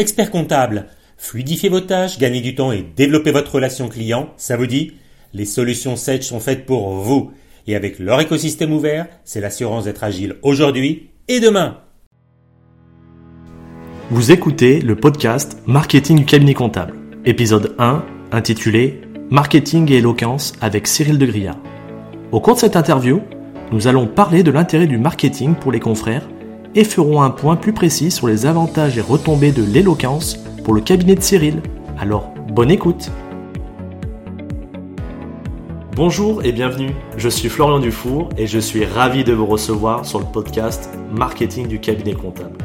Expert 0.00 0.30
comptable, 0.30 0.86
fluidifiez 1.16 1.68
vos 1.68 1.80
tâches, 1.80 2.20
gagnez 2.20 2.40
du 2.40 2.54
temps 2.54 2.70
et 2.70 2.86
développez 2.94 3.32
votre 3.32 3.56
relation 3.56 3.88
client, 3.88 4.32
ça 4.36 4.56
vous 4.56 4.68
dit? 4.68 4.92
Les 5.34 5.44
solutions 5.44 5.96
Sage 5.96 6.22
sont 6.22 6.38
faites 6.38 6.66
pour 6.66 6.90
vous. 6.90 7.32
Et 7.66 7.74
avec 7.74 7.98
leur 7.98 8.20
écosystème 8.20 8.72
ouvert, 8.72 9.08
c'est 9.24 9.40
l'assurance 9.40 9.86
d'être 9.86 10.04
agile 10.04 10.36
aujourd'hui 10.42 11.10
et 11.26 11.40
demain. 11.40 11.78
Vous 14.10 14.30
écoutez 14.30 14.80
le 14.80 14.94
podcast 14.94 15.58
Marketing 15.66 16.24
cabinet 16.24 16.54
comptable, 16.54 16.94
épisode 17.24 17.74
1, 17.80 18.04
intitulé 18.30 19.00
Marketing 19.30 19.90
et 19.90 19.96
éloquence 19.96 20.52
avec 20.60 20.86
Cyril 20.86 21.18
Degrillard. 21.18 21.58
Au 22.30 22.40
cours 22.40 22.54
de 22.54 22.60
cette 22.60 22.76
interview, 22.76 23.20
nous 23.72 23.88
allons 23.88 24.06
parler 24.06 24.44
de 24.44 24.52
l'intérêt 24.52 24.86
du 24.86 24.96
marketing 24.96 25.56
pour 25.56 25.72
les 25.72 25.80
confrères 25.80 26.28
et 26.78 26.84
ferons 26.84 27.22
un 27.22 27.30
point 27.30 27.56
plus 27.56 27.72
précis 27.72 28.12
sur 28.12 28.28
les 28.28 28.46
avantages 28.46 28.96
et 28.98 29.00
retombées 29.00 29.50
de 29.50 29.64
l'éloquence 29.64 30.36
pour 30.62 30.74
le 30.74 30.80
cabinet 30.80 31.16
de 31.16 31.20
Cyril. 31.20 31.60
Alors, 31.98 32.32
bonne 32.52 32.70
écoute 32.70 33.10
Bonjour 35.96 36.44
et 36.44 36.52
bienvenue, 36.52 36.94
je 37.16 37.28
suis 37.28 37.48
Florian 37.48 37.80
Dufour 37.80 38.28
et 38.38 38.46
je 38.46 38.60
suis 38.60 38.84
ravi 38.84 39.24
de 39.24 39.32
vous 39.32 39.46
recevoir 39.46 40.06
sur 40.06 40.20
le 40.20 40.24
podcast 40.26 40.88
Marketing 41.10 41.66
du 41.66 41.80
cabinet 41.80 42.14
comptable. 42.14 42.56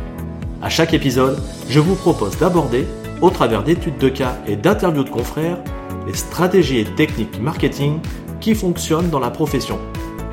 À 0.61 0.69
chaque 0.69 0.93
épisode, 0.93 1.41
je 1.67 1.79
vous 1.79 1.95
propose 1.95 2.37
d'aborder, 2.37 2.85
au 3.19 3.31
travers 3.31 3.63
d'études 3.63 3.97
de 3.97 4.09
cas 4.09 4.37
et 4.45 4.55
d'interviews 4.55 5.05
de 5.05 5.09
confrères, 5.09 5.57
les 6.05 6.13
stratégies 6.13 6.77
et 6.77 6.85
techniques 6.85 7.41
marketing 7.41 7.97
qui 8.39 8.53
fonctionnent 8.53 9.09
dans 9.09 9.19
la 9.19 9.31
profession, 9.31 9.79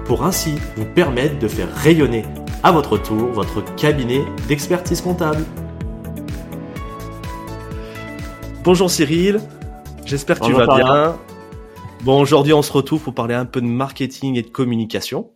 pour 0.04 0.22
ainsi 0.22 0.52
vous 0.76 0.84
permettre 0.84 1.38
de 1.38 1.48
faire 1.48 1.74
rayonner 1.74 2.26
à 2.62 2.72
votre 2.72 2.98
tour 2.98 3.30
votre 3.30 3.74
cabinet 3.76 4.24
d'expertise 4.48 5.00
comptable. 5.00 5.44
Bonjour 8.62 8.90
Cyril, 8.90 9.40
j'espère 10.04 10.38
que 10.38 10.46
tu 10.46 10.52
vas 10.52 10.66
bien. 10.66 11.18
Bon, 12.02 12.20
aujourd'hui 12.20 12.52
on 12.52 12.62
se 12.62 12.72
retrouve 12.72 13.02
pour 13.02 13.14
parler 13.14 13.34
un 13.34 13.46
peu 13.46 13.60
de 13.60 13.66
marketing 13.66 14.36
et 14.36 14.42
de 14.42 14.48
communication. 14.48 15.30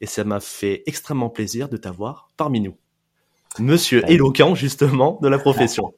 Et 0.00 0.06
ça 0.06 0.24
m'a 0.24 0.40
fait 0.40 0.82
extrêmement 0.86 1.28
plaisir 1.28 1.68
de 1.68 1.76
t'avoir 1.76 2.28
parmi 2.36 2.60
nous. 2.60 2.74
Monsieur 3.58 4.02
éloquent 4.10 4.54
justement 4.54 5.18
de 5.22 5.28
la 5.28 5.38
profession. 5.38 5.92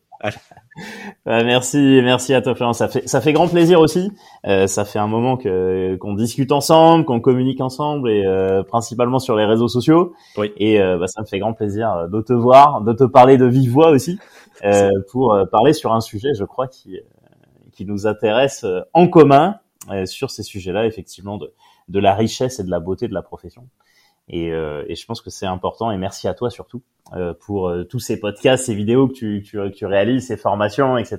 Merci, 1.26 2.00
merci 2.02 2.34
à 2.34 2.42
toi 2.42 2.54
Florence. 2.54 2.78
Ça 2.78 2.88
fait, 2.88 3.06
ça 3.08 3.20
fait 3.20 3.32
grand 3.32 3.48
plaisir 3.48 3.80
aussi. 3.80 4.12
Euh, 4.46 4.66
ça 4.66 4.84
fait 4.84 4.98
un 4.98 5.06
moment 5.06 5.36
que 5.36 5.96
qu'on 5.96 6.14
discute 6.14 6.52
ensemble, 6.52 7.04
qu'on 7.04 7.20
communique 7.20 7.60
ensemble 7.60 8.10
et 8.10 8.24
euh, 8.24 8.62
principalement 8.62 9.18
sur 9.18 9.36
les 9.36 9.44
réseaux 9.44 9.68
sociaux. 9.68 10.14
Oui. 10.36 10.52
Et 10.56 10.80
euh, 10.80 10.98
bah, 10.98 11.06
ça 11.06 11.22
me 11.22 11.26
fait 11.26 11.38
grand 11.38 11.52
plaisir 11.52 12.08
de 12.08 12.20
te 12.20 12.32
voir, 12.32 12.80
de 12.80 12.92
te 12.92 13.04
parler 13.04 13.36
de 13.36 13.46
vive 13.46 13.70
voix 13.70 13.90
aussi, 13.90 14.18
pour 15.10 15.36
parler 15.50 15.72
sur 15.72 15.92
un 15.92 16.00
sujet, 16.00 16.34
je 16.34 16.44
crois, 16.44 16.68
qui 16.68 16.98
qui 17.72 17.84
nous 17.84 18.06
intéresse 18.06 18.64
en 18.92 19.08
commun 19.08 19.58
sur 20.04 20.30
ces 20.30 20.42
sujets-là, 20.42 20.86
effectivement, 20.86 21.36
de 21.38 21.52
de 21.88 21.98
la 21.98 22.14
richesse 22.14 22.60
et 22.60 22.64
de 22.64 22.70
la 22.70 22.80
beauté 22.80 23.08
de 23.08 23.14
la 23.14 23.22
profession. 23.22 23.68
Et, 24.28 24.48
et 24.48 24.94
je 24.94 25.06
pense 25.06 25.20
que 25.20 25.30
c'est 25.30 25.46
important. 25.46 25.90
Et 25.90 25.98
merci 25.98 26.28
à 26.28 26.34
toi 26.34 26.50
surtout 26.50 26.82
euh, 27.12 27.34
pour 27.34 27.68
euh, 27.68 27.84
tous 27.84 28.00
ces 28.00 28.18
podcasts, 28.18 28.64
ces 28.64 28.74
vidéos 28.74 29.08
que 29.08 29.12
tu, 29.12 29.42
tu, 29.44 29.58
tu 29.74 29.84
réalises, 29.84 30.28
ces 30.28 30.38
formations, 30.38 30.96
etc. 30.96 31.18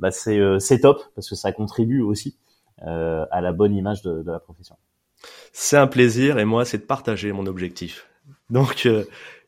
Bah 0.00 0.10
c'est 0.10 0.38
euh, 0.38 0.58
top 0.82 1.02
parce 1.14 1.28
que 1.30 1.36
ça 1.36 1.52
contribue 1.52 2.02
aussi 2.02 2.36
à 2.80 3.40
la 3.40 3.52
bonne 3.52 3.74
image 3.74 4.02
de, 4.02 4.22
de 4.22 4.30
la 4.30 4.40
profession. 4.40 4.76
C'est 5.52 5.78
un 5.78 5.86
plaisir 5.86 6.38
et 6.38 6.44
moi 6.44 6.64
c'est 6.64 6.78
de 6.78 6.82
partager 6.82 7.32
mon 7.32 7.46
objectif. 7.46 8.08
Donc 8.50 8.86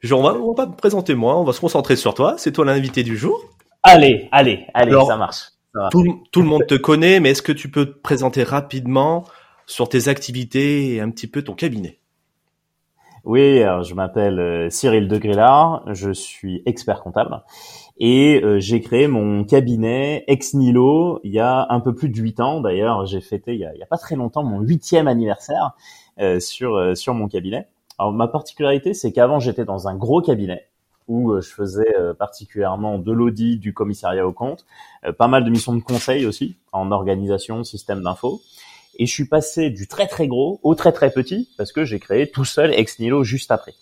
je, 0.00 0.15
on 0.15 0.23
va 0.23 0.34
on 0.34 0.55
va 0.55 0.67
pas 0.67 0.73
te 0.73 0.77
présenter 0.77 1.15
moi, 1.15 1.39
on 1.39 1.45
va 1.45 1.53
se 1.53 1.61
concentrer 1.61 1.97
sur 1.97 2.15
toi. 2.15 2.37
C'est 2.39 2.53
toi 2.53 2.65
l'invité 2.65 3.03
du 3.03 3.17
jour. 3.17 3.43
Allez, 3.83 4.28
allez, 4.33 4.67
allez, 4.73 4.97
ça 5.06 5.17
marche. 5.17 5.50
Tout, 5.91 6.23
tout 6.31 6.41
le 6.41 6.48
monde 6.48 6.67
te 6.67 6.75
connaît, 6.77 7.21
mais 7.21 7.33
est-ce 7.33 7.43
que 7.43 7.53
tu 7.53 7.71
peux 7.71 7.84
te 7.84 7.98
présenter 7.98 8.43
rapidement 8.45 9.25
sur 9.67 9.91
tes 9.91 10.09
activités 10.09 10.95
et 10.95 11.00
un 11.00 11.11
petit 11.11 11.27
peu 11.27 11.43
ton 11.43 11.55
cabinet? 11.55 11.99
Oui, 13.26 13.60
je 13.82 13.94
m'appelle 13.94 14.38
euh, 14.38 14.70
Cyril 14.70 15.09
Degrillard, 15.09 15.82
je 15.92 16.12
suis 16.12 16.62
expert 16.64 17.03
comptable 17.03 17.42
et 17.98 18.41
euh, 18.44 18.60
j'ai 18.60 18.81
créé 18.81 19.09
mon 19.09 19.42
cabinet 19.42 20.22
ex 20.28 20.54
nihilo 20.54 21.19
il 21.25 21.32
y 21.32 21.41
a 21.41 21.66
un 21.70 21.81
peu 21.81 21.92
plus 21.92 22.09
de 22.09 22.16
huit 22.16 22.38
ans. 22.38 22.60
D'ailleurs, 22.60 23.04
j'ai 23.04 23.20
fêté 23.20 23.54
il 23.54 23.60
y, 23.60 23.65
a, 23.65 23.75
il 23.75 23.81
y 23.81 23.82
a, 23.82 23.86
pas 23.86 23.98
très 23.98 24.15
longtemps 24.15 24.44
mon 24.44 24.60
huitième 24.60 25.09
anniversaire 25.09 25.72
euh, 26.20 26.38
sur 26.38 26.97
sur 26.97 27.15
mon 27.15 27.26
cabinet. 27.26 27.66
Alors 27.98 28.12
ma 28.12 28.28
particularité, 28.28 28.94
c'est 28.94 29.10
qu'avant 29.10 29.41
j'étais 29.41 29.65
dans 29.65 29.88
un 29.88 29.97
gros 29.97 30.22
cabinet 30.22 30.69
où 31.09 31.34
je 31.41 31.48
faisais 31.48 31.94
particulièrement 32.19 32.98
de 32.98 33.12
l'audit, 33.12 33.59
du 33.59 33.72
commissariat 33.75 34.26
au 34.26 34.32
compte, 34.32 34.66
pas 35.19 35.28
mal 35.28 35.44
de 35.44 35.50
missions 35.50 35.75
de 35.75 35.81
conseil 35.81 36.26
aussi 36.26 36.56
en 36.72 36.91
organisation, 36.91 37.62
système 37.65 38.03
d'info. 38.03 38.41
Et 38.99 39.07
je 39.07 39.12
suis 39.12 39.27
passé 39.27 39.71
du 39.71 39.87
très 39.87 40.07
très 40.07 40.27
gros 40.27 40.61
au 40.62 40.75
très 40.75 40.93
très 40.93 41.11
petit 41.11 41.49
parce 41.57 41.73
que 41.73 41.84
j'ai 41.84 41.99
créé 41.99 42.31
tout 42.31 42.45
seul 42.45 42.73
Ex 42.73 42.99
Nihilo 42.99 43.25
juste 43.25 43.51
après. 43.51 43.75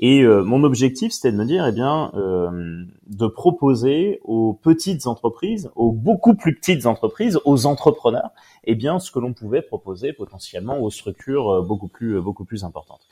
Et 0.00 0.22
euh, 0.22 0.42
mon 0.42 0.64
objectif, 0.64 1.12
c'était 1.12 1.30
de 1.30 1.36
me 1.36 1.44
dire, 1.44 1.66
eh 1.66 1.72
bien, 1.72 2.10
euh, 2.14 2.84
de 3.06 3.26
proposer 3.26 4.20
aux 4.24 4.52
petites 4.54 5.06
entreprises, 5.06 5.70
aux 5.76 5.92
beaucoup 5.92 6.34
plus 6.34 6.54
petites 6.54 6.86
entreprises, 6.86 7.40
aux 7.44 7.66
entrepreneurs, 7.66 8.30
eh 8.64 8.74
bien, 8.74 8.98
ce 8.98 9.10
que 9.10 9.20
l'on 9.20 9.32
pouvait 9.32 9.62
proposer 9.62 10.12
potentiellement 10.12 10.80
aux 10.80 10.90
structures 10.90 11.48
euh, 11.50 11.62
beaucoup 11.62 11.88
plus 11.88 12.20
beaucoup 12.20 12.44
plus 12.44 12.64
importantes. 12.64 13.06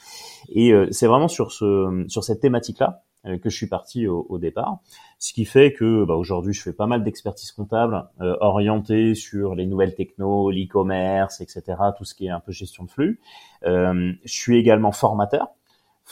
Et 0.48 0.72
c'est 0.91 1.06
vraiment 1.06 1.28
sur 1.28 1.53
ce 1.53 2.04
sur 2.09 2.25
cette 2.25 2.41
thématique-là 2.41 3.04
euh, 3.25 3.38
que 3.38 3.50
je 3.50 3.56
suis 3.56 3.69
parti 3.69 4.09
au, 4.09 4.26
au, 4.28 4.38
départ. 4.38 4.78
Ce 5.20 5.32
qui 5.32 5.44
fait 5.44 5.72
que 5.72 6.04
bah, 6.04 6.14
aujourd'hui, 6.14 6.53
je 6.53 6.60
fais 6.60 6.72
pas 6.72 6.88
mal 6.88 7.04
d'expertise 7.04 7.53
comptable 7.53 8.09
euh, 8.20 8.34
orientée 8.41 9.14
sur 9.14 9.54
les 9.54 9.64
nouvelles 9.64 9.94
techno, 9.94 10.50
l'e-commerce, 10.50 11.41
etc., 11.41 11.62
tout 11.97 12.04
ce 12.04 12.16
qui 12.16 12.26
est 12.26 12.31
un 12.31 12.41
peu 12.41 12.50
gestion 12.50 12.82
de 12.82 12.91
flux. 12.91 13.20
Euh, 13.64 14.12
je 14.25 14.32
suis 14.32 14.59
également 14.59 14.91
formateur, 14.91 15.47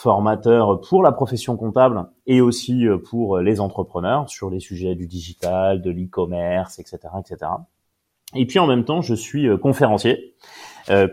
formateur 0.00 0.81
pour 0.81 1.03
la 1.03 1.12
profession 1.12 1.56
comptable 1.56 2.06
et 2.27 2.41
aussi 2.41 2.87
euh, 2.87 2.99
pour 2.99 3.38
les 3.38 3.61
entrepreneurs 3.61 4.28
sur 4.28 4.50
les 4.50 4.61
sujets 4.61 4.94
du 4.94 5.06
digital, 5.06 5.83
de 5.83 5.91
l'e-commerce, 5.91 6.78
etc., 6.78 6.99
etc. 7.19 7.50
Et 8.34 8.47
puis 8.47 8.59
en 8.59 8.66
même 8.66 8.84
temps, 8.84 9.00
je 9.00 9.15
suis 9.15 9.49
conférencier, 9.59 10.37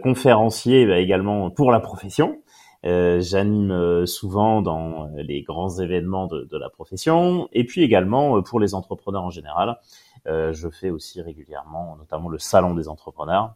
conférencier 0.03 0.86
bah, 0.86 1.00
également 1.00 1.50
pour 1.50 1.72
la 1.72 1.80
profession. 1.80 2.38
Euh, 2.86 3.20
j'anime 3.22 3.72
euh, 3.72 4.06
souvent 4.06 4.62
dans 4.62 5.08
euh, 5.08 5.24
les 5.24 5.42
grands 5.42 5.80
événements 5.80 6.28
de, 6.28 6.48
la 6.58 6.69
profession 6.69 7.50
et 7.52 7.66
puis 7.66 7.81
également 7.81 8.42
pour 8.44 8.59
les 8.59 8.75
entrepreneurs 8.75 9.24
en 9.24 9.30
général. 9.30 9.78
je 10.25 10.69
fais 10.69 10.90
aussi 10.90 11.22
régulièrement, 11.22 11.96
notamment 11.98 12.30
le 12.30 12.40
salon 12.40 12.74
des 12.74 12.88
entrepreneurs, 12.88 13.56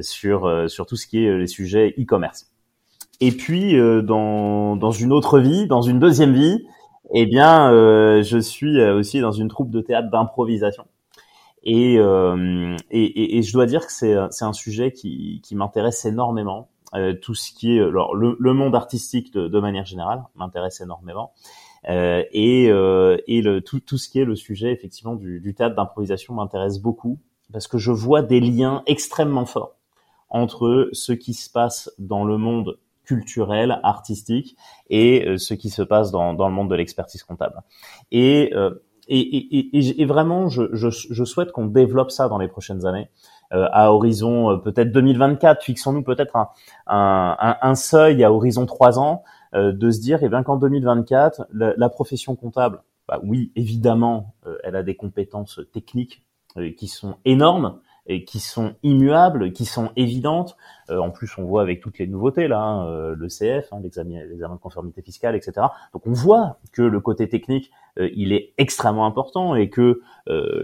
sur 0.00 0.70
sur 0.70 0.86
tout 0.86 0.96
ce 0.96 1.06
qui 1.06 1.24
est 1.24 1.38
les 1.38 1.46
sujets 1.46 1.94
e-commerce. 1.98 2.51
Et 3.24 3.30
puis 3.30 3.74
dans 4.02 4.76
dans 4.76 4.90
une 4.90 5.12
autre 5.12 5.38
vie, 5.38 5.66
dans 5.66 5.82
une 5.82 5.98
deuxième 5.98 6.32
vie, 6.32 6.66
eh 7.14 7.26
bien, 7.26 7.70
je 8.22 8.38
suis 8.38 8.82
aussi 8.82 9.20
dans 9.20 9.32
une 9.32 9.48
troupe 9.48 9.70
de 9.70 9.80
théâtre 9.80 10.10
d'improvisation. 10.10 10.84
Et, 11.62 11.94
et, 11.94 12.76
et, 12.90 13.38
et, 13.38 13.42
je 13.42 13.52
dois 13.52 13.66
dire 13.66 13.86
que 13.86 13.92
c'est 13.92 14.44
un 14.44 14.52
sujet 14.52 14.92
qui 14.92 15.40
qui 15.44 15.54
m'intéresse 15.54 16.04
énormément 16.04 16.68
euh, 16.94 17.14
tout 17.14 17.34
ce 17.34 17.52
qui 17.52 17.78
est 17.78 17.80
alors 17.80 18.14
le, 18.14 18.36
le 18.38 18.52
monde 18.52 18.74
artistique 18.74 19.32
de, 19.32 19.48
de, 19.48 19.60
manière 19.60 19.86
générale 19.86 20.24
m'intéresse 20.34 20.82
énormément 20.82 21.32
euh, 21.88 22.22
et, 22.32 22.68
euh, 22.68 23.16
et 23.26 23.40
le, 23.40 23.62
tout, 23.62 23.80
tout 23.80 23.96
ce 23.96 24.10
qui 24.10 24.20
est 24.20 24.26
le 24.26 24.36
sujet 24.36 24.72
effectivement 24.72 25.14
du, 25.14 25.40
du 25.40 25.54
théâtre 25.54 25.74
d'improvisation 25.74 26.34
m'intéresse 26.34 26.80
beaucoup 26.80 27.18
parce 27.50 27.66
que 27.66 27.78
je 27.78 27.90
vois 27.90 28.20
des 28.20 28.40
liens 28.40 28.82
extrêmement 28.84 29.46
forts 29.46 29.74
entre 30.28 30.90
ce 30.92 31.14
qui 31.14 31.32
se 31.32 31.48
passe 31.48 31.90
dans 31.98 32.24
le 32.24 32.36
monde 32.36 32.78
culturel, 33.04 33.80
artistique 33.82 34.56
et 34.90 35.26
euh, 35.26 35.38
ce 35.38 35.54
qui 35.54 35.70
se 35.70 35.82
passe 35.82 36.10
dans, 36.10 36.34
dans 36.34 36.48
le 36.48 36.54
monde 36.54 36.70
de 36.70 36.74
l'expertise 36.74 37.22
comptable. 37.22 37.62
Et, 38.10 38.52
euh, 38.54 38.82
et, 39.08 39.18
et, 39.18 40.00
et, 40.00 40.04
vraiment, 40.04 40.48
je, 40.48 40.62
je, 40.72 40.88
je 40.88 41.24
souhaite 41.24 41.50
qu'on 41.50 41.66
développe 41.66 42.10
ça 42.10 42.28
dans 42.28 42.38
les 42.38 42.48
prochaines 42.48 42.86
années. 42.86 43.08
Euh, 43.52 43.68
à 43.70 43.92
horizon 43.92 44.50
euh, 44.50 44.56
peut-être 44.56 44.92
2024. 44.92 45.62
Fixons-nous 45.62 46.02
peut-être 46.02 46.36
un, 46.36 46.48
un, 46.86 47.56
un, 47.60 47.74
seuil 47.74 48.24
à 48.24 48.32
horizon 48.32 48.64
trois 48.64 48.98
ans 48.98 49.24
euh, 49.54 49.72
de 49.72 49.90
se 49.90 50.00
dire, 50.00 50.20
eh 50.22 50.30
bien 50.30 50.42
qu'en 50.42 50.56
2024, 50.56 51.48
la, 51.52 51.74
la, 51.76 51.88
profession 51.90 52.34
comptable, 52.34 52.82
bah 53.06 53.20
oui, 53.22 53.52
évidemment, 53.54 54.34
elle 54.64 54.74
a 54.74 54.82
des 54.82 54.94
compétences 54.94 55.60
techniques 55.72 56.24
qui 56.78 56.88
sont 56.88 57.16
énormes, 57.24 57.78
et 58.06 58.24
qui 58.24 58.40
sont 58.40 58.74
immuables, 58.82 59.52
qui 59.52 59.64
sont 59.64 59.90
évidentes. 59.96 60.56
Euh, 60.90 60.98
en 60.98 61.10
plus, 61.10 61.38
on 61.38 61.44
voit 61.44 61.62
avec 61.62 61.80
toutes 61.80 61.98
les 61.98 62.06
nouveautés 62.06 62.48
là, 62.48 62.60
hein, 62.60 62.88
euh, 62.88 63.14
le 63.16 63.28
CF, 63.28 63.72
hein, 63.72 63.80
l'examen, 63.82 64.54
de 64.54 64.60
conformité 64.60 65.02
fiscale, 65.02 65.36
etc. 65.36 65.66
Donc, 65.92 66.06
on 66.06 66.12
voit 66.12 66.58
que 66.72 66.82
le 66.82 67.00
côté 67.00 67.28
technique, 67.28 67.70
euh, 67.98 68.10
il 68.14 68.32
est 68.32 68.54
extrêmement 68.58 69.06
important 69.06 69.54
et 69.54 69.70
que 69.70 70.00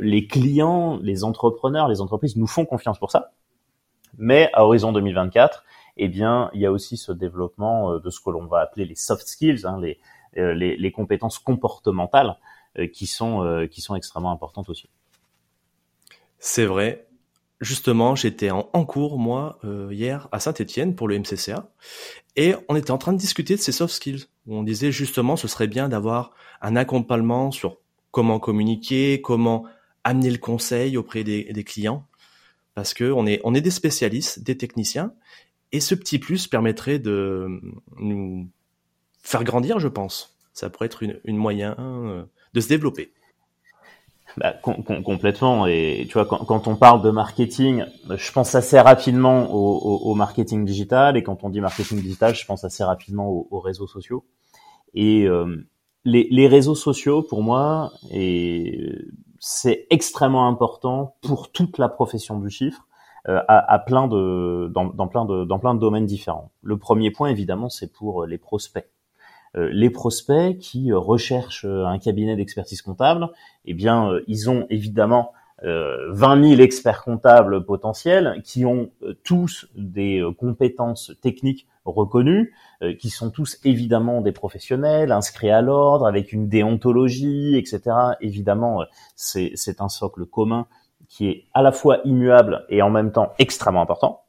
les 0.00 0.26
clients, 0.26 0.98
les 1.02 1.24
entrepreneurs, 1.24 1.88
les 1.88 2.00
entreprises 2.00 2.36
nous 2.36 2.46
font 2.46 2.64
confiance 2.64 2.98
pour 2.98 3.10
ça. 3.10 3.32
Mais 4.16 4.50
à 4.52 4.64
horizon 4.64 4.92
2024, 4.92 5.64
eh 5.96 6.08
bien, 6.08 6.50
il 6.54 6.60
y 6.60 6.66
a 6.66 6.72
aussi 6.72 6.96
ce 6.96 7.12
développement 7.12 7.98
de 7.98 8.10
ce 8.10 8.20
que 8.20 8.30
l'on 8.30 8.46
va 8.46 8.60
appeler 8.60 8.84
les 8.84 8.94
soft 8.94 9.26
skills, 9.26 9.66
hein, 9.66 9.80
les, 9.80 9.98
les, 10.34 10.76
les 10.76 10.92
compétences 10.92 11.38
comportementales 11.38 12.36
qui 12.92 13.06
sont 13.06 13.66
qui 13.70 13.80
sont 13.80 13.96
extrêmement 13.96 14.30
importantes 14.30 14.68
aussi. 14.68 14.88
C'est 16.38 16.66
vrai. 16.66 17.07
Justement, 17.60 18.14
j'étais 18.14 18.50
en, 18.50 18.62
cours 18.84 19.18
moi 19.18 19.58
hier 19.90 20.28
à 20.30 20.38
Saint-Étienne 20.38 20.94
pour 20.94 21.08
le 21.08 21.18
MCCA 21.18 21.72
et 22.36 22.54
on 22.68 22.76
était 22.76 22.92
en 22.92 22.98
train 22.98 23.12
de 23.12 23.18
discuter 23.18 23.56
de 23.56 23.60
ces 23.60 23.72
soft 23.72 23.92
skills. 23.94 24.26
On 24.46 24.62
disait 24.62 24.92
justement, 24.92 25.36
ce 25.36 25.48
serait 25.48 25.66
bien 25.66 25.88
d'avoir 25.88 26.32
un 26.62 26.76
accompagnement 26.76 27.50
sur 27.50 27.78
comment 28.12 28.38
communiquer, 28.38 29.20
comment 29.20 29.64
amener 30.04 30.30
le 30.30 30.38
conseil 30.38 30.96
auprès 30.96 31.24
des, 31.24 31.64
clients, 31.64 32.06
parce 32.74 32.94
que 32.94 33.10
on 33.12 33.26
est 33.26 33.60
des 33.60 33.70
spécialistes, 33.70 34.42
des 34.42 34.56
techniciens, 34.56 35.12
et 35.72 35.80
ce 35.80 35.94
petit 35.94 36.18
plus 36.18 36.46
permettrait 36.46 36.98
de 36.98 37.60
nous 37.98 38.48
faire 39.22 39.44
grandir, 39.44 39.78
je 39.78 39.88
pense. 39.88 40.36
Ça 40.54 40.70
pourrait 40.70 40.86
être 40.86 41.02
une, 41.02 41.20
une 41.24 41.36
moyen 41.36 41.76
euh, 41.78 42.24
de 42.54 42.60
se 42.60 42.68
développer. 42.68 43.12
Bah, 44.38 44.52
complètement. 44.62 45.66
Et 45.66 46.06
tu 46.08 46.14
vois, 46.14 46.24
quand, 46.26 46.68
on 46.68 46.76
parle 46.76 47.02
de 47.02 47.10
marketing, 47.10 47.84
je 48.08 48.32
pense 48.32 48.54
assez 48.54 48.78
rapidement 48.78 49.52
au, 49.52 50.14
marketing 50.14 50.64
digital. 50.64 51.16
Et 51.16 51.22
quand 51.22 51.44
on 51.44 51.50
dit 51.50 51.60
marketing 51.60 52.00
digital, 52.00 52.34
je 52.34 52.44
pense 52.46 52.64
assez 52.64 52.84
rapidement 52.84 53.28
aux, 53.28 53.60
réseaux 53.60 53.86
sociaux. 53.86 54.24
Et 54.94 55.24
euh, 55.24 55.66
les, 56.04 56.46
réseaux 56.46 56.74
sociaux, 56.74 57.22
pour 57.22 57.42
moi, 57.42 57.92
c'est 59.40 59.86
extrêmement 59.90 60.46
important 60.46 61.16
pour 61.22 61.50
toute 61.50 61.78
la 61.78 61.88
profession 61.88 62.38
du 62.38 62.50
chiffre. 62.50 62.84
Euh, 63.28 63.42
à, 63.48 63.78
plein 63.80 64.06
de 64.06 64.70
dans 64.72 65.08
plein 65.08 65.24
de 65.26 65.78
domaines 65.78 66.06
différents. 66.06 66.52
Le 66.62 66.78
premier 66.78 67.10
point 67.10 67.28
évidemment 67.28 67.68
c'est 67.68 67.92
pour 67.92 68.24
les 68.24 68.38
prospects. 68.38 68.88
Euh, 69.56 69.68
les 69.72 69.90
prospects 69.90 70.58
qui 70.58 70.92
euh, 70.92 70.98
recherchent 70.98 71.64
un 71.64 71.98
cabinet 71.98 72.36
d'expertise 72.36 72.82
comptable, 72.82 73.28
eh 73.64 73.74
bien 73.74 74.10
ils 74.26 74.50
ont 74.50 74.66
évidemment 74.70 75.32
euh, 75.64 76.12
20 76.12 76.50
000 76.50 76.60
experts 76.60 77.02
comptables 77.02 77.64
potentiels 77.64 78.40
qui 78.44 78.64
ont 78.64 78.90
tous 79.24 79.66
des 79.74 80.24
compétences 80.38 81.12
techniques 81.20 81.66
reconnues, 81.84 82.54
qui 82.98 83.08
sont 83.08 83.30
tous 83.30 83.58
évidemment 83.64 84.20
des 84.20 84.32
professionnels 84.32 85.10
inscrits 85.10 85.50
à 85.50 85.62
l'ordre 85.62 86.06
avec 86.06 86.32
une 86.32 86.48
déontologie, 86.48 87.56
etc. 87.56 87.80
Évidemment, 88.20 88.84
c'est 89.16 89.80
un 89.80 89.88
socle 89.88 90.26
commun 90.26 90.66
qui 91.08 91.28
est 91.28 91.44
à 91.54 91.62
la 91.62 91.72
fois 91.72 92.00
immuable 92.04 92.66
et 92.68 92.82
en 92.82 92.90
même 92.90 93.10
temps 93.10 93.32
extrêmement 93.38 93.82
important. 93.82 94.22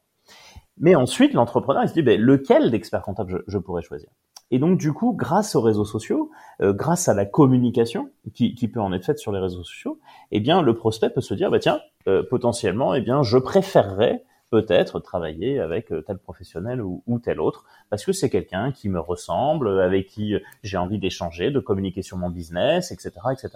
Mais 0.80 0.94
ensuite, 0.94 1.34
l'entrepreneur, 1.34 1.84
il 1.84 1.88
se 1.88 1.94
dit, 1.94 2.02
ben, 2.02 2.18
lequel 2.18 2.70
d'expert 2.70 3.02
comptable 3.02 3.44
je, 3.46 3.58
pourrais 3.58 3.82
choisir? 3.82 4.08
Et 4.50 4.58
donc, 4.58 4.78
du 4.78 4.92
coup, 4.92 5.12
grâce 5.12 5.54
aux 5.54 5.60
réseaux 5.60 5.84
sociaux, 5.84 6.30
euh, 6.60 6.72
grâce 6.72 7.08
à 7.08 7.14
la 7.14 7.24
communication 7.24 8.10
qui, 8.34 8.54
qui, 8.54 8.68
peut 8.68 8.80
en 8.80 8.92
être 8.92 9.04
faite 9.04 9.18
sur 9.18 9.32
les 9.32 9.38
réseaux 9.38 9.62
sociaux, 9.62 10.00
eh 10.32 10.40
bien, 10.40 10.62
le 10.62 10.74
prospect 10.74 11.10
peut 11.10 11.20
se 11.20 11.34
dire, 11.34 11.50
bah, 11.50 11.60
tiens, 11.60 11.80
euh, 12.08 12.22
potentiellement, 12.28 12.94
eh 12.94 13.00
bien, 13.00 13.22
je 13.22 13.38
préférerais 13.38 14.24
peut-être 14.50 14.98
travailler 14.98 15.60
avec 15.60 15.92
euh, 15.92 16.02
tel 16.02 16.18
professionnel 16.18 16.82
ou, 16.82 17.04
ou, 17.06 17.20
tel 17.20 17.40
autre, 17.40 17.64
parce 17.90 18.04
que 18.04 18.12
c'est 18.12 18.28
quelqu'un 18.28 18.72
qui 18.72 18.88
me 18.88 18.98
ressemble, 18.98 19.80
avec 19.80 20.08
qui 20.08 20.34
j'ai 20.64 20.76
envie 20.76 20.98
d'échanger, 20.98 21.52
de 21.52 21.60
communiquer 21.60 22.02
sur 22.02 22.16
mon 22.16 22.30
business, 22.30 22.90
etc., 22.90 23.12
etc. 23.32 23.50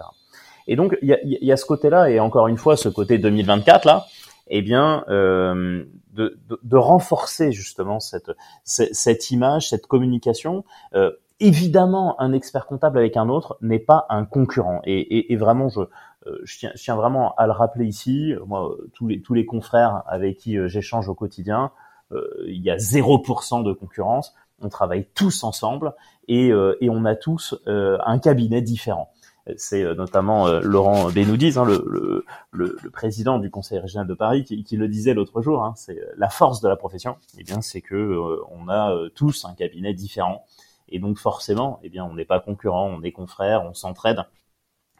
Et 0.67 0.75
donc 0.77 0.97
il 1.01 1.09
y 1.09 1.13
a, 1.13 1.19
y 1.23 1.51
a, 1.51 1.57
ce 1.57 1.65
côté-là 1.65 2.09
et 2.09 2.19
encore 2.19 2.47
une 2.47 2.57
fois 2.57 2.75
ce 2.75 2.89
côté 2.89 3.19
2024 3.19 3.85
là, 3.85 4.05
eh 4.47 4.61
bien 4.61 5.03
euh, 5.09 5.85
de, 6.13 6.39
de, 6.47 6.59
de, 6.61 6.77
renforcer 6.77 7.51
justement 7.51 7.99
cette, 7.99 8.31
cette, 8.63 9.31
image, 9.31 9.69
cette 9.69 9.87
communication. 9.87 10.63
Euh, 10.93 11.11
évidemment, 11.39 12.19
un 12.21 12.31
expert 12.33 12.65
comptable 12.65 12.97
avec 12.97 13.17
un 13.17 13.29
autre 13.29 13.57
n'est 13.61 13.79
pas 13.79 14.05
un 14.09 14.25
concurrent. 14.25 14.81
Et, 14.85 14.99
et, 14.99 15.33
et 15.33 15.35
vraiment, 15.35 15.69
je, 15.69 15.81
euh, 16.27 16.39
je, 16.43 16.59
tiens, 16.59 16.71
je, 16.75 16.83
tiens, 16.83 16.95
vraiment 16.95 17.35
à 17.35 17.45
le 17.45 17.51
rappeler 17.51 17.85
ici. 17.85 18.33
Moi, 18.45 18.75
tous 18.93 19.07
les 19.07 19.21
tous 19.21 19.33
les 19.33 19.45
confrères 19.45 20.03
avec 20.07 20.37
qui 20.37 20.57
euh, 20.57 20.67
j'échange 20.67 21.09
au 21.09 21.15
quotidien, 21.15 21.71
euh, 22.11 22.27
il 22.47 22.61
y 22.61 22.69
a 22.69 22.77
0% 22.77 23.63
de 23.63 23.73
concurrence. 23.73 24.33
On 24.61 24.69
travaille 24.69 25.07
tous 25.13 25.43
ensemble 25.43 25.93
et, 26.29 26.47
et 26.47 26.89
on 26.89 27.03
a 27.03 27.15
tous 27.15 27.61
un 27.67 28.19
cabinet 28.19 28.61
différent 28.61 29.11
c'est 29.57 29.83
euh, 29.83 29.93
notamment 29.93 30.47
euh, 30.47 30.59
Laurent 30.61 31.09
Benoudiz, 31.11 31.57
hein, 31.57 31.65
le, 31.65 31.85
le, 31.87 32.25
le, 32.51 32.89
président 32.89 33.37
du 33.37 33.49
Conseil 33.49 33.79
régional 33.79 34.07
de 34.07 34.13
Paris, 34.13 34.43
qui, 34.43 34.63
qui 34.63 34.75
le 34.75 34.87
disait 34.87 35.13
l'autre 35.13 35.41
jour. 35.41 35.63
Hein, 35.63 35.73
c'est 35.75 35.99
euh, 35.99 36.13
la 36.17 36.29
force 36.29 36.61
de 36.61 36.67
la 36.67 36.75
profession. 36.75 37.17
Eh 37.37 37.43
bien, 37.43 37.61
c'est 37.61 37.81
que 37.81 38.19
on 38.51 38.69
a 38.69 38.95
tous 39.13 39.45
un 39.45 39.53
cabinet 39.53 39.93
différent, 39.93 40.45
et 40.89 40.99
donc 40.99 41.17
forcément, 41.17 41.79
eh 41.83 41.89
bien, 41.89 42.05
on 42.05 42.15
n'est 42.15 42.25
pas 42.25 42.39
concurrents, 42.39 42.87
on 42.87 43.01
est 43.03 43.11
confrères, 43.11 43.63
on 43.63 43.73
s'entraide. 43.73 44.23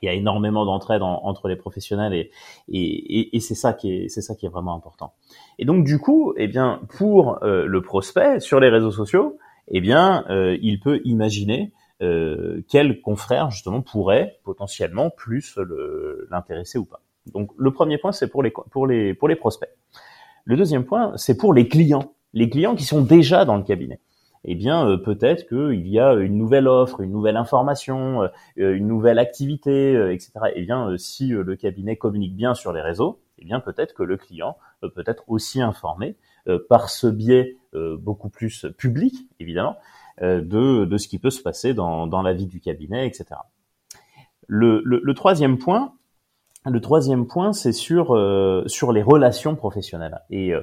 Il 0.02 0.08
y 0.08 0.10
a 0.10 0.14
énormément 0.14 0.66
d'entraide 0.66 1.02
entre 1.02 1.48
les 1.48 1.56
professionnels 1.56 2.14
et, 2.14 2.30
et, 2.68 3.36
et, 3.36 3.40
c'est 3.40 3.56
ça 3.56 3.74
qui 3.74 3.92
est 3.92 4.10
c'est 4.10 4.22
ça 4.22 4.36
qui 4.36 4.46
est 4.46 4.50
vraiment 4.50 4.76
important. 4.76 5.14
Et 5.58 5.66
donc 5.66 5.86
du 5.86 6.00
coup, 6.00 6.34
eh 6.38 6.48
bien, 6.48 6.82
pour 6.90 7.40
le 7.42 7.82
prospect 7.82 8.42
sur 8.42 8.60
les 8.60 8.70
réseaux 8.70 8.92
sociaux, 8.92 9.38
eh 9.70 9.82
bien, 9.82 10.26
il 10.62 10.80
peut 10.80 11.02
imaginer 11.06 11.72
euh, 12.02 12.62
quel 12.70 13.02
confrère 13.02 13.52
justement 13.52 13.82
pourrait 13.82 14.40
potentiellement 14.44 15.10
plus 15.10 15.58
l'intéresser 16.30 16.78
ou 16.78 16.86
pas. 16.86 17.02
Donc 17.34 17.52
le 17.58 17.72
premier 17.72 17.98
point 17.98 18.12
c'est 18.12 18.28
pour 18.28 18.44
les 18.44 18.52
pour 18.72 18.86
les 18.86 19.14
pour 19.14 19.28
les 19.28 19.36
prospects. 19.36 19.70
Le 20.44 20.58
deuxième 20.58 20.84
point 20.84 21.14
c'est 21.16 21.38
pour 21.38 21.54
les 21.54 21.68
clients, 21.68 22.14
les 22.34 22.50
clients 22.50 22.76
qui 22.76 22.84
sont 22.84 23.02
déjà 23.02 23.46
dans 23.46 23.56
le 23.56 23.64
cabinet. 23.64 24.00
Eh 24.44 24.56
bien 24.56 24.88
euh, 24.88 24.98
peut-être 24.98 25.48
qu'il 25.48 25.88
y 25.88 26.00
a 26.00 26.14
une 26.14 26.38
nouvelle 26.38 26.68
offre, 26.68 27.02
une 27.02 27.12
nouvelle 27.12 27.38
information, 27.38 28.24
euh, 28.24 28.76
une 28.76 28.88
nouvelle 28.88 29.18
activité, 29.18 29.94
etc. 30.12 30.32
Eh 30.54 30.64
bien 30.64 30.98
si 30.98 31.30
le 31.30 31.56
cabinet 31.56 31.96
communique 31.96 32.36
bien 32.36 32.54
sur 32.54 32.74
les 32.74 32.82
réseaux, 32.82 33.22
eh 33.40 33.46
bien 33.46 33.62
peut-être 33.62 33.94
que 33.94 34.04
le 34.04 34.18
client 34.18 34.58
peut 34.82 35.04
être 35.08 35.24
aussi 35.28 35.62
informé 35.62 36.18
par 36.70 36.90
ce 36.90 37.08
biais 37.08 37.58
beaucoup 37.74 38.30
plus 38.30 38.68
public 38.78 39.16
évidemment 39.40 39.78
euh, 39.78 40.05
de, 40.22 40.86
de 40.86 40.98
ce 40.98 41.08
qui 41.08 41.20
peut 41.20 41.30
se 41.30 41.42
passer 41.42 41.74
dans, 41.74 42.08
dans 42.08 42.22
la 42.22 42.34
vie 42.34 42.48
du 42.48 42.60
cabinet, 42.60 43.08
etc. 43.08 43.26
Le, 44.48 44.82
le, 44.86 45.02
le 45.04 45.14
troisième 45.14 45.58
point, 45.58 45.94
le 46.66 46.80
troisième 46.82 47.28
point, 47.28 47.54
c'est 47.54 47.74
sur 47.74 48.16
euh, 48.16 48.64
sur 48.68 48.92
les 48.92 49.04
relations 49.04 49.56
professionnelles. 49.56 50.20
Et 50.30 50.54
euh, 50.54 50.62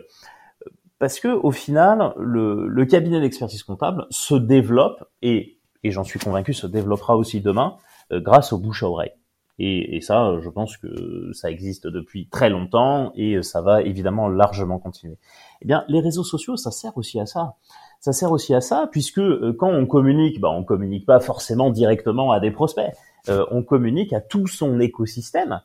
parce 0.98 1.20
que 1.20 1.28
au 1.28 1.50
final, 1.50 2.14
le, 2.18 2.66
le 2.66 2.86
cabinet 2.86 3.20
d'expertise 3.20 3.62
comptable 3.62 4.06
se 4.10 4.34
développe 4.34 5.04
et 5.20 5.58
et 5.84 5.90
j'en 5.90 6.04
suis 6.04 6.20
convaincu 6.20 6.54
se 6.54 6.66
développera 6.66 7.16
aussi 7.16 7.40
demain 7.40 7.76
grâce 8.10 8.52
au 8.52 8.58
bouche 8.58 8.82
à 8.82 8.88
oreille. 8.88 9.12
Et, 9.58 9.96
et, 9.96 10.00
ça, 10.00 10.38
je 10.40 10.48
pense 10.48 10.76
que 10.76 11.30
ça 11.32 11.50
existe 11.50 11.86
depuis 11.86 12.28
très 12.28 12.50
longtemps 12.50 13.12
et 13.14 13.42
ça 13.42 13.60
va 13.62 13.82
évidemment 13.82 14.28
largement 14.28 14.78
continuer. 14.78 15.18
Eh 15.60 15.66
bien, 15.66 15.84
les 15.88 16.00
réseaux 16.00 16.24
sociaux, 16.24 16.56
ça 16.56 16.70
sert 16.70 16.96
aussi 16.96 17.20
à 17.20 17.26
ça 17.26 17.56
ça 18.02 18.12
sert 18.12 18.32
aussi 18.32 18.52
à 18.52 18.60
ça, 18.60 18.88
puisque 18.90 19.20
euh, 19.20 19.54
quand 19.56 19.70
on 19.70 19.86
communique, 19.86 20.40
bah, 20.40 20.50
on 20.50 20.64
communique 20.64 21.06
pas 21.06 21.20
forcément 21.20 21.70
directement 21.70 22.32
à 22.32 22.40
des 22.40 22.50
prospects, 22.50 22.90
euh, 23.28 23.46
on 23.52 23.62
communique 23.62 24.12
à 24.12 24.20
tout 24.20 24.48
son 24.48 24.80
écosystème. 24.80 25.60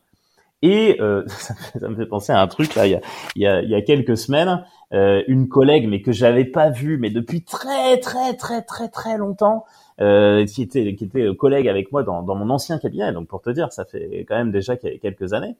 Et 0.62 0.98
euh, 1.02 1.24
ça, 1.80 1.90
me 1.90 1.96
fait 1.96 2.06
penser 2.06 2.32
à 2.32 2.40
un 2.40 2.48
truc 2.48 2.76
là, 2.76 2.86
il 2.86 2.92
y 2.92 2.96
a, 2.96 3.02
il 3.36 3.42
y 3.42 3.48
a, 3.48 3.62
il 3.64 3.70
y 3.70 3.74
a 3.74 3.82
quelques 3.82 4.16
semaines, 4.18 4.64
euh, 4.94 5.24
une 5.28 5.48
collègue, 5.48 5.88
mais 5.90 6.04
que 6.04 6.12
j'avais 6.12 6.46
pas 6.46 6.70
vue, 6.70 7.00
mais 7.00 7.10
depuis 7.10 7.42
très 7.42 8.00
très 8.00 8.36
très 8.36 8.62
très 8.62 8.88
très 8.90 9.18
longtemps, 9.18 9.66
euh, 10.00 10.46
qui 10.46 10.62
était 10.62 10.94
qui 10.94 11.06
était 11.06 11.36
collègue 11.36 11.68
avec 11.68 11.92
moi 11.92 12.04
dans, 12.04 12.22
dans 12.22 12.36
mon 12.36 12.52
ancien 12.52 12.78
cabinet. 12.78 13.12
Donc 13.14 13.28
pour 13.28 13.42
te 13.42 13.50
dire, 13.50 13.74
ça 13.74 13.84
fait 13.84 14.26
quand 14.30 14.36
même 14.36 14.52
déjà 14.52 14.78
quelques 14.78 15.34
années. 15.34 15.56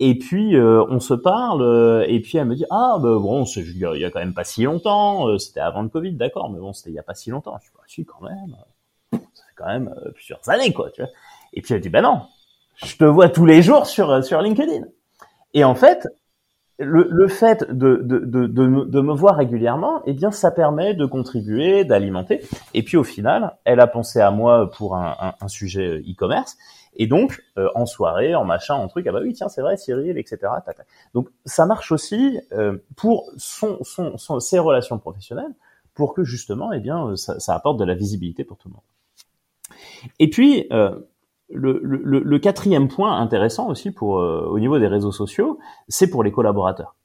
Et 0.00 0.18
puis 0.18 0.56
euh, 0.56 0.84
on 0.88 0.98
se 0.98 1.14
parle, 1.14 1.62
euh, 1.62 2.04
et 2.08 2.20
puis 2.20 2.38
elle 2.38 2.46
me 2.46 2.56
dit 2.56 2.66
ah 2.70 2.96
bah, 3.00 3.16
bon 3.20 3.44
c'est 3.46 3.60
il 3.60 3.78
y 3.78 4.04
a 4.04 4.10
quand 4.10 4.18
même 4.18 4.34
pas 4.34 4.42
si 4.42 4.64
longtemps, 4.64 5.28
euh, 5.28 5.38
c'était 5.38 5.60
avant 5.60 5.82
le 5.82 5.88
Covid 5.88 6.14
d'accord, 6.14 6.50
mais 6.50 6.58
bon 6.58 6.72
c'était 6.72 6.90
il 6.90 6.94
y 6.94 6.98
a 6.98 7.04
pas 7.04 7.14
si 7.14 7.30
longtemps. 7.30 7.56
Je 7.62 7.68
dis 7.68 7.72
bah, 7.76 7.82
si 7.86 8.04
quand 8.04 8.22
même, 8.22 8.56
ça 9.12 9.44
fait 9.48 9.54
quand 9.54 9.66
même 9.66 9.94
plusieurs 10.14 10.48
années 10.48 10.72
quoi. 10.72 10.90
Tu 10.90 11.02
vois 11.02 11.10
et 11.52 11.62
puis 11.62 11.74
elle 11.74 11.80
dit 11.80 11.90
ben 11.90 12.02
non, 12.02 12.22
je 12.84 12.96
te 12.96 13.04
vois 13.04 13.28
tous 13.28 13.46
les 13.46 13.62
jours 13.62 13.86
sur 13.86 14.24
sur 14.24 14.40
LinkedIn. 14.40 14.84
Et 15.54 15.62
en 15.62 15.76
fait 15.76 16.08
le, 16.78 17.06
le 17.08 17.28
fait 17.28 17.70
de, 17.70 18.00
de, 18.02 18.18
de, 18.18 18.46
de, 18.48 19.00
me 19.00 19.14
voir 19.14 19.36
régulièrement, 19.36 20.02
eh 20.06 20.12
bien, 20.12 20.32
ça 20.32 20.50
permet 20.50 20.94
de 20.94 21.06
contribuer, 21.06 21.84
d'alimenter. 21.84 22.40
Et 22.74 22.82
puis, 22.82 22.96
au 22.96 23.04
final, 23.04 23.56
elle 23.64 23.78
a 23.78 23.86
pensé 23.86 24.20
à 24.20 24.32
moi 24.32 24.70
pour 24.72 24.96
un, 24.96 25.34
un 25.40 25.48
sujet 25.48 26.00
e-commerce. 26.00 26.56
Et 26.96 27.06
donc, 27.06 27.42
euh, 27.58 27.68
en 27.74 27.86
soirée, 27.86 28.34
en 28.34 28.44
machin, 28.44 28.74
en 28.74 28.86
truc, 28.88 29.06
ah 29.08 29.12
bah 29.12 29.20
oui, 29.22 29.32
tiens, 29.32 29.48
c'est 29.48 29.62
vrai, 29.62 29.76
Cyril, 29.76 30.16
etc. 30.16 30.38
Donc, 31.12 31.28
ça 31.44 31.66
marche 31.66 31.92
aussi 31.92 32.40
euh, 32.52 32.78
pour 32.96 33.30
son, 33.36 33.78
son, 33.82 34.16
son, 34.16 34.40
ses 34.40 34.58
relations 34.58 34.98
professionnelles, 34.98 35.54
pour 35.94 36.14
que 36.14 36.24
justement, 36.24 36.72
eh 36.72 36.80
bien, 36.80 37.08
euh, 37.08 37.16
ça, 37.16 37.40
ça, 37.40 37.54
apporte 37.54 37.78
de 37.78 37.84
la 37.84 37.94
visibilité 37.94 38.44
pour 38.44 38.58
tout 38.58 38.68
le 38.68 38.74
monde. 38.74 38.82
Et 40.18 40.30
puis, 40.30 40.66
euh, 40.72 40.94
le, 41.50 41.80
le, 41.82 42.20
le, 42.20 42.38
quatrième 42.38 42.88
point 42.88 43.18
intéressant 43.18 43.68
aussi 43.68 43.90
pour 43.90 44.14
au 44.14 44.58
niveau 44.58 44.78
des 44.78 44.86
réseaux 44.86 45.12
sociaux, 45.12 45.58
c'est 45.88 46.08
pour 46.08 46.22
les 46.22 46.32
collaborateurs. 46.32 46.96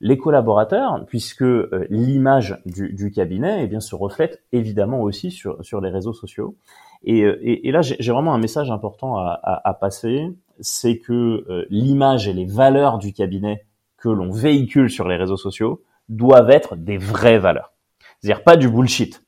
Les 0.00 0.18
collaborateurs, 0.18 1.04
puisque 1.06 1.44
l'image 1.88 2.60
du, 2.66 2.92
du, 2.92 3.10
cabinet 3.10 3.64
eh 3.64 3.66
bien, 3.66 3.80
se 3.80 3.94
reflète 3.94 4.42
évidemment 4.52 5.00
aussi 5.00 5.30
sur, 5.30 5.62
sur 5.64 5.80
les 5.80 5.90
réseaux 5.90 6.12
sociaux, 6.12 6.56
Et, 7.04 7.20
et, 7.20 7.68
et 7.68 7.72
là, 7.72 7.82
j'ai 7.82 8.12
vraiment 8.12 8.34
un 8.34 8.38
message 8.38 8.70
important 8.70 9.16
à, 9.18 9.38
à, 9.42 9.68
à 9.68 9.74
passer, 9.74 10.32
c'est 10.60 10.98
que 10.98 11.66
l'image 11.70 12.28
et 12.28 12.32
les 12.32 12.46
valeurs 12.46 12.98
du 12.98 13.12
cabinet 13.12 13.64
que 13.98 14.08
l'on 14.08 14.30
véhicule 14.30 14.90
sur 14.90 15.08
les 15.08 15.16
réseaux 15.16 15.36
sociaux 15.36 15.82
doivent 16.08 16.50
être 16.50 16.76
des 16.76 16.98
vraies 16.98 17.38
valeurs. 17.38 17.72
C'est-à-dire 18.20 18.44
pas 18.44 18.56
du 18.56 18.68
bullshit. 18.68 19.22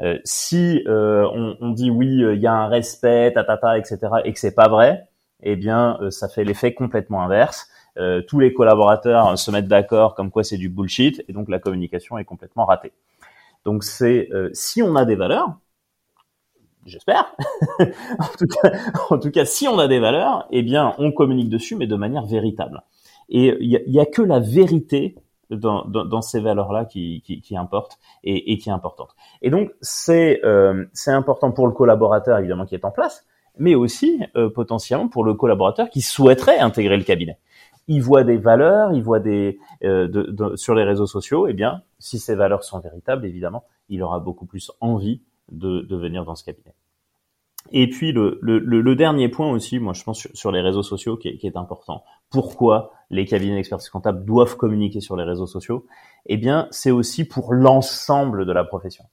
Euh, 0.00 0.18
si 0.24 0.82
euh, 0.86 1.28
on, 1.34 1.56
on, 1.60 1.70
dit 1.70 1.90
oui, 1.90 2.22
euh, 2.22 2.34
il 2.34 2.40
y 2.40 2.46
a 2.46 2.52
un 2.52 2.68
respect, 2.68 3.32
tatata, 3.32 3.78
etc., 3.78 3.98
et 4.24 4.32
que 4.32 4.38
c'est 4.38 4.54
pas 4.54 4.68
vrai, 4.68 5.08
eh 5.42 5.56
bien, 5.56 5.98
ça 6.10 6.28
fait 6.28 6.44
l'effet 6.44 6.74
complètement 6.74 7.22
inverse. 7.22 7.68
tous 8.26 8.40
les 8.40 8.52
collaborateurs 8.52 9.38
se 9.38 9.50
mettent 9.52 9.68
d'accord 9.68 10.16
comme 10.16 10.32
quoi 10.32 10.42
c'est 10.42 10.56
du 10.56 10.68
bullshit, 10.68 11.24
et 11.28 11.32
donc 11.32 11.48
la 11.48 11.60
communication 11.60 12.18
est 12.18 12.24
complètement 12.24 12.64
ratée. 12.64 12.92
Donc 13.64 13.84
c'est 13.84 14.28
si 14.52 14.82
on 14.82 14.96
a 14.96 15.04
des 15.04 15.14
valeurs, 15.14 15.56
j'espère. 16.88 17.34
en, 19.10 19.18
tout 19.18 19.30
cas, 19.30 19.44
si 19.44 19.68
on 19.68 19.78
a 19.78 19.88
des 19.88 20.00
valeurs, 20.00 20.46
eh 20.50 20.62
bien, 20.62 20.94
on 20.98 21.12
communique 21.12 21.48
dessus, 21.48 21.76
mais 21.76 21.86
de 21.86 21.96
manière 21.96 22.24
véritable. 22.24 22.82
Et 23.28 23.56
il 23.60 23.70
y 23.70 24.00
a, 24.00 24.06
que 24.06 24.22
la 24.22 24.40
vérité 24.40 25.14
dans, 25.50 26.22
ces 26.22 26.40
valeurs-là 26.40 26.84
qui, 26.84 27.22
importent 27.56 27.98
et, 28.24 28.58
qui 28.58 28.68
est 28.68 28.72
importante. 28.72 29.14
Et 29.42 29.50
donc 29.50 29.70
c'est 29.80 30.40
euh, 30.44 30.84
important 31.06 31.52
pour 31.52 31.66
le 31.66 31.72
collaborateur 31.72 32.38
évidemment 32.38 32.66
qui 32.66 32.74
est 32.74 32.84
en 32.84 32.90
place, 32.90 33.26
mais 33.58 33.74
aussi 33.74 34.20
euh, 34.36 34.50
potentiellement 34.50 35.08
pour 35.08 35.24
le 35.24 35.34
collaborateur 35.34 35.90
qui 35.90 36.00
souhaiterait 36.00 36.58
intégrer 36.58 36.96
le 36.96 37.04
cabinet. 37.04 37.38
Il 37.86 38.02
voit 38.02 38.22
des 38.22 38.36
valeurs, 38.36 38.92
il 38.92 39.02
voit 39.02 39.20
des 39.20 39.58
euh, 39.82 40.56
sur 40.56 40.74
les 40.74 40.84
réseaux 40.84 41.06
sociaux. 41.06 41.46
Eh 41.46 41.54
bien, 41.54 41.82
si 41.98 42.18
ces 42.18 42.34
valeurs 42.34 42.62
sont 42.62 42.80
véritables, 42.80 43.24
évidemment, 43.24 43.64
il 43.88 44.02
aura 44.02 44.20
beaucoup 44.20 44.44
plus 44.44 44.70
envie 44.80 45.22
de 45.50 45.96
venir 45.96 46.26
dans 46.26 46.34
ce 46.34 46.44
cabinet. 46.44 46.74
Et 47.72 47.88
puis 47.88 48.12
le, 48.12 48.38
le, 48.40 48.58
le, 48.58 48.96
dernier 48.96 49.28
point 49.28 49.50
aussi, 49.50 49.78
moi 49.78 49.92
je 49.92 50.02
pense 50.02 50.26
sur, 50.32 50.52
les 50.52 50.60
réseaux 50.60 50.82
sociaux 50.82 51.16
qui 51.16 51.28
est, 51.28 51.36
qui 51.36 51.46
est, 51.46 51.56
important. 51.56 52.04
Pourquoi 52.30 52.92
les 53.10 53.26
cabinets 53.26 53.56
d'expertise 53.56 53.88
comptable 53.90 54.24
doivent 54.24 54.56
communiquer 54.56 55.00
sur 55.00 55.16
les 55.16 55.24
réseaux 55.24 55.46
sociaux? 55.46 55.86
Eh 56.26 56.36
bien, 56.36 56.68
c'est 56.70 56.90
aussi 56.90 57.24
pour 57.24 57.52
l'ensemble 57.52 58.46
de 58.46 58.52
la 58.52 58.64
profession. 58.64 59.04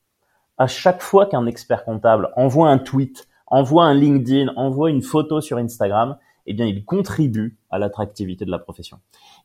À 0.57 0.67
chaque 0.67 1.01
fois 1.01 1.25
qu'un 1.25 1.45
expert 1.45 1.83
comptable 1.83 2.31
envoie 2.35 2.69
un 2.69 2.77
tweet, 2.77 3.27
envoie 3.47 3.85
un 3.85 3.93
LinkedIn, 3.93 4.53
envoie 4.55 4.89
une 4.89 5.01
photo 5.01 5.41
sur 5.41 5.57
Instagram, 5.57 6.17
eh 6.47 6.53
bien, 6.53 6.65
il 6.65 6.85
contribue 6.85 7.57
à 7.71 7.79
l'attractivité 7.79 8.45
de 8.45 8.51
la 8.51 8.59
profession. 8.59 8.99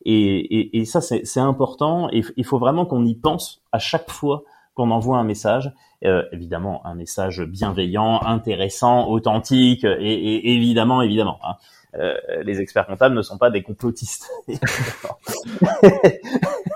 Et, 0.05 0.15
et, 0.15 0.79
et 0.79 0.85
ça, 0.85 1.01
c'est 1.01 1.41
important. 1.41 2.09
Il 2.11 2.45
faut 2.45 2.59
vraiment 2.59 2.87
qu'on 2.87 3.05
y 3.05 3.15
pense 3.15 3.63
à 3.73 3.79
chaque 3.79 4.11
fois 4.11 4.45
qu'on 4.75 4.91
envoie 4.91 5.19
un 5.19 5.25
message, 5.25 5.73
euh, 6.05 6.23
évidemment 6.33 6.85
un 6.87 6.95
message 6.95 7.43
bienveillant, 7.43 8.23
intéressant, 8.23 9.09
authentique, 9.09 9.85
et, 9.85 10.13
et 10.13 10.55
évidemment, 10.55 11.03
évidemment. 11.03 11.39
Hein, 11.45 11.57
euh, 11.99 12.15
les 12.45 12.61
experts 12.61 12.87
comptables 12.87 13.17
ne 13.17 13.23
sont 13.23 13.39
pas 13.39 13.51
des 13.51 13.63
complotistes. 13.63 14.31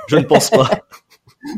Je 0.09 0.17
ne 0.17 0.25
pense 0.25 0.51
pas. 0.51 0.69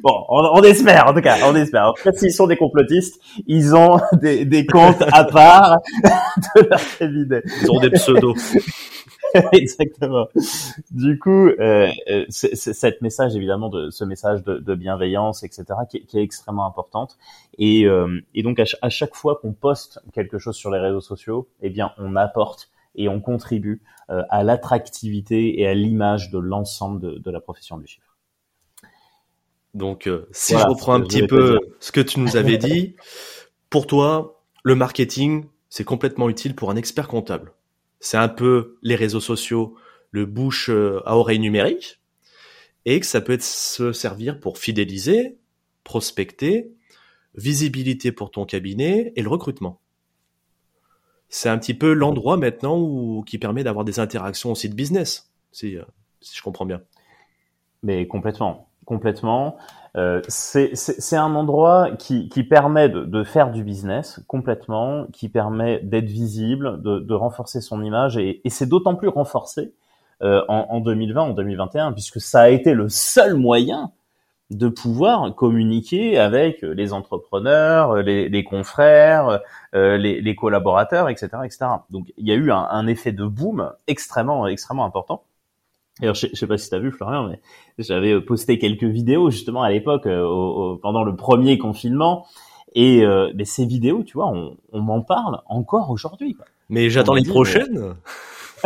Bon, 0.02 0.24
on, 0.28 0.58
on, 0.58 0.62
espère, 0.64 1.06
en 1.06 1.14
tout 1.14 1.20
cas, 1.20 1.36
on 1.44 1.54
espère. 1.54 1.90
En 1.90 1.94
fait, 1.94 2.18
s'ils 2.18 2.32
sont 2.32 2.48
des 2.48 2.56
complotistes, 2.56 3.20
ils 3.46 3.76
ont 3.76 4.00
des, 4.14 4.44
des 4.44 4.66
comptes 4.66 5.00
à 5.12 5.22
part 5.22 5.76
de 6.56 6.68
leur 6.68 6.98
cabinet. 6.98 7.42
Ils 7.62 7.70
ont 7.70 7.80
des 7.80 7.90
pseudos. 7.90 8.34
Exactement. 9.52 10.28
Du 10.90 11.18
coup, 11.18 11.48
euh, 11.48 11.90
euh 12.08 12.24
cette 12.28 13.02
message 13.02 13.36
évidemment 13.36 13.68
de 13.68 13.90
ce 13.90 14.04
message 14.04 14.42
de, 14.44 14.58
de 14.58 14.74
bienveillance, 14.74 15.42
etc., 15.42 15.64
qui, 15.90 16.04
qui, 16.06 16.18
est 16.18 16.22
extrêmement 16.22 16.66
importante. 16.66 17.18
Et, 17.58 17.86
euh, 17.86 18.20
et 18.34 18.42
donc 18.42 18.60
à, 18.60 18.88
chaque 18.88 19.14
fois 19.14 19.36
qu'on 19.36 19.52
poste 19.52 20.00
quelque 20.12 20.38
chose 20.38 20.56
sur 20.56 20.70
les 20.70 20.78
réseaux 20.78 21.00
sociaux, 21.00 21.48
eh 21.60 21.70
bien, 21.70 21.92
on 21.98 22.16
apporte 22.16 22.70
et 22.94 23.08
on 23.08 23.20
contribue 23.20 23.82
euh, 24.10 24.22
à 24.30 24.42
l'attractivité 24.42 25.60
et 25.60 25.66
à 25.66 25.74
l'image 25.74 26.30
de 26.30 26.38
l'ensemble 26.38 27.00
de, 27.00 27.18
de, 27.18 27.30
la 27.30 27.40
profession 27.40 27.76
du 27.76 27.86
chiffre. 27.86 28.16
Donc, 29.74 30.06
euh, 30.06 30.26
si 30.32 30.54
je 30.54 30.66
reprends 30.66 30.94
un 30.94 31.02
petit 31.02 31.26
peu 31.26 31.60
ce 31.80 31.92
que 31.92 32.00
tu 32.00 32.20
nous 32.20 32.36
avais 32.36 32.56
dit, 32.56 32.96
pour 33.68 33.86
toi, 33.86 34.42
le 34.64 34.74
marketing, 34.74 35.44
c'est 35.76 35.84
complètement 35.84 36.30
utile 36.30 36.54
pour 36.54 36.70
un 36.70 36.76
expert 36.76 37.06
comptable 37.06 37.52
c'est 38.00 38.16
un 38.16 38.28
peu 38.28 38.78
les 38.82 38.94
réseaux 38.94 39.20
sociaux, 39.20 39.76
le 40.10 40.26
bouche 40.26 40.70
euh, 40.70 41.00
à 41.06 41.16
oreille 41.16 41.38
numérique, 41.38 42.00
et 42.84 43.00
que 43.00 43.06
ça 43.06 43.20
peut 43.20 43.32
être 43.32 43.42
se 43.42 43.92
servir 43.92 44.38
pour 44.38 44.58
fidéliser, 44.58 45.38
prospecter, 45.82 46.72
visibilité 47.34 48.12
pour 48.12 48.30
ton 48.30 48.44
cabinet 48.44 49.12
et 49.16 49.22
le 49.22 49.28
recrutement. 49.28 49.80
C'est 51.28 51.48
un 51.48 51.58
petit 51.58 51.74
peu 51.74 51.92
l'endroit 51.92 52.36
maintenant 52.36 52.78
où, 52.78 53.24
qui 53.26 53.38
permet 53.38 53.64
d'avoir 53.64 53.84
des 53.84 53.98
interactions 53.98 54.52
aussi 54.52 54.68
de 54.68 54.74
business, 54.74 55.32
si, 55.50 55.76
euh, 55.76 55.82
si 56.20 56.36
je 56.36 56.42
comprends 56.42 56.66
bien. 56.66 56.82
Mais 57.82 58.06
complètement, 58.06 58.70
complètement. 58.84 59.58
Euh, 59.96 60.20
c'est 60.28 61.16
un 61.16 61.34
endroit 61.34 61.90
qui, 61.98 62.28
qui 62.28 62.44
permet 62.44 62.90
de, 62.90 63.04
de, 63.04 63.24
faire 63.24 63.50
du 63.50 63.64
business 63.64 64.20
complètement, 64.26 65.06
qui 65.12 65.30
permet 65.30 65.80
d'être 65.82 66.08
visible, 66.08 66.82
de, 66.82 66.98
de, 66.98 67.14
renforcer 67.14 67.62
son 67.62 67.82
image, 67.82 68.18
et, 68.18 68.42
et 68.44 68.50
c'est 68.50 68.66
d'autant 68.66 68.94
plus 68.94 69.08
renforcé 69.08 69.72
euh, 70.22 70.42
en, 70.48 70.66
en, 70.68 70.80
2020, 70.80 71.22
en 71.22 71.30
2021, 71.30 71.92
puisque 71.92 72.20
ça 72.20 72.42
a 72.42 72.48
été 72.50 72.74
le 72.74 72.90
seul 72.90 73.34
moyen 73.36 73.90
de 74.50 74.68
pouvoir 74.68 75.34
communiquer 75.34 76.18
avec 76.18 76.62
les 76.62 76.92
entrepreneurs, 76.92 77.96
les, 77.96 78.28
les 78.28 78.44
confrères, 78.44 79.40
euh, 79.74 79.96
les, 79.96 80.20
les, 80.20 80.36
collaborateurs, 80.36 81.08
etc., 81.08 81.28
etc. 81.44 81.66
Donc 81.90 82.12
il 82.16 82.28
y 82.28 82.32
a 82.32 82.34
eu 82.34 82.52
un, 82.52 82.68
un 82.70 82.86
effet 82.86 83.12
de 83.12 83.24
boom 83.24 83.72
extrêmement, 83.88 84.46
extrêmement 84.46 84.84
important. 84.84 85.24
Alors, 86.02 86.14
je, 86.14 86.26
sais 86.34 86.46
pas 86.46 86.58
si 86.58 86.68
tu 86.68 86.74
as 86.74 86.78
vu, 86.78 86.92
Florian, 86.92 87.28
mais 87.28 87.40
j'avais 87.78 88.12
euh, 88.12 88.20
posté 88.20 88.58
quelques 88.58 88.84
vidéos 88.84 89.30
justement 89.30 89.62
à 89.62 89.70
l'époque, 89.70 90.06
euh, 90.06 90.76
pendant 90.82 91.04
le 91.04 91.16
premier 91.16 91.56
confinement. 91.56 92.26
Et 92.74 93.02
euh, 93.02 93.32
mais 93.34 93.46
ces 93.46 93.64
vidéos, 93.64 94.02
tu 94.02 94.14
vois, 94.14 94.26
on, 94.26 94.56
on 94.72 94.80
m'en 94.80 95.00
parle 95.00 95.40
encore 95.46 95.90
aujourd'hui. 95.90 96.36
Mais 96.68 96.90
j'attends 96.90 97.14
les 97.14 97.24
prochaines. 97.24 97.94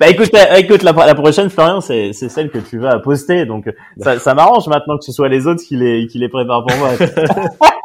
bah 0.00 0.08
écoute, 0.08 0.30
écoute 0.58 0.82
la, 0.82 0.92
la 0.92 1.14
prochaine, 1.14 1.48
Florian, 1.48 1.80
c'est 1.80 2.12
celle 2.12 2.50
que 2.50 2.58
tu 2.58 2.78
vas 2.78 2.98
poster. 2.98 3.46
Donc 3.46 3.72
ça, 3.98 4.18
ça 4.18 4.34
m'arrange 4.34 4.66
maintenant 4.66 4.98
que 4.98 5.04
ce 5.04 5.12
soit 5.12 5.28
les 5.28 5.46
autres 5.46 5.62
qui 5.62 5.76
les, 5.76 6.06
qui 6.06 6.18
les 6.18 6.28
préparent 6.28 6.66
pour 6.66 6.76
moi. 6.76 6.90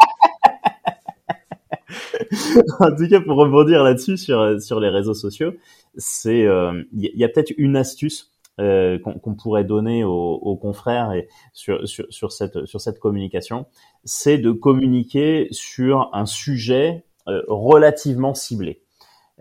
en 2.79 2.95
tout 2.95 3.07
cas, 3.09 3.21
pour 3.21 3.37
rebondir 3.37 3.83
là-dessus 3.83 4.17
sur 4.17 4.61
sur 4.61 4.79
les 4.79 4.89
réseaux 4.89 5.13
sociaux, 5.13 5.53
c'est 5.95 6.39
il 6.39 6.47
euh, 6.47 6.83
y, 6.93 7.23
a 7.23 7.29
peut-être 7.29 7.53
une 7.57 7.75
astuce 7.75 8.31
euh, 8.59 8.99
qu'on 8.99 9.35
pourrait 9.35 9.63
donner 9.63 10.03
aux, 10.03 10.11
aux, 10.11 10.57
confrères 10.57 11.13
et 11.13 11.29
sur, 11.53 11.87
sur, 11.87 12.05
sur, 12.09 12.31
cette 12.31 12.65
sur 12.65 12.81
cette 12.81 12.99
communication, 12.99 13.67
c'est 14.03 14.37
de 14.37 14.51
communiquer 14.51 15.47
sur 15.51 16.09
un 16.13 16.25
sujet 16.25 17.05
euh, 17.29 17.41
relativement 17.47 18.33
ciblé 18.33 18.81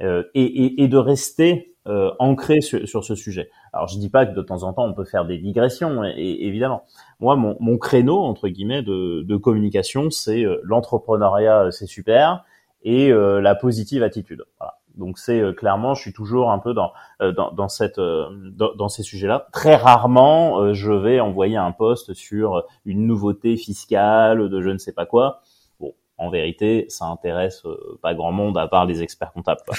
euh, 0.01 0.23
et, 0.35 0.43
et, 0.43 0.83
et, 0.83 0.89
de 0.89 0.99
rester 0.99 1.75
euh, 1.87 2.11
ancré 2.19 2.61
sur, 2.61 2.87
sur, 2.87 3.05
ce 3.05 3.15
sujet. 3.15 3.51
Alors 3.73 3.89
je 3.89 3.99
dis 3.99 4.11
pas 4.11 4.27
que 4.27 4.35
de 4.35 4.43
temps 4.43 4.65
en 4.65 4.73
temps 4.73 4.85
on 4.85 4.95
peut 4.95 5.05
faire 5.05 5.25
des 5.25 5.39
digressions, 5.39 6.05
et, 6.05 6.47
évidemment. 6.47 6.83
Moi, 7.19 7.37
mon, 7.37 7.57
mon, 7.61 7.79
créneau 7.79 8.19
entre 8.19 8.49
guillemets 8.49 8.83
de, 8.83 9.23
de 9.23 9.37
communication, 9.37 10.11
c'est 10.11 10.45
l'entrepreneuriat, 10.63 11.71
c'est 11.71 11.87
super, 11.87 12.45
et 12.83 13.11
la 13.11 13.55
positive 13.55 14.03
attitude. 14.03 14.45
Voilà. 14.59 14.78
Donc 14.99 15.19
c'est 15.19 15.41
euh, 15.41 15.53
clairement, 15.53 15.95
je 15.95 16.03
suis 16.03 16.13
toujours 16.13 16.51
un 16.51 16.59
peu 16.59 16.75
dans 16.75 16.93
euh, 17.23 17.33
dans, 17.33 17.53
dans 17.53 17.69
cette 17.69 17.99
euh, 17.99 18.29
dans, 18.53 18.75
dans, 18.75 18.89
ces 18.89 19.03
sujets-là. 19.03 19.47
Très 19.53 19.77
rarement, 19.77 20.75
je 20.75 20.93
vais 20.93 21.21
envoyer 21.21 21.57
un 21.57 21.73
post 21.73 22.13
sur 22.15 22.65
une 22.85 23.07
nouveauté 23.07 23.57
fiscale 23.57 24.49
de 24.49 24.61
je 24.61 24.71
ne 24.71 24.79
sais 24.79 24.93
pas 24.93 25.07
quoi. 25.07 25.41
Bon, 25.81 25.95
en 26.19 26.31
vérité, 26.31 26.87
ça 26.89 27.07
intéresse 27.07 27.63
pas 28.03 28.15
grand 28.15 28.33
monde 28.33 28.59
à 28.59 28.67
part 28.67 28.87
les 28.87 29.03
experts 29.03 29.33
comptables. 29.33 29.61
Quoi. 29.67 29.77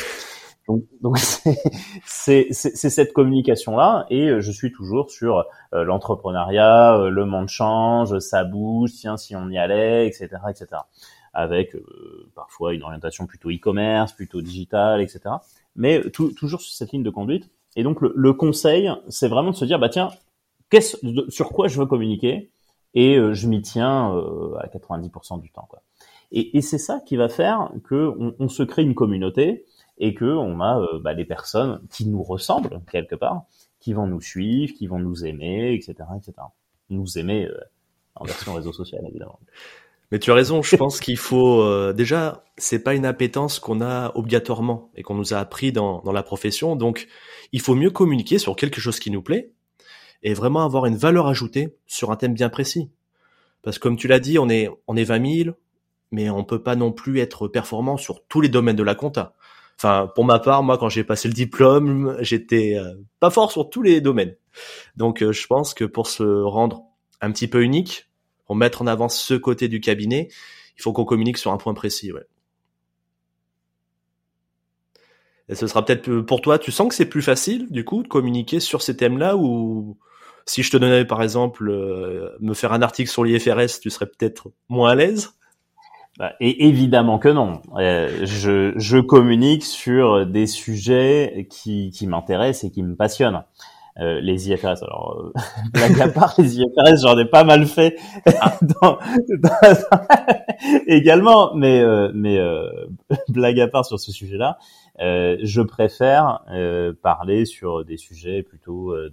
Donc, 0.68 0.84
donc 1.02 1.18
c'est 2.06 2.54
cette 2.54 3.12
communication-là, 3.12 4.06
et 4.10 4.40
je 4.40 4.52
suis 4.52 4.72
toujours 4.72 5.10
sur 5.10 5.46
l'entrepreneuriat, 5.72 7.10
le 7.10 7.26
monde 7.26 7.50
change, 7.50 8.20
ça 8.20 8.44
bouge, 8.44 8.92
tiens 8.94 9.18
si 9.18 9.36
on 9.36 9.50
y 9.50 9.58
allait, 9.58 10.08
etc., 10.08 10.30
etc 10.50 10.82
avec 11.34 11.76
euh, 11.76 12.30
parfois 12.36 12.74
une 12.74 12.84
orientation 12.84 13.26
plutôt 13.26 13.50
e-commerce, 13.50 14.14
plutôt 14.14 14.42
digital, 14.42 15.02
etc. 15.02 15.22
Mais 15.76 16.02
toujours 16.12 16.62
sur 16.62 16.74
cette 16.76 16.92
ligne 16.92 17.04
de 17.04 17.10
conduite. 17.10 17.50
Et 17.76 17.84
donc 17.84 18.02
le, 18.02 18.34
conseil, 18.34 18.92
c'est 19.08 19.28
vraiment 19.28 19.52
de 19.52 19.56
se 19.56 19.66
dire, 19.66 19.80
bah 19.80 19.90
tiens, 19.90 20.10
qu'est-ce, 20.70 20.98
sur 21.30 21.50
quoi 21.50 21.68
je 21.68 21.80
veux 21.80 21.86
communiquer 21.86 22.50
et 22.96 23.18
euh, 23.18 23.34
je 23.34 23.48
m'y 23.48 23.62
tiens 23.62 24.16
euh, 24.16 24.56
à 24.58 24.68
90% 24.68 25.40
du 25.40 25.52
temps. 25.52 25.68
Quoi. 25.70 25.84
Et, 26.32 26.58
et 26.58 26.62
c'est 26.62 26.80
ça 26.80 27.02
qui 27.06 27.16
va 27.16 27.30
faire 27.30 27.72
que 27.84 28.14
on, 28.40 28.50
se 28.50 28.64
crée 28.64 28.82
une 28.82 28.96
communauté 28.96 29.66
et 30.00 30.16
que 30.16 30.26
on 30.26 30.60
a 30.62 30.82
bah, 31.00 31.14
des 31.14 31.26
personnes 31.26 31.82
qui 31.92 32.08
nous 32.08 32.24
ressemblent 32.24 32.82
quelque 32.92 33.16
part, 33.16 33.44
qui 33.80 33.94
vont 33.94 34.08
nous 34.08 34.22
suivre, 34.22 34.74
qui 34.74 34.88
vont 34.88 35.00
nous 35.00 35.26
aimer, 35.26 35.74
etc., 35.74 36.10
etc. 36.18 36.34
Nous 36.90 37.20
aimer 37.20 37.48
en 38.16 38.26
version 38.26 38.54
réseau 38.54 38.74
social 38.74 39.06
évidemment. 39.08 39.40
Mais 40.12 40.20
tu 40.20 40.32
as 40.32 40.34
raison, 40.34 40.62
je 40.64 40.76
pense 40.76 41.00
qu'il 41.00 41.18
faut 41.18 41.62
euh, 41.62 41.94
déjà, 41.94 42.44
c'est 42.58 42.84
pas 42.84 42.96
une 42.96 43.06
appétence 43.06 43.60
qu'on 43.60 43.80
a 43.80 44.12
obligatoirement 44.16 44.90
et 44.96 45.04
qu'on 45.04 45.14
nous 45.14 45.34
a 45.34 45.38
appris 45.38 45.72
dans, 45.72 46.02
dans 46.02 46.12
la 46.12 46.24
profession, 46.24 46.76
donc 46.76 47.08
il 47.52 47.62
faut 47.62 47.76
mieux 47.76 47.92
communiquer 47.92 48.40
sur 48.40 48.56
quelque 48.56 48.82
chose 48.82 49.00
qui 49.00 49.12
nous 49.12 49.22
plaît 49.22 49.52
et 50.24 50.34
vraiment 50.34 50.66
avoir 50.66 50.86
une 50.86 50.98
valeur 50.98 51.28
ajoutée 51.28 51.78
sur 51.86 52.12
un 52.12 52.16
thème 52.16 52.34
bien 52.34 52.50
précis. 52.50 52.90
Parce 53.62 53.78
que 53.78 53.84
comme 53.84 53.98
tu 53.98 54.08
l'as 54.08 54.20
dit, 54.20 54.40
on 54.40 54.50
est 54.50 54.70
on 54.88 54.96
est 54.96 55.04
20 55.04 55.44
000, 55.44 55.56
mais 56.12 56.30
on 56.30 56.44
peut 56.44 56.64
pas 56.64 56.76
non 56.76 56.92
plus 56.92 57.20
être 57.20 57.48
performant 57.48 57.98
sur 57.98 58.26
tous 58.28 58.42
les 58.42 58.50
domaines 58.50 58.76
de 58.76 58.84
la 58.84 58.96
compta. 58.96 59.36
Enfin, 59.78 60.12
pour 60.14 60.26
ma 60.26 60.40
part, 60.40 60.62
moi, 60.62 60.78
quand 60.78 60.90
j'ai 60.90 61.06
passé 61.06 61.30
le 61.30 61.34
diplôme, 61.34 62.18
j'étais 62.20 62.76
euh, 62.78 62.96
pas 63.22 63.30
fort 63.30 63.52
sur 63.52 63.70
tous 63.70 63.82
les 63.82 64.02
domaines. 64.02 64.36
Donc, 64.98 65.24
euh, 65.24 65.32
je 65.32 65.48
pense 65.48 65.74
que 65.74 65.86
pour 65.86 66.08
se 66.08 66.24
rendre 66.24 66.84
un 67.22 67.32
petit 67.32 67.48
peu 67.48 67.64
unique, 67.64 68.09
pour 68.50 68.56
mettre 68.56 68.82
en 68.82 68.88
avant 68.88 69.10
ce 69.10 69.36
côté 69.36 69.68
du 69.68 69.80
cabinet, 69.80 70.28
il 70.76 70.82
faut 70.82 70.92
qu'on 70.92 71.06
communique 71.06 71.38
sur 71.38 71.52
un 71.52 71.58
point 71.58 71.76
précis. 71.76 72.12
Et 75.48 75.54
ce 75.54 75.68
sera 75.68 75.86
peut-être 75.86 76.10
euh, 76.10 76.26
pour 76.26 76.42
toi, 76.42 76.58
tu 76.58 76.72
sens 76.72 76.88
que 76.88 76.96
c'est 76.96 77.06
plus 77.06 77.22
facile, 77.22 77.68
du 77.70 77.86
coup, 77.86 78.02
de 78.02 78.08
communiquer 78.08 78.60
sur 78.60 78.82
ces 78.82 78.98
thèmes-là 78.98 79.38
ou 79.38 80.00
si 80.48 80.64
je 80.64 80.72
te 80.72 80.78
donnais, 80.78 81.06
par 81.06 81.22
exemple, 81.22 81.66
me 82.40 82.54
faire 82.56 82.74
un 82.74 82.82
article 82.82 83.12
sur 83.12 83.24
l'IFRS, 83.24 83.82
tu 83.84 83.92
serais 83.92 84.08
peut-être 84.08 84.48
moins 84.68 84.90
à 84.90 84.96
l'aise? 84.96 85.36
Bah, 86.18 86.34
et 86.40 86.68
évidemment 86.68 87.20
que 87.20 87.30
non. 87.30 87.62
Euh, 87.78 88.26
je, 88.26 89.00
communique 89.00 89.64
sur 89.64 90.26
des 90.26 90.48
sujets 90.48 91.48
qui 91.52 92.08
m'intéressent 92.08 92.64
et 92.64 92.72
qui 92.72 92.82
me 92.82 92.96
passionnent. 92.96 93.44
Euh, 94.00 94.22
les 94.22 94.50
IFRS, 94.50 94.84
alors 94.84 95.18
euh, 95.20 95.34
blague 95.74 96.00
à 96.00 96.08
part, 96.08 96.34
les 96.38 96.60
IFRS, 96.60 97.02
j'en 97.02 97.18
ai 97.18 97.26
pas 97.26 97.44
mal 97.44 97.66
fait 97.66 97.98
ah. 98.40 98.58
dans, 98.82 98.98
également, 100.88 101.54
mais 101.54 101.82
euh, 101.82 102.10
mais 102.14 102.38
euh, 102.38 102.70
blague 103.28 103.60
à 103.60 103.68
part 103.68 103.86
sur 103.86 104.00
ce 104.00 104.14
sujet-là, 104.14 104.58
euh, 105.02 105.38
je 105.44 105.62
préfère 105.62 106.42
euh, 106.50 106.94
parler 107.02 107.46
sur 107.46 107.84
des 107.84 107.98
sujets 107.98 108.42
plutôt 108.42 108.92
euh, 108.92 109.12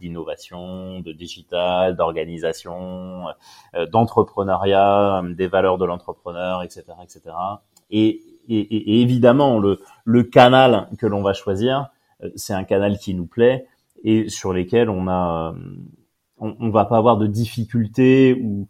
d'innovation, 0.00 0.98
de, 1.00 1.12
digital, 1.12 1.94
d'organisation, 1.94 3.26
d'entrepreneuriat, 3.92 5.22
des 5.36 5.46
valeurs 5.46 5.78
de 5.78 5.84
l'entrepreneur, 5.84 6.62
etc., 6.62 6.84
etc. 7.02 7.36
Et, 7.90 8.20
et, 8.48 8.58
et, 8.58 9.00
évidemment, 9.02 9.58
le, 9.58 9.80
le 10.04 10.22
canal 10.24 10.88
que 10.98 11.06
l'on 11.06 11.22
va 11.22 11.34
choisir, 11.34 11.90
c'est 12.36 12.54
un 12.54 12.64
canal 12.64 12.98
qui 12.98 13.14
nous 13.14 13.26
plaît 13.26 13.66
et 14.04 14.28
sur 14.28 14.52
lesquels 14.52 14.90
on 14.90 15.08
a, 15.08 15.54
on, 16.38 16.56
on 16.60 16.70
va 16.70 16.84
pas 16.84 16.98
avoir 16.98 17.16
de 17.16 17.26
difficultés 17.26 18.38
ou 18.40 18.68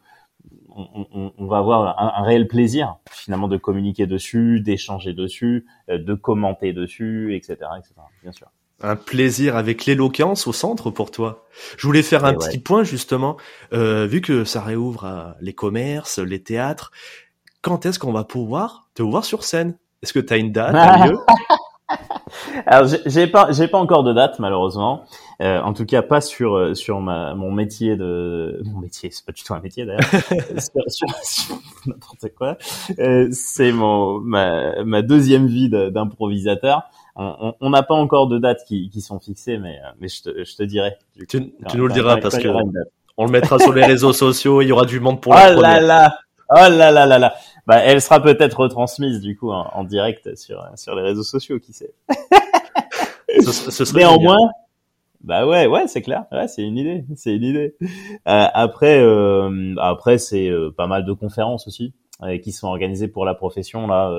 on, 0.76 1.32
on, 1.38 1.46
va 1.46 1.58
avoir 1.58 2.00
un, 2.00 2.20
un, 2.20 2.24
réel 2.24 2.48
plaisir 2.48 2.96
finalement 3.10 3.46
de 3.46 3.56
communiquer 3.56 4.06
dessus, 4.06 4.60
d'échanger 4.60 5.12
dessus, 5.12 5.66
euh, 5.88 5.98
de 5.98 6.14
commenter 6.14 6.72
dessus, 6.72 7.34
etc., 7.34 7.56
etc. 7.78 7.94
Bien 8.22 8.32
sûr. 8.32 8.48
Un 8.82 8.96
plaisir 8.96 9.56
avec 9.56 9.86
l'éloquence 9.86 10.48
au 10.48 10.52
centre 10.52 10.90
pour 10.90 11.12
toi. 11.12 11.46
Je 11.78 11.86
voulais 11.86 12.02
faire 12.02 12.24
un 12.24 12.34
petit 12.34 12.58
point 12.58 12.82
justement, 12.82 13.36
euh, 13.72 14.06
vu 14.06 14.20
que 14.20 14.44
ça 14.44 14.60
réouvre 14.60 15.36
les 15.40 15.52
commerces, 15.52 16.18
les 16.18 16.42
théâtres. 16.42 16.90
Quand 17.62 17.86
est-ce 17.86 18.00
qu'on 18.00 18.12
va 18.12 18.24
pouvoir 18.24 18.88
te 18.94 19.02
voir 19.02 19.24
sur 19.24 19.44
scène? 19.44 19.78
Est-ce 20.02 20.12
que 20.12 20.18
tu 20.18 20.32
as 20.32 20.36
une 20.36 20.52
date, 20.52 20.74
un 20.74 21.06
lieu? 21.12 21.18
Alors 22.66 22.88
j'ai 23.06 23.26
pas 23.26 23.50
j'ai 23.50 23.68
pas 23.68 23.78
encore 23.78 24.04
de 24.04 24.12
date 24.12 24.38
malheureusement. 24.38 25.04
Euh, 25.42 25.60
en 25.60 25.72
tout 25.72 25.84
cas 25.84 26.02
pas 26.02 26.20
sur 26.20 26.54
euh, 26.54 26.74
sur 26.74 27.00
ma 27.00 27.34
mon 27.34 27.50
métier 27.50 27.96
de 27.96 28.62
mon 28.64 28.78
métier 28.78 29.10
c'est 29.10 29.26
pas 29.26 29.32
du 29.32 29.42
tout 29.42 29.52
un 29.52 29.60
métier 29.60 29.84
d'ailleurs 29.84 30.04
sur, 30.88 31.08
sur, 31.22 31.56
n'importe 31.86 32.28
quoi. 32.36 32.56
Euh, 32.98 33.28
c'est 33.32 33.72
mon 33.72 34.20
ma 34.20 34.84
ma 34.84 35.02
deuxième 35.02 35.46
vie 35.46 35.68
d'improvisateur. 35.68 36.82
On 37.16 37.70
n'a 37.70 37.84
pas 37.84 37.94
encore 37.94 38.26
de 38.26 38.38
dates 38.38 38.64
qui, 38.66 38.90
qui 38.90 39.00
sont 39.00 39.20
fixées, 39.20 39.58
mais 39.58 39.78
mais 40.00 40.08
je 40.08 40.22
te 40.22 40.44
je 40.44 40.56
te 40.56 40.62
dirai. 40.62 40.94
Tu, 41.28 41.52
tu 41.68 41.76
nous 41.76 41.86
le 41.86 41.92
diras 41.92 42.16
parce 42.18 42.38
que 42.38 42.48
on 43.16 43.26
le 43.26 43.30
mettra 43.30 43.59
sur 43.59 43.72
les 43.72 43.85
réseaux 43.85 44.12
sociaux. 44.12 44.62
Il 44.62 44.68
y 44.68 44.72
aura 44.72 44.87
du 44.87 45.00
monde 45.00 45.20
pour 45.20 45.35
la 45.35 45.54
oh 45.57 45.61
là 45.61 45.80
là 45.80 46.18
oh 46.50 46.68
là 46.70 46.90
là 46.90 47.07
là 47.07 47.18
là 47.18 47.35
bah, 47.66 47.79
elle 47.79 48.00
sera 48.00 48.20
peut-être 48.22 48.61
retransmise 48.61 49.20
du 49.20 49.37
coup 49.37 49.50
en, 49.50 49.85
direct 49.85 50.37
sur 50.37 50.64
sur 50.77 50.94
les 50.94 51.03
réseaux 51.03 51.22
sociaux, 51.22 51.59
qui 51.59 51.72
sait. 51.72 51.94
ce, 53.40 53.53
ce 53.70 53.85
serait 53.85 54.00
Néanmoins, 54.00 54.50
bah 55.24 55.46
ouais, 55.46 55.66
ouais, 55.66 55.87
c'est 55.88 56.03
clair. 56.03 56.27
Ouais, 56.33 56.48
c'est 56.48 56.62
une 56.62 56.77
idée, 56.77 57.05
c'est 57.16 57.35
une 57.35 57.44
idée. 57.44 57.74
Euh, 57.83 57.87
après, 58.53 59.00
euh, 59.00 59.74
après, 59.79 60.18
c'est 60.18 60.50
euh, 60.50 60.70
pas 60.70 60.87
mal 60.87 61.07
de 61.07 61.12
conférences 61.14 61.66
aussi 61.66 61.94
euh, 62.22 62.37
qui 62.37 62.53
sont 62.53 62.68
organisées 62.68 63.09
pour 63.09 63.24
la 63.24 63.35
profession 63.35 63.87
là. 63.87 64.11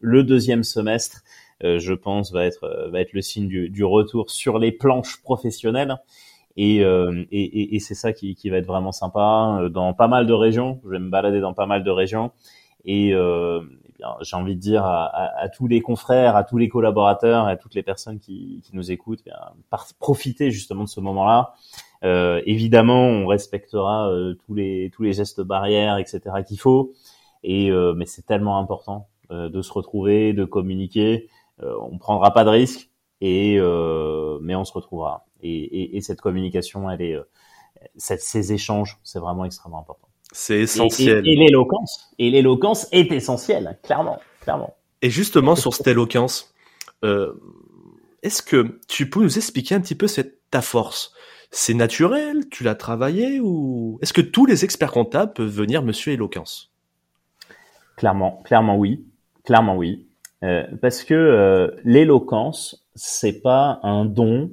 le 0.00 0.24
deuxième 0.24 0.64
semestre, 0.64 1.22
je 1.62 1.94
pense, 1.94 2.32
va 2.32 2.44
être 2.44 2.88
va 2.90 3.00
être 3.00 3.12
le 3.12 3.22
signe 3.22 3.46
du, 3.46 3.70
du 3.70 3.84
retour 3.84 4.30
sur 4.30 4.58
les 4.58 4.72
planches 4.72 5.22
professionnelles. 5.22 5.96
Et, 6.56 6.78
et, 6.78 6.82
et, 7.30 7.76
et 7.76 7.78
c'est 7.78 7.94
ça 7.94 8.12
qui, 8.12 8.34
qui 8.34 8.50
va 8.50 8.56
être 8.56 8.66
vraiment 8.66 8.90
sympa 8.90 9.68
dans 9.70 9.94
pas 9.94 10.08
mal 10.08 10.26
de 10.26 10.32
régions. 10.32 10.80
Je 10.84 10.90
vais 10.90 10.98
me 10.98 11.08
balader 11.08 11.38
dans 11.40 11.54
pas 11.54 11.66
mal 11.66 11.84
de 11.84 11.90
régions 11.90 12.32
et, 12.88 13.12
euh, 13.12 13.60
eh 14.00 14.04
j'ai 14.22 14.36
envie 14.36 14.56
de 14.56 14.60
dire 14.60 14.84
à, 14.86 15.48
tous 15.54 15.66
les 15.66 15.82
confrères, 15.82 16.36
à 16.36 16.44
tous 16.44 16.56
les 16.56 16.70
collaborateurs, 16.70 17.46
à 17.46 17.56
toutes 17.56 17.74
les 17.74 17.82
personnes 17.82 18.18
qui, 18.18 18.62
nous 18.72 18.90
écoutent, 18.90 19.20
eh 19.26 19.30
bien, 19.30 19.38
profiter 19.98 20.50
justement 20.50 20.84
de 20.84 20.88
ce 20.88 21.00
moment-là. 21.00 21.54
Euh, 22.02 22.40
évidemment, 22.46 23.02
on 23.02 23.26
respectera 23.26 24.08
euh, 24.10 24.34
tous 24.46 24.54
les 24.54 25.12
gestes 25.12 25.42
barrières, 25.42 25.98
etc. 25.98 26.20
qu'il 26.46 26.58
faut. 26.58 26.92
Et 27.42 27.70
euh, 27.70 27.92
mais 27.94 28.06
c'est 28.06 28.24
tellement 28.24 28.58
important 28.58 29.08
de 29.30 29.60
se 29.60 29.72
retrouver, 29.72 30.32
de 30.32 30.46
communiquer. 30.46 31.28
on 31.60 31.98
prendra 31.98 32.32
pas 32.32 32.44
de 32.44 32.48
risques, 32.50 32.90
et 33.20 33.58
mais 34.40 34.54
on 34.54 34.64
se 34.64 34.72
retrouvera. 34.72 35.26
Et, 35.42 35.50
et, 35.50 35.96
et 35.98 36.00
cette 36.00 36.22
communication, 36.22 36.90
elle 36.90 37.02
est, 37.02 37.18
ces 37.96 38.52
échanges, 38.54 38.98
c'est 39.04 39.18
vraiment 39.18 39.44
extrêmement 39.44 39.80
important. 39.80 40.07
C'est 40.32 40.60
essentiel. 40.60 41.26
Et, 41.26 41.36
l'éloquence. 41.36 42.10
Et 42.18 42.30
l'éloquence 42.30 42.86
est 42.92 43.10
essentielle, 43.12 43.78
clairement, 43.82 44.18
clairement. 44.40 44.74
Et 45.02 45.10
justement, 45.10 45.56
sur 45.56 45.74
cette 45.74 45.86
éloquence, 45.86 46.54
euh, 47.04 47.32
est-ce 48.22 48.42
que 48.42 48.78
tu 48.88 49.08
peux 49.08 49.22
nous 49.22 49.36
expliquer 49.36 49.74
un 49.74 49.80
petit 49.80 49.94
peu 49.94 50.06
cette, 50.06 50.40
ta 50.50 50.60
force? 50.60 51.12
C'est 51.50 51.74
naturel? 51.74 52.48
Tu 52.50 52.62
l'as 52.62 52.74
travaillé? 52.74 53.40
Ou 53.40 53.98
est-ce 54.02 54.12
que 54.12 54.20
tous 54.20 54.44
les 54.44 54.64
experts 54.64 54.92
comptables 54.92 55.32
peuvent 55.32 55.48
venir 55.48 55.82
Monsieur 55.82 56.12
éloquence? 56.12 56.72
Clairement, 57.96 58.42
clairement 58.44 58.76
oui, 58.76 59.04
clairement 59.44 59.76
oui, 59.76 60.08
euh, 60.44 60.64
parce 60.80 61.02
que 61.02 61.14
euh, 61.14 61.70
l'éloquence, 61.84 62.86
c'est 62.94 63.40
pas 63.40 63.80
un 63.82 64.04
don, 64.04 64.52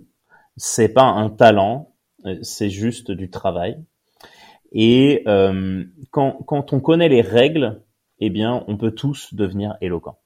c'est 0.58 0.90
pas 0.90 1.04
un 1.04 1.30
talent, 1.30 1.94
euh, 2.26 2.38
c'est 2.42 2.70
juste 2.70 3.12
du 3.12 3.30
travail. 3.30 3.78
Et 4.72 5.24
euh, 5.28 5.84
quand, 6.12 6.44
quand 6.46 6.74
on 6.74 6.80
connaît 6.80 7.10
les 7.10 7.22
règles, 7.22 7.82
eh 8.20 8.30
bien, 8.30 8.64
on 8.68 8.78
peut 8.78 8.92
tous 8.92 9.34
devenir 9.34 9.76
éloquent. 9.82 10.18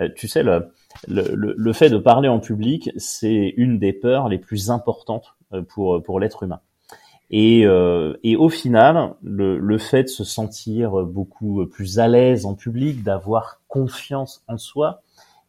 Euh, 0.00 0.08
tu 0.14 0.28
sais, 0.28 0.42
le, 0.42 0.72
le, 1.08 1.54
le, 1.56 1.72
fait 1.72 1.88
de 1.90 1.98
parler 1.98 2.28
en 2.28 2.38
public, 2.38 2.90
c'est 2.96 3.54
une 3.56 3.78
des 3.78 3.92
peurs 3.92 4.28
les 4.28 4.38
plus 4.38 4.70
importantes 4.70 5.36
euh, 5.52 5.62
pour, 5.62 6.02
pour 6.02 6.20
l'être 6.20 6.42
humain. 6.42 6.60
Et, 7.30 7.66
euh, 7.66 8.14
et 8.22 8.36
au 8.36 8.48
final, 8.48 9.14
le, 9.22 9.58
le 9.58 9.78
fait 9.78 10.04
de 10.04 10.08
se 10.08 10.22
sentir 10.22 11.02
beaucoup 11.04 11.66
plus 11.66 11.98
à 11.98 12.06
l'aise 12.06 12.46
en 12.46 12.54
public, 12.54 13.02
d'avoir 13.02 13.60
confiance 13.66 14.44
en 14.46 14.58
soi, 14.58 15.02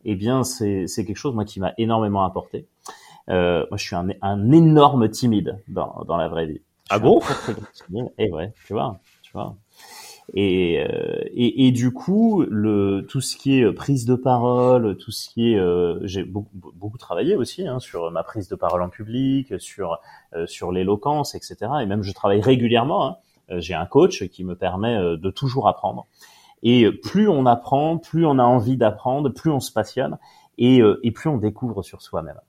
eh 0.06 0.16
bien, 0.16 0.44
c'est 0.44 0.88
quelque 0.88 1.18
chose 1.18 1.36
moi 1.36 1.46
qui 1.46 1.60
m'a 1.60 1.74
énormément 1.78 2.24
apporté. 2.24 2.66
Euh, 3.30 3.66
moi, 3.70 3.78
je 3.78 3.84
suis 3.86 3.96
un, 3.96 4.08
un 4.22 4.52
énorme 4.52 5.10
timide 5.10 5.60
dans, 5.68 6.04
dans 6.08 6.18
la 6.18 6.30
vraie 6.30 6.46
vie. 6.46 6.62
Ah 6.90 7.00
bon? 7.00 7.20
Et 7.90 8.26
eh 8.26 8.32
ouais, 8.32 8.54
tu 8.66 8.74
vois, 8.74 9.00
tu 9.22 9.32
vois. 9.34 9.56
Et, 10.34 10.80
euh, 10.80 11.22
et, 11.34 11.68
et, 11.68 11.72
du 11.72 11.92
coup, 11.92 12.44
le, 12.50 13.06
tout 13.08 13.22
ce 13.22 13.38
qui 13.38 13.60
est 13.60 13.72
prise 13.72 14.06
de 14.06 14.16
parole, 14.16 14.98
tout 14.98 15.12
ce 15.12 15.30
qui 15.30 15.54
est, 15.54 15.60
euh, 15.60 16.00
j'ai 16.06 16.24
beaucoup, 16.24 16.50
beaucoup 16.76 16.98
travaillé 16.98 17.36
aussi 17.38 17.66
hein, 17.66 17.80
sur 17.80 18.12
ma 18.12 18.24
prise 18.24 18.50
de 18.50 18.56
parole 18.56 18.82
en 18.82 18.90
public, 18.90 19.60
sur 19.60 20.00
euh, 20.36 20.46
sur 20.46 20.72
l'éloquence, 20.74 21.34
etc. 21.34 21.72
Et 21.82 21.86
même 21.86 22.04
je 22.04 22.12
travaille 22.12 22.42
régulièrement. 22.42 23.08
Hein. 23.08 23.16
Euh, 23.52 23.62
j'ai 23.62 23.74
un 23.74 23.86
coach 23.86 24.28
qui 24.28 24.44
me 24.44 24.56
permet 24.56 24.98
de 24.98 25.30
toujours 25.30 25.70
apprendre. 25.70 26.06
Et 26.64 26.92
plus 26.92 27.30
on 27.30 27.46
apprend, 27.46 27.98
plus 27.98 28.26
on 28.26 28.40
a 28.40 28.44
envie 28.44 28.78
d'apprendre, 28.78 29.30
plus 29.30 29.52
on 29.52 29.62
se 29.62 29.72
passionne 29.72 30.18
et, 30.58 30.82
et 31.04 31.12
plus 31.12 31.30
on 31.30 31.38
découvre 31.38 31.84
sur 31.84 32.02
soi-même. 32.02 32.40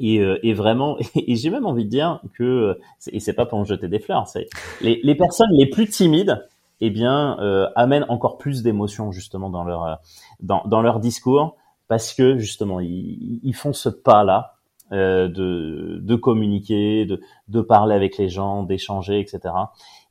Et, 0.00 0.20
euh, 0.20 0.38
et, 0.42 0.54
vraiment, 0.54 0.96
et, 1.14 1.36
j'ai 1.36 1.50
même 1.50 1.66
envie 1.66 1.84
de 1.84 1.90
dire 1.90 2.20
que, 2.34 2.78
et 3.10 3.20
c'est 3.20 3.32
pas 3.32 3.46
pour 3.46 3.58
me 3.58 3.64
jeter 3.64 3.88
des 3.88 3.98
fleurs, 3.98 4.28
c'est 4.28 4.48
les, 4.80 5.00
les, 5.02 5.14
personnes 5.14 5.50
les 5.52 5.66
plus 5.66 5.88
timides, 5.88 6.46
eh 6.80 6.90
bien, 6.90 7.38
euh, 7.40 7.68
amènent 7.76 8.06
encore 8.08 8.38
plus 8.38 8.62
d'émotions 8.62 9.12
justement 9.12 9.50
dans 9.50 9.64
leur 9.64 9.84
euh, 9.84 9.94
dans, 10.40 10.82
leur 10.82 11.00
discours, 11.00 11.56
parce 11.88 12.12
que 12.12 12.38
justement, 12.38 12.80
ils, 12.80 13.40
ils 13.42 13.54
font 13.54 13.72
ce 13.72 13.88
pas-là 13.88 14.54
euh, 14.92 15.28
de, 15.28 15.98
de 16.02 16.14
communiquer, 16.14 17.06
de, 17.06 17.20
de 17.48 17.60
parler 17.60 17.94
avec 17.94 18.18
les 18.18 18.28
gens, 18.28 18.62
d'échanger, 18.62 19.20
etc. 19.20 19.54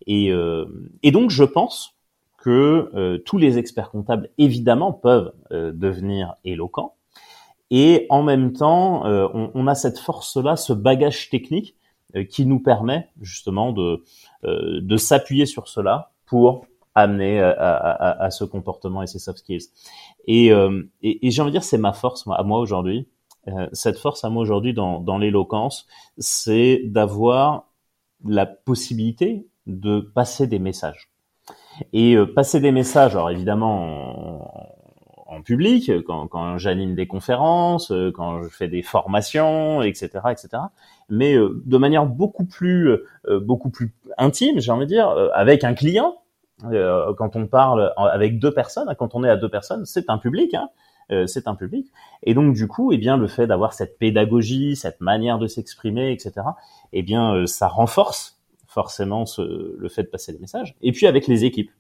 Et, 0.08 0.32
euh, 0.32 0.66
et 1.04 1.12
donc, 1.12 1.30
je 1.30 1.44
pense 1.44 1.96
que 2.38 3.22
tous 3.26 3.38
les 3.38 3.58
experts 3.58 3.90
comptables 3.90 4.30
évidemment 4.38 4.92
peuvent 4.92 5.32
devenir 5.50 6.36
éloquents 6.44 6.96
et 7.76 8.06
en 8.10 8.24
même 8.24 8.54
temps 8.54 9.04
on, 9.06 9.52
on, 9.54 9.68
a 9.68 9.76
cette 9.76 10.00
force-là, 10.00 10.56
ce 10.56 10.74
bagage 10.74 11.30
technique 11.30 11.76
qui 12.30 12.46
nous 12.46 12.60
permet 12.60 13.10
justement 13.22 13.74
de 13.74 14.04
de 14.44 14.98
s'appuyer 14.98 15.46
sur 15.46 15.68
cela 15.68 16.12
pour 16.26 16.66
amener 16.96 17.40
à, 17.42 17.52
à, 17.52 18.24
à, 18.26 18.32
ce 18.32 18.44
comportement 18.44 19.02
et 19.02 19.08
ces 19.08 19.20
soft 19.20 19.40
skills. 19.40 19.70
Et, 20.26 20.52
euh, 20.52 20.84
et, 21.02 21.26
et 21.26 21.32
j'ai 21.32 21.42
envie 21.42 21.52
de 21.52 21.58
dire, 21.58 21.64
c'est 21.64 21.78
ma 21.78 21.94
force 21.94 22.28
à 22.28 22.44
moi 22.44 22.60
aujourd'hui. 22.60 23.08
Euh, 23.48 23.68
cette 23.74 23.98
force 23.98 24.24
à 24.24 24.30
moi 24.30 24.42
aujourd'hui 24.42 24.74
dans, 24.74 25.00
dans 25.00 25.18
l'éloquence, 25.18 25.88
c'est 26.18 26.82
d'avoir 26.86 27.68
la 28.26 28.46
possibilité 28.46 29.48
de 29.68 30.00
passer 30.00 30.48
des 30.48 30.60
messages. 30.60 31.10
Et 31.92 32.16
euh, 32.16 32.26
passer 32.26 32.60
des 32.60 32.72
messages, 32.72 33.16
alors 33.16 33.32
évidemment 33.32 34.48
en, 35.26 35.42
public, 35.42 35.92
quand, 36.06 36.28
quand 36.28 36.58
j'anime 36.58 36.96
des 36.96 37.08
conférences, 37.08 37.92
quand 38.14 38.44
je 38.44 38.50
fais 38.50 38.68
des 38.68 38.82
formations, 38.82 39.82
etc., 39.82 40.10
etc. 40.32 40.50
Mais 41.10 41.36
de 41.36 41.78
manière 41.78 42.06
beaucoup 42.06 42.46
plus, 42.46 42.98
beaucoup 43.42 43.70
plus 43.70 43.94
intime, 44.18 44.60
j'ai 44.60 44.72
envie 44.72 44.86
de 44.86 44.92
dire, 44.92 45.10
avec 45.34 45.64
un 45.64 45.74
client, 45.74 46.16
euh, 46.66 47.14
quand 47.16 47.36
on 47.36 47.48
parle 47.48 47.94
avec 47.98 48.40
deux 48.40 48.54
personnes, 48.54 48.94
quand 48.98 49.16
on 49.16 49.24
est 49.24 49.30
à 49.30 49.38
deux 49.38 49.50
personnes, 49.50 49.86
c'est 49.86 50.10
un 50.10 50.18
public. 50.18 50.54
Hein, 50.54 50.70
euh, 51.12 51.28
c'est 51.28 51.48
un 51.48 51.56
public. 51.56 51.92
Et 52.24 52.34
donc 52.34 52.54
du 52.54 52.68
coup, 52.68 52.92
eh 52.92 52.98
bien, 52.98 53.18
le 53.18 53.28
fait 53.28 53.48
d'avoir 53.48 53.74
cette 53.74 53.98
pédagogie, 53.98 54.76
cette 54.76 55.02
manière 55.02 55.38
de 55.38 55.48
s'exprimer, 55.48 56.12
etc., 56.12 56.34
eh 56.94 57.04
bien, 57.04 57.36
euh, 57.36 57.46
ça 57.46 57.68
renforce 57.68 58.40
forcément 58.68 59.26
ce, 59.26 59.76
le 59.78 59.90
fait 59.90 60.04
de 60.04 60.08
passer 60.08 60.32
des 60.32 60.40
messages. 60.40 60.76
Et 60.82 60.92
puis 60.92 61.06
avec 61.06 61.28
les 61.28 61.44
équipes, 61.46 61.72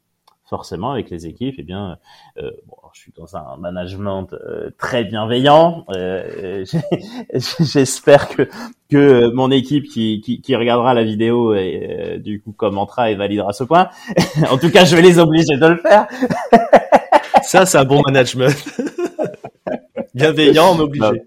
forcément 0.53 0.91
avec 0.91 1.09
les 1.09 1.25
équipes, 1.25 1.55
eh 1.57 1.63
bien, 1.63 1.97
euh, 2.37 2.51
bon, 2.67 2.75
je 2.93 2.99
suis 2.99 3.11
dans 3.17 3.35
un 3.35 3.57
management 3.57 4.27
euh, 4.33 4.69
très 4.77 5.03
bienveillant. 5.03 5.83
Euh, 5.89 6.63
j'espère 7.59 8.29
que 8.29 8.47
que 8.91 9.33
mon 9.33 9.49
équipe 9.49 9.85
qui, 9.85 10.21
qui, 10.21 10.41
qui 10.41 10.55
regardera 10.55 10.93
la 10.93 11.03
vidéo 11.03 11.55
et 11.55 12.19
du 12.23 12.39
coup 12.39 12.51
commentera 12.51 13.09
et 13.09 13.15
validera 13.15 13.51
ce 13.51 13.63
point. 13.63 13.89
en 14.51 14.59
tout 14.59 14.69
cas, 14.69 14.85
je 14.85 14.95
vais 14.95 15.01
les 15.01 15.17
obliger 15.17 15.57
de 15.57 15.65
le 15.65 15.77
faire. 15.77 16.05
Ça, 17.41 17.65
c'est 17.65 17.79
un 17.79 17.85
bon 17.85 18.03
management. 18.05 18.53
bienveillant, 20.13 20.75
mais 20.75 20.83
obligé. 20.83 21.23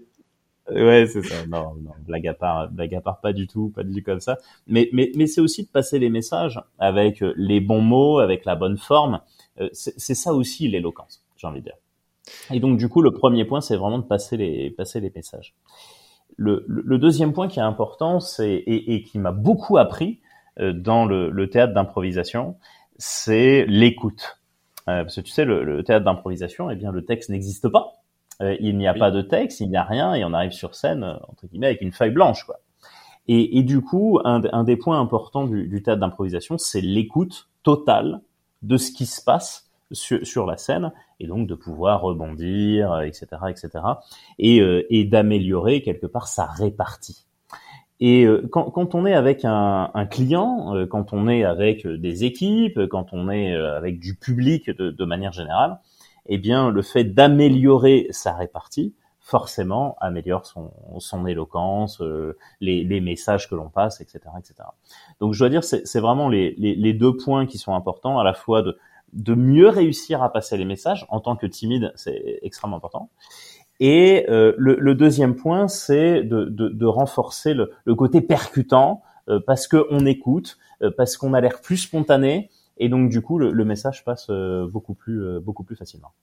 Ouais, 0.69 1.07
c'est 1.07 1.21
ça. 1.21 1.45
Non, 1.47 1.75
non, 1.75 1.91
blague 2.05 2.27
à 2.27 2.33
part, 2.33 2.69
blague 2.69 2.93
à 2.95 3.01
part, 3.01 3.21
pas 3.21 3.31
du 3.31 3.47
tout, 3.47 3.69
pas 3.69 3.83
du 3.83 3.95
tout 3.95 4.03
comme 4.03 4.19
ça. 4.19 4.37
Mais, 4.67 4.89
mais, 4.91 5.11
mais 5.15 5.27
c'est 5.27 5.39
aussi 5.39 5.63
de 5.63 5.69
passer 5.69 5.97
les 5.97 6.09
messages 6.09 6.61
avec 6.77 7.23
euh, 7.23 7.33
les 7.37 7.61
bons 7.61 7.81
mots, 7.81 8.19
avec 8.19 8.43
la 8.43 8.55
bonne 8.55 8.77
forme. 8.77 9.21
Euh, 9.61 9.69
c'est 9.71 10.15
ça 10.15 10.33
aussi 10.33 10.67
l'éloquence, 10.67 11.23
j'ai 11.37 11.47
envie 11.47 11.59
de 11.61 11.65
dire. 11.65 11.77
Et 12.51 12.59
donc, 12.59 12.77
du 12.77 12.89
coup, 12.89 13.01
le 13.01 13.11
premier 13.11 13.45
point, 13.45 13.61
c'est 13.61 13.77
vraiment 13.77 13.99
de 13.99 14.03
passer 14.03 14.35
les, 14.35 14.69
passer 14.69 14.99
les 14.99 15.11
messages. 15.15 15.55
Le, 16.35 16.65
le, 16.67 16.97
deuxième 16.99 17.33
point 17.33 17.47
qui 17.47 17.59
est 17.59 17.63
important, 17.63 18.19
c'est 18.19 18.51
et, 18.51 18.93
et 18.93 19.01
qui 19.01 19.17
m'a 19.17 19.31
beaucoup 19.31 19.77
appris 19.77 20.19
euh, 20.59 20.73
dans 20.73 21.05
le, 21.05 21.29
le 21.29 21.49
théâtre 21.49 21.73
d'improvisation, 21.73 22.57
c'est 22.97 23.65
l'écoute. 23.67 24.37
parce 24.85 25.15
que 25.15 25.21
tu 25.21 25.31
sais, 25.31 25.45
le, 25.45 25.63
le 25.63 25.83
théâtre 25.83 26.03
d'improvisation, 26.03 26.69
eh 26.69 26.75
bien, 26.75 26.91
le 26.91 27.05
texte 27.05 27.29
n'existe 27.29 27.69
pas. 27.69 27.93
Euh, 28.41 28.55
il 28.59 28.77
n'y 28.77 28.87
a 28.87 28.93
pas 28.93 29.11
de 29.11 29.21
texte, 29.21 29.61
il 29.61 29.69
n'y 29.69 29.77
a 29.77 29.83
rien, 29.83 30.13
et 30.13 30.23
on 30.23 30.33
arrive 30.33 30.51
sur 30.51 30.75
scène 30.75 31.03
euh, 31.03 31.15
entre 31.27 31.47
guillemets 31.47 31.67
avec 31.67 31.81
une 31.81 31.91
feuille 31.91 32.11
blanche, 32.11 32.43
quoi. 32.43 32.59
Et, 33.29 33.57
et 33.57 33.63
du 33.63 33.81
coup, 33.81 34.19
un, 34.23 34.41
un, 34.53 34.63
des 34.63 34.77
points 34.77 34.99
importants 35.01 35.45
du, 35.45 35.67
du 35.67 35.83
théâtre 35.83 35.99
d'improvisation, 35.99 36.57
c'est 36.57 36.79
l'écoute 36.79 37.49
totale 37.61 38.21
de 38.61 38.77
ce 38.77 38.91
qui 38.91 39.05
se 39.05 39.21
passe 39.21 39.69
sur, 39.91 40.25
sur, 40.25 40.45
la 40.45 40.55
scène, 40.55 40.93
et 41.19 41.27
donc 41.27 41.45
de 41.47 41.55
pouvoir 41.55 42.01
rebondir, 42.01 43.01
etc., 43.01 43.27
etc., 43.49 43.69
et, 44.39 44.61
euh, 44.61 44.85
et 44.89 45.03
d'améliorer 45.03 45.81
quelque 45.81 46.05
part 46.05 46.27
sa 46.27 46.45
répartie. 46.45 47.25
Et 47.99 48.27
quand, 48.51 48.69
quand, 48.69 48.93
on 48.93 49.07
est 49.07 49.15
avec 49.15 49.43
un, 49.43 49.89
un, 49.91 50.05
client, 50.05 50.85
quand 50.87 51.13
on 51.13 51.27
est 51.27 51.43
avec 51.43 51.87
des 51.87 52.25
équipes, 52.25 52.85
quand 52.85 53.07
on 53.11 53.27
est 53.27 53.55
avec 53.55 53.99
du 53.99 54.15
public 54.15 54.69
de, 54.69 54.91
de 54.91 55.05
manière 55.05 55.33
générale, 55.33 55.79
eh 56.27 56.37
bien, 56.37 56.69
le 56.71 56.81
fait 56.81 57.03
d'améliorer 57.03 58.07
sa 58.11 58.33
répartie, 58.33 58.93
forcément, 59.19 59.97
améliore 59.99 60.45
son, 60.45 60.71
son 60.99 61.25
éloquence, 61.25 62.01
euh, 62.01 62.37
les, 62.61 62.83
les, 62.83 63.01
messages 63.01 63.49
que 63.49 63.55
l'on 63.55 63.69
passe, 63.69 63.99
etc., 63.99 64.19
etc. 64.39 64.69
Donc, 65.19 65.33
je 65.33 65.39
dois 65.39 65.49
dire, 65.49 65.63
c'est 65.63 65.99
vraiment 65.99 66.29
les, 66.29 66.55
les, 66.57 66.75
les, 66.75 66.93
deux 66.93 67.17
points 67.17 67.45
qui 67.45 67.57
sont 67.57 67.73
importants, 67.73 68.19
à 68.19 68.23
la 68.23 68.33
fois 68.33 68.61
de, 68.61 68.77
de 69.13 69.33
mieux 69.33 69.67
réussir 69.67 70.23
à 70.23 70.31
passer 70.31 70.57
les 70.57 70.65
messages 70.65 71.05
en 71.09 71.19
tant 71.19 71.35
que 71.35 71.45
timide, 71.45 71.91
c'est 71.95 72.39
extrêmement 72.41 72.77
important. 72.77 73.09
Et 73.79 74.25
euh, 74.29 74.53
le, 74.57 74.75
le, 74.79 74.95
deuxième 74.95 75.35
point, 75.35 75.67
c'est 75.67 76.23
de, 76.23 76.45
de, 76.45 76.69
de, 76.69 76.85
renforcer 76.85 77.53
le, 77.53 77.71
le 77.85 77.95
côté 77.95 78.21
percutant, 78.21 79.03
euh, 79.29 79.39
parce 79.45 79.67
qu'on 79.67 80.05
écoute, 80.05 80.57
euh, 80.81 80.89
parce 80.95 81.17
qu'on 81.17 81.33
a 81.33 81.41
l'air 81.41 81.61
plus 81.61 81.77
spontané, 81.77 82.49
et 82.79 82.89
donc 82.89 83.09
du 83.09 83.21
coup 83.21 83.37
le, 83.37 83.51
le 83.51 83.65
message 83.65 84.03
passe 84.03 84.27
euh, 84.29 84.67
beaucoup 84.67 84.93
plus 84.93 85.23
euh, 85.23 85.39
beaucoup 85.39 85.63
plus 85.63 85.75
facilement. 85.75 86.13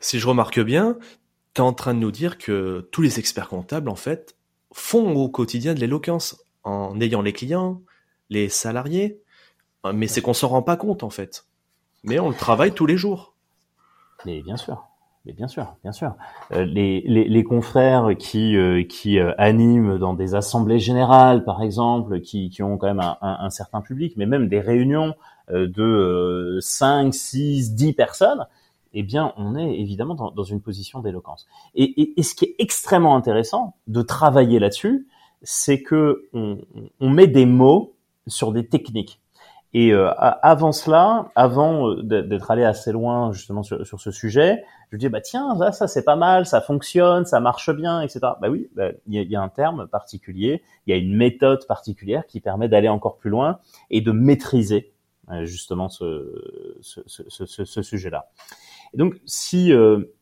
Si 0.00 0.18
je 0.18 0.26
remarque 0.26 0.60
bien, 0.60 0.96
tu 1.54 1.60
es 1.60 1.64
en 1.64 1.72
train 1.72 1.94
de 1.94 1.98
nous 1.98 2.12
dire 2.12 2.38
que 2.38 2.88
tous 2.92 3.02
les 3.02 3.18
experts 3.18 3.48
comptables 3.48 3.88
en 3.88 3.96
fait 3.96 4.36
font 4.72 5.14
au 5.14 5.28
quotidien 5.28 5.74
de 5.74 5.80
l'éloquence 5.80 6.44
en 6.64 7.00
ayant 7.00 7.22
les 7.22 7.32
clients, 7.32 7.82
les 8.30 8.48
salariés, 8.48 9.20
mais 9.92 10.06
c'est 10.06 10.20
qu'on 10.20 10.34
s'en 10.34 10.48
rend 10.48 10.62
pas 10.62 10.76
compte 10.76 11.02
en 11.02 11.10
fait. 11.10 11.46
Mais 12.04 12.18
on 12.18 12.28
le 12.28 12.34
travaille 12.34 12.72
tous 12.72 12.86
les 12.86 12.96
jours. 12.96 13.34
Mais 14.24 14.42
bien 14.42 14.56
sûr. 14.56 14.88
Mais 15.24 15.32
bien 15.32 15.48
sûr, 15.48 15.76
bien 15.82 15.92
sûr. 15.92 16.14
Euh, 16.52 16.64
les, 16.64 17.02
les, 17.02 17.24
les, 17.24 17.44
confrères 17.44 18.16
qui, 18.18 18.56
euh, 18.56 18.82
qui 18.84 19.18
euh, 19.18 19.34
animent 19.36 19.98
dans 19.98 20.14
des 20.14 20.34
assemblées 20.34 20.78
générales, 20.78 21.44
par 21.44 21.62
exemple, 21.62 22.20
qui, 22.20 22.50
qui 22.50 22.62
ont 22.62 22.78
quand 22.78 22.86
même 22.86 23.00
un, 23.00 23.18
un, 23.20 23.38
un 23.40 23.50
certain 23.50 23.80
public, 23.80 24.14
mais 24.16 24.26
même 24.26 24.48
des 24.48 24.60
réunions 24.60 25.14
de 25.50 26.58
5, 26.60 27.14
6, 27.14 27.74
10 27.74 27.92
personnes, 27.94 28.46
eh 28.94 29.02
bien, 29.02 29.32
on 29.36 29.56
est 29.56 29.78
évidemment 29.78 30.14
dans, 30.14 30.30
dans 30.30 30.44
une 30.44 30.60
position 30.60 31.00
d'éloquence. 31.00 31.46
Et, 31.74 31.84
et, 31.84 32.18
et, 32.18 32.22
ce 32.22 32.34
qui 32.34 32.46
est 32.46 32.54
extrêmement 32.58 33.16
intéressant 33.16 33.74
de 33.86 34.02
travailler 34.02 34.58
là-dessus, 34.58 35.06
c'est 35.42 35.82
que 35.82 36.28
on, 36.32 36.58
on 37.00 37.10
met 37.10 37.26
des 37.26 37.46
mots 37.46 37.94
sur 38.26 38.52
des 38.52 38.66
techniques. 38.66 39.20
Et 39.74 39.92
euh, 39.92 40.10
avant 40.16 40.72
cela, 40.72 41.30
avant 41.34 41.90
euh, 41.90 42.02
d'être 42.02 42.50
allé 42.50 42.64
assez 42.64 42.90
loin 42.90 43.32
justement 43.32 43.62
sur, 43.62 43.86
sur 43.86 44.00
ce 44.00 44.10
sujet, 44.10 44.64
je 44.90 44.96
dis 44.96 45.10
bah 45.10 45.20
tiens 45.20 45.54
ça, 45.58 45.72
ça 45.72 45.86
c'est 45.86 46.04
pas 46.04 46.16
mal, 46.16 46.46
ça 46.46 46.62
fonctionne, 46.62 47.26
ça 47.26 47.38
marche 47.38 47.70
bien, 47.70 48.00
etc. 48.00 48.20
Bah 48.40 48.48
oui, 48.48 48.70
bah, 48.74 48.92
il 49.06 49.14
y, 49.14 49.18
a, 49.18 49.22
y, 49.22 49.36
a, 49.36 49.42
un 49.42 49.50
terme 49.50 49.86
particulier, 49.86 50.62
il 50.86 50.90
y 50.90 50.94
a 50.94 50.96
une 50.96 51.14
méthode 51.14 51.66
particulière 51.66 52.26
qui 52.26 52.40
permet 52.40 52.68
d'aller 52.68 52.88
encore 52.88 53.18
plus 53.18 53.28
loin 53.28 53.58
et 53.90 54.00
de 54.00 54.10
maîtriser 54.10 54.90
euh, 54.90 54.97
justement 55.44 55.88
ce, 55.88 56.76
ce, 56.80 57.00
ce, 57.06 57.64
ce 57.64 57.82
sujet-là. 57.82 58.30
Et 58.94 58.96
donc 58.96 59.20
si 59.26 59.72
euh, 59.72 60.14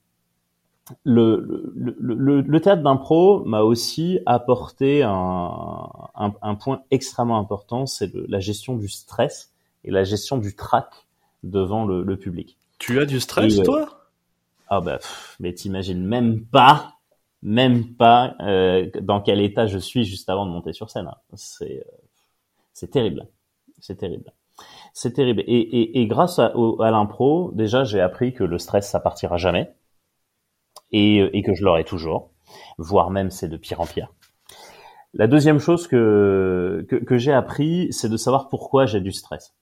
le, 1.04 1.72
le, 1.74 1.96
le, 1.98 2.40
le, 2.40 2.60
théâtre 2.60 2.82
d'impro 2.82 3.44
m'a 3.44 3.62
aussi 3.62 4.20
apporté 4.26 5.02
un, 5.02 5.10
un, 6.14 6.32
un, 6.42 6.54
point 6.54 6.82
extrêmement 6.90 7.38
important, 7.38 7.86
c'est 7.86 8.12
la 8.14 8.40
gestion 8.40 8.76
du 8.76 8.88
stress 8.88 9.52
et 9.84 9.90
la 9.90 10.04
gestion 10.04 10.38
du 10.38 10.54
trac 10.54 11.06
devant 11.42 11.86
le, 11.86 12.16
public. 12.16 12.56
Tu 12.78 13.00
as 13.00 13.06
du 13.06 13.20
stress, 13.20 13.58
euh, 13.58 13.62
toi? 13.62 14.10
Ah 14.68 14.80
bah, 14.80 14.98
mais 15.40 15.54
t'imagines 15.54 16.04
même 16.04 16.44
pas, 16.44 16.94
même 17.42 17.94
pas 17.94 18.34
euh, 18.40 18.90
dans 19.00 19.20
quel 19.20 19.40
état 19.40 19.66
je 19.66 19.78
suis 19.78 20.04
juste 20.04 20.28
avant 20.28 20.46
de 20.46 20.50
monter 20.50 20.72
sur 20.72 20.90
scène. 20.90 21.06
Hein. 21.06 21.16
C'est 21.34 21.80
euh, 21.80 21.90
c'est 22.72 22.90
terrible, 22.90 23.26
c'est 23.80 23.96
terrible. 23.96 24.32
C'est 24.92 25.12
terrible. 25.12 25.42
Et, 25.46 25.58
et, 25.58 26.00
et 26.00 26.06
grâce 26.06 26.38
à, 26.38 26.52
à 26.80 26.90
l'impro, 26.90 27.50
déjà, 27.54 27.84
j'ai 27.84 28.00
appris 28.00 28.32
que 28.32 28.44
le 28.44 28.58
stress, 28.58 28.88
ça 28.88 29.00
partira 29.00 29.36
jamais 29.36 29.74
et, 30.92 31.18
et 31.36 31.42
que 31.42 31.54
je 31.54 31.64
l'aurai 31.64 31.84
toujours, 31.84 32.30
voire 32.78 33.10
même 33.10 33.30
c'est 33.30 33.48
de 33.48 33.56
pire 33.56 33.80
en 33.80 33.86
pire. 33.86 34.12
La 35.14 35.26
deuxième 35.26 35.58
chose 35.58 35.88
que, 35.88 36.86
que, 36.88 36.96
que 36.96 37.16
j'ai 37.16 37.32
appris, 37.32 37.92
c'est 37.92 38.08
de 38.08 38.16
savoir 38.16 38.48
pourquoi 38.48 38.86
j'ai 38.86 39.00
du 39.00 39.12
stress. 39.12 39.54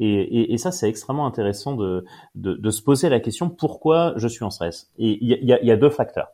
Et, 0.00 0.06
et, 0.06 0.52
et 0.54 0.58
ça, 0.58 0.72
c'est 0.72 0.88
extrêmement 0.88 1.26
intéressant 1.26 1.74
de, 1.74 2.04
de, 2.34 2.54
de, 2.54 2.70
se 2.70 2.82
poser 2.82 3.08
la 3.08 3.20
question 3.20 3.50
pourquoi 3.50 4.14
je 4.16 4.26
suis 4.26 4.44
en 4.44 4.50
stress? 4.50 4.90
Et 4.98 5.18
il 5.22 5.28
y 5.28 5.52
a, 5.52 5.62
y 5.62 5.70
a, 5.70 5.76
deux 5.76 5.90
facteurs. 5.90 6.28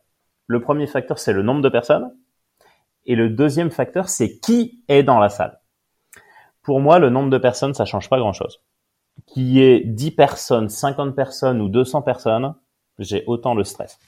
Le 0.46 0.60
premier 0.60 0.86
facteur, 0.86 1.18
c'est 1.18 1.32
le 1.32 1.42
nombre 1.42 1.62
de 1.62 1.68
personnes. 1.68 2.14
Et 3.06 3.16
le 3.16 3.28
deuxième 3.28 3.70
facteur, 3.70 4.08
c'est 4.08 4.38
qui 4.38 4.84
est 4.88 5.02
dans 5.02 5.18
la 5.18 5.28
salle. 5.28 5.60
Pour 6.68 6.81
moi, 6.81 6.98
le 6.98 7.09
nombre 7.09 7.31
de 7.31 7.38
personnes, 7.38 7.72
ça 7.72 7.87
change 7.87 8.11
pas 8.11 8.18
grand-chose. 8.18 8.61
Qu'il 9.26 9.44
y 9.44 9.62
ait 9.62 9.81
10 9.87 10.11
personnes, 10.11 10.68
50 10.68 11.16
personnes 11.16 11.62
ou 11.62 11.70
200 11.70 12.02
personnes, 12.02 12.54
j'ai 12.98 13.24
autant 13.26 13.54
le 13.54 13.64
stress. 13.64 13.98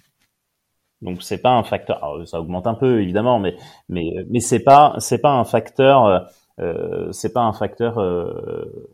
Donc 1.01 1.23
c'est 1.23 1.38
pas 1.38 1.53
un 1.53 1.62
facteur. 1.62 2.05
Alors, 2.05 2.29
ça 2.29 2.38
augmente 2.38 2.66
un 2.66 2.75
peu 2.75 3.01
évidemment, 3.01 3.38
mais 3.38 3.57
mais 3.88 4.12
mais 4.29 4.40
c'est 4.40 4.62
pas 4.62 4.94
un 4.99 5.44
facteur 5.44 6.29
euh, 6.59 7.53
facteur 7.55 7.99
euh, 7.99 8.90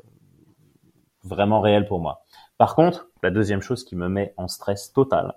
vraiment 1.24 1.60
réel 1.60 1.86
pour 1.86 1.98
moi. 1.98 2.20
Par 2.58 2.76
contre, 2.76 3.08
la 3.24 3.32
deuxième 3.32 3.62
chose 3.62 3.82
qui 3.82 3.96
me 3.96 4.08
met 4.08 4.32
en 4.36 4.46
stress 4.46 4.92
total, 4.92 5.34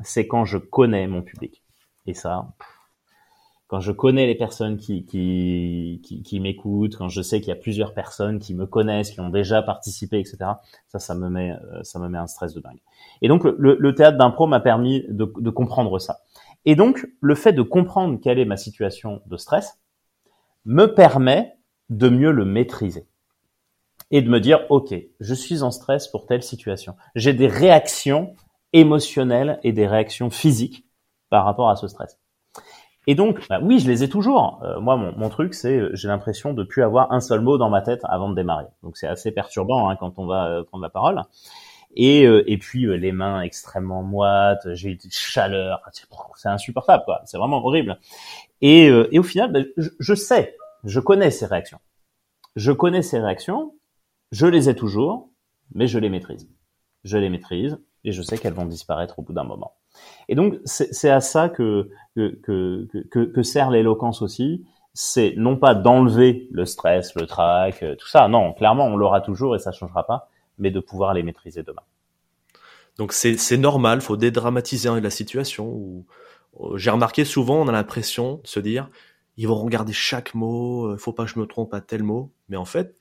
c'est 0.00 0.26
quand 0.26 0.44
je 0.44 0.58
connais 0.58 1.06
mon 1.06 1.22
public. 1.22 1.62
Et 2.06 2.14
ça, 2.14 2.48
quand 3.72 3.80
je 3.80 3.90
connais 3.90 4.26
les 4.26 4.34
personnes 4.34 4.76
qui, 4.76 5.06
qui, 5.06 6.02
qui, 6.04 6.22
qui 6.22 6.40
m'écoutent, 6.40 6.94
quand 6.94 7.08
je 7.08 7.22
sais 7.22 7.40
qu'il 7.40 7.48
y 7.48 7.52
a 7.52 7.56
plusieurs 7.56 7.94
personnes 7.94 8.38
qui 8.38 8.54
me 8.54 8.66
connaissent, 8.66 9.10
qui 9.10 9.20
ont 9.20 9.30
déjà 9.30 9.62
participé, 9.62 10.18
etc. 10.18 10.36
Ça, 10.88 10.98
ça 10.98 11.14
me 11.14 11.30
met, 11.30 11.52
euh, 11.52 11.82
ça 11.82 11.98
me 11.98 12.06
met 12.10 12.18
un 12.18 12.26
stress 12.26 12.52
de 12.52 12.60
dingue. 12.60 12.82
Et 13.22 13.28
donc, 13.28 13.44
le, 13.44 13.78
le 13.80 13.94
théâtre 13.94 14.18
d'impro 14.18 14.46
m'a 14.46 14.60
permis 14.60 15.06
de, 15.08 15.32
de 15.34 15.48
comprendre 15.48 15.98
ça. 15.98 16.18
Et 16.66 16.76
donc, 16.76 17.06
le 17.22 17.34
fait 17.34 17.54
de 17.54 17.62
comprendre 17.62 18.20
quelle 18.20 18.38
est 18.38 18.44
ma 18.44 18.58
situation 18.58 19.22
de 19.24 19.38
stress 19.38 19.80
me 20.66 20.84
permet 20.84 21.56
de 21.88 22.10
mieux 22.10 22.30
le 22.30 22.44
maîtriser 22.44 23.06
et 24.10 24.20
de 24.20 24.28
me 24.28 24.38
dire, 24.38 24.66
OK, 24.68 24.94
je 25.18 25.34
suis 25.34 25.62
en 25.62 25.70
stress 25.70 26.08
pour 26.08 26.26
telle 26.26 26.42
situation. 26.42 26.94
J'ai 27.14 27.32
des 27.32 27.48
réactions 27.48 28.34
émotionnelles 28.74 29.60
et 29.62 29.72
des 29.72 29.86
réactions 29.86 30.28
physiques 30.28 30.84
par 31.30 31.46
rapport 31.46 31.70
à 31.70 31.76
ce 31.76 31.88
stress. 31.88 32.18
Et 33.06 33.14
donc, 33.14 33.46
bah 33.48 33.58
oui, 33.60 33.80
je 33.80 33.88
les 33.88 34.04
ai 34.04 34.08
toujours. 34.08 34.60
Euh, 34.62 34.80
moi, 34.80 34.96
mon, 34.96 35.12
mon 35.16 35.28
truc, 35.28 35.54
c'est, 35.54 35.76
euh, 35.76 35.90
j'ai 35.94 36.08
l'impression 36.08 36.54
de 36.54 36.62
plus 36.62 36.82
avoir 36.82 37.10
un 37.12 37.20
seul 37.20 37.40
mot 37.40 37.58
dans 37.58 37.68
ma 37.68 37.82
tête 37.82 38.00
avant 38.04 38.30
de 38.30 38.34
démarrer. 38.34 38.66
Donc, 38.82 38.96
c'est 38.96 39.08
assez 39.08 39.32
perturbant 39.32 39.88
hein, 39.88 39.96
quand 39.96 40.18
on 40.18 40.26
va 40.26 40.46
euh, 40.46 40.62
prendre 40.62 40.82
la 40.82 40.90
parole. 40.90 41.22
Et, 41.94 42.22
et 42.22 42.56
puis, 42.56 42.86
les 42.98 43.12
mains 43.12 43.42
extrêmement 43.42 44.02
moites, 44.02 44.66
j'ai 44.72 44.92
une 44.92 45.10
chaleur, 45.10 45.82
c'est 46.36 46.48
insupportable, 46.48 47.04
quoi. 47.04 47.20
C'est 47.26 47.36
vraiment 47.36 47.62
horrible. 47.62 47.98
Et, 48.62 48.86
et 48.86 49.18
au 49.18 49.22
final, 49.22 49.52
bah, 49.52 49.60
je, 49.76 49.90
je 49.98 50.14
sais, 50.14 50.56
je 50.84 51.00
connais 51.00 51.30
ces 51.30 51.44
réactions. 51.44 51.80
Je 52.56 52.72
connais 52.72 53.02
ces 53.02 53.18
réactions, 53.18 53.74
je 54.30 54.46
les 54.46 54.70
ai 54.70 54.74
toujours, 54.74 55.28
mais 55.74 55.86
je 55.86 55.98
les 55.98 56.08
maîtrise. 56.08 56.48
Je 57.04 57.18
les 57.18 57.28
maîtrise 57.28 57.78
et 58.04 58.12
je 58.12 58.22
sais 58.22 58.38
qu'elles 58.38 58.54
vont 58.54 58.64
disparaître 58.64 59.18
au 59.18 59.22
bout 59.22 59.32
d'un 59.32 59.44
moment. 59.44 59.74
Et 60.28 60.34
donc, 60.34 60.58
c'est 60.64 61.10
à 61.10 61.20
ça 61.20 61.48
que, 61.48 61.90
que, 62.16 62.40
que, 62.42 63.24
que, 63.24 63.42
sert 63.42 63.70
l'éloquence 63.70 64.22
aussi. 64.22 64.64
C'est 64.94 65.34
non 65.36 65.56
pas 65.56 65.74
d'enlever 65.74 66.48
le 66.50 66.64
stress, 66.66 67.14
le 67.14 67.26
trac, 67.26 67.82
euh, 67.82 67.96
tout 67.96 68.08
ça. 68.08 68.28
Non, 68.28 68.52
clairement, 68.52 68.86
on 68.86 68.96
l'aura 68.96 69.22
toujours 69.22 69.56
et 69.56 69.58
ça 69.58 69.72
changera 69.72 70.06
pas, 70.06 70.28
mais 70.58 70.70
de 70.70 70.80
pouvoir 70.80 71.14
les 71.14 71.22
maîtriser 71.22 71.62
demain. 71.62 71.82
Donc 72.98 73.14
c'est 73.14 73.56
normal, 73.56 74.02
faut 74.02 74.18
dédramatiser 74.18 75.00
la 75.00 75.10
situation. 75.10 76.04
J'ai 76.74 76.90
remarqué 76.90 77.24
souvent, 77.24 77.62
on 77.62 77.68
a 77.68 77.72
l'impression 77.72 78.40
de 78.42 78.46
se 78.46 78.60
dire, 78.60 78.90
ils 79.38 79.48
vont 79.48 79.54
regarder 79.54 79.94
chaque 79.94 80.34
mot, 80.34 80.86
euh, 80.86 80.98
faut 80.98 81.12
pas 81.12 81.24
que 81.24 81.30
je 81.30 81.38
me 81.38 81.46
trompe 81.46 81.72
à 81.72 81.80
tel 81.80 82.02
mot. 82.02 82.30
Mais 82.50 82.56
en 82.56 82.66
fait, 82.66 82.94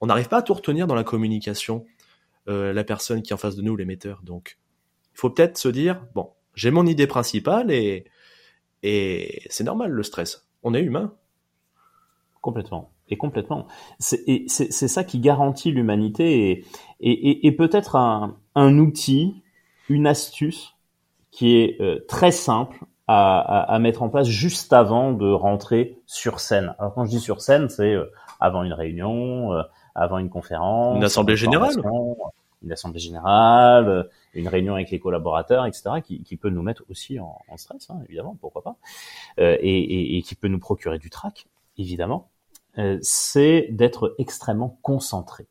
on 0.00 0.06
n'arrive 0.06 0.28
pas 0.28 0.38
à 0.38 0.42
tout 0.42 0.54
retenir 0.54 0.86
dans 0.86 0.94
la 0.94 1.04
communication, 1.04 1.86
euh, 2.48 2.72
la 2.72 2.84
personne 2.84 3.22
qui 3.22 3.32
est 3.32 3.34
en 3.34 3.38
face 3.38 3.56
de 3.56 3.62
nous, 3.62 3.76
l'émetteur. 3.76 4.20
Donc, 4.22 4.58
il 5.14 5.18
faut 5.18 5.30
peut-être 5.30 5.58
se 5.58 5.68
dire, 5.68 6.06
bon, 6.14 6.30
j'ai 6.54 6.70
mon 6.70 6.86
idée 6.86 7.06
principale 7.06 7.70
et, 7.70 8.04
et 8.82 9.42
c'est 9.48 9.64
normal 9.64 9.90
le 9.90 10.02
stress. 10.02 10.48
On 10.62 10.74
est 10.74 10.80
humain. 10.80 11.14
Complètement. 12.40 12.90
Et 13.10 13.16
complètement. 13.16 13.66
C'est 13.98 14.68
ça 14.68 15.04
qui 15.04 15.18
garantit 15.18 15.70
l'humanité 15.70 16.50
et, 16.50 16.64
et, 17.00 17.46
et 17.46 17.52
peut-être 17.52 17.96
un, 17.96 18.36
un, 18.54 18.78
outil, 18.78 19.42
une 19.88 20.06
astuce 20.06 20.74
qui 21.30 21.56
est 21.56 21.80
euh, 21.80 22.04
très 22.06 22.32
simple 22.32 22.84
à, 23.06 23.38
à, 23.38 23.74
à, 23.74 23.78
mettre 23.78 24.02
en 24.02 24.10
place 24.10 24.28
juste 24.28 24.72
avant 24.72 25.12
de 25.12 25.30
rentrer 25.30 25.98
sur 26.06 26.40
scène. 26.40 26.74
Alors 26.78 26.94
quand 26.94 27.04
je 27.06 27.10
dis 27.10 27.20
sur 27.20 27.40
scène, 27.40 27.68
c'est 27.70 27.94
euh, 27.94 28.10
avant 28.40 28.62
une 28.62 28.74
réunion, 28.74 29.52
euh, 29.54 29.62
avant 29.94 30.18
une 30.18 30.28
conférence, 30.28 30.96
une 30.96 31.04
assemblée 31.04 31.36
générale, 31.36 31.74
une 32.62 32.72
assemblée 32.72 33.00
générale, 33.00 34.08
une 34.34 34.48
réunion 34.48 34.74
avec 34.74 34.90
les 34.90 34.98
collaborateurs, 34.98 35.66
etc., 35.66 35.90
qui, 36.04 36.22
qui 36.22 36.36
peut 36.36 36.50
nous 36.50 36.62
mettre 36.62 36.84
aussi 36.90 37.20
en, 37.20 37.38
en 37.48 37.56
stress, 37.56 37.88
hein, 37.90 38.00
évidemment, 38.06 38.36
pourquoi 38.40 38.62
pas, 38.62 38.76
euh, 39.38 39.56
et, 39.60 39.78
et, 39.78 40.18
et, 40.18 40.22
qui 40.22 40.34
peut 40.34 40.48
nous 40.48 40.58
procurer 40.58 40.98
du 40.98 41.10
trac, 41.10 41.46
évidemment, 41.76 42.28
euh, 42.78 42.98
c'est 43.02 43.68
d'être 43.70 44.14
extrêmement 44.18 44.78
concentré. 44.82 45.46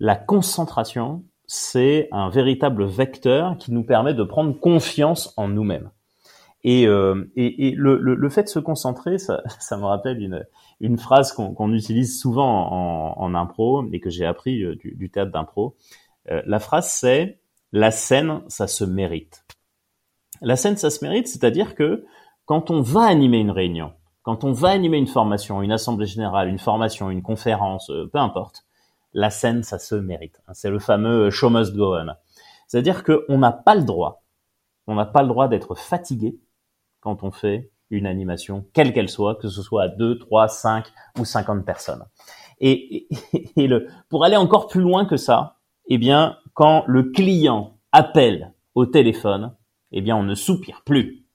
La 0.00 0.16
concentration, 0.16 1.24
c'est 1.46 2.08
un 2.12 2.28
véritable 2.28 2.84
vecteur 2.84 3.56
qui 3.58 3.72
nous 3.72 3.82
permet 3.82 4.14
de 4.14 4.22
prendre 4.22 4.58
confiance 4.58 5.32
en 5.36 5.48
nous-mêmes. 5.48 5.90
Et, 6.64 6.86
euh, 6.86 7.30
et, 7.36 7.68
et 7.68 7.70
le, 7.72 7.98
le, 7.98 8.14
le, 8.14 8.28
fait 8.28 8.44
de 8.44 8.48
se 8.48 8.58
concentrer, 8.58 9.18
ça, 9.18 9.42
ça 9.60 9.76
me 9.76 9.84
rappelle 9.84 10.20
une, 10.20 10.44
une 10.80 10.98
phrase 10.98 11.32
qu'on 11.32 11.72
utilise 11.72 12.20
souvent 12.20 13.16
en, 13.18 13.34
impro 13.34 13.84
et 13.92 14.00
que 14.00 14.10
j'ai 14.10 14.24
appris 14.24 14.62
euh, 14.62 14.76
du, 14.76 15.10
théâtre 15.10 15.32
d'impro. 15.32 15.76
Euh, 16.30 16.42
la 16.46 16.58
phrase 16.58 16.90
c'est 16.90 17.40
la 17.72 17.90
scène, 17.90 18.42
ça 18.48 18.66
se 18.66 18.84
mérite. 18.84 19.44
La 20.40 20.56
scène, 20.56 20.76
ça 20.76 20.90
se 20.90 21.04
mérite, 21.04 21.26
c'est-à-dire 21.26 21.74
que 21.74 22.04
quand 22.44 22.70
on 22.70 22.80
va 22.80 23.02
animer 23.02 23.38
une 23.38 23.50
réunion, 23.50 23.92
quand 24.22 24.44
on 24.44 24.52
va 24.52 24.68
animer 24.70 24.98
une 24.98 25.06
formation, 25.06 25.62
une 25.62 25.72
assemblée 25.72 26.06
générale, 26.06 26.48
une 26.48 26.58
formation, 26.58 27.10
une 27.10 27.22
conférence, 27.22 27.90
euh, 27.90 28.08
peu 28.12 28.18
importe, 28.18 28.64
la 29.12 29.30
scène, 29.30 29.62
ça 29.62 29.78
se 29.78 29.94
mérite. 29.94 30.40
C'est 30.52 30.70
le 30.70 30.78
fameux 30.78 31.30
show 31.30 31.50
must 31.50 31.74
go 31.74 31.96
on. 31.96 32.14
C'est-à-dire 32.66 33.02
qu'on 33.04 33.38
n'a 33.38 33.52
pas 33.52 33.74
le 33.74 33.84
droit, 33.84 34.22
on 34.86 34.94
n'a 34.94 35.06
pas 35.06 35.22
le 35.22 35.28
droit 35.28 35.48
d'être 35.48 35.74
fatigué 35.74 36.38
quand 37.00 37.22
on 37.22 37.30
fait 37.30 37.70
une 37.90 38.06
animation, 38.06 38.66
quelle 38.72 38.92
qu'elle 38.92 39.08
soit, 39.08 39.36
que 39.36 39.48
ce 39.48 39.62
soit 39.62 39.84
à 39.84 39.88
2, 39.88 40.18
3, 40.18 40.48
5 40.48 40.86
ou 41.18 41.24
50 41.24 41.64
personnes. 41.64 42.04
Et, 42.60 43.08
pour 44.08 44.24
aller 44.24 44.36
encore 44.36 44.68
plus 44.68 44.80
loin 44.80 45.06
que 45.06 45.16
ça, 45.16 45.56
eh 45.86 45.98
bien, 45.98 46.36
quand 46.54 46.84
le 46.86 47.04
client 47.04 47.78
appelle 47.92 48.52
au 48.74 48.86
téléphone, 48.86 49.54
eh 49.92 50.02
bien, 50.02 50.16
on 50.16 50.22
ne 50.22 50.34
soupire 50.34 50.82
plus. 50.84 51.26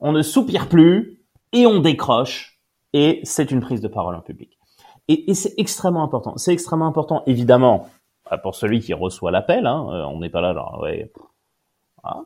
On 0.00 0.12
ne 0.12 0.22
soupire 0.22 0.68
plus 0.68 1.20
et 1.52 1.66
on 1.66 1.80
décroche 1.80 2.60
et 2.92 3.20
c'est 3.24 3.50
une 3.50 3.60
prise 3.60 3.80
de 3.80 3.88
parole 3.88 4.14
en 4.14 4.20
public. 4.20 4.58
Et, 5.08 5.30
et 5.30 5.34
c'est 5.34 5.54
extrêmement 5.56 6.02
important. 6.02 6.36
C'est 6.36 6.52
extrêmement 6.52 6.86
important, 6.86 7.22
évidemment, 7.26 7.86
pour 8.42 8.54
celui 8.54 8.80
qui 8.80 8.94
reçoit 8.94 9.30
l'appel. 9.30 9.66
Hein, 9.66 9.86
euh, 9.90 10.04
on 10.04 10.18
n'est 10.20 10.30
pas 10.30 10.40
là. 10.40 10.52
Voilà. 12.02 12.24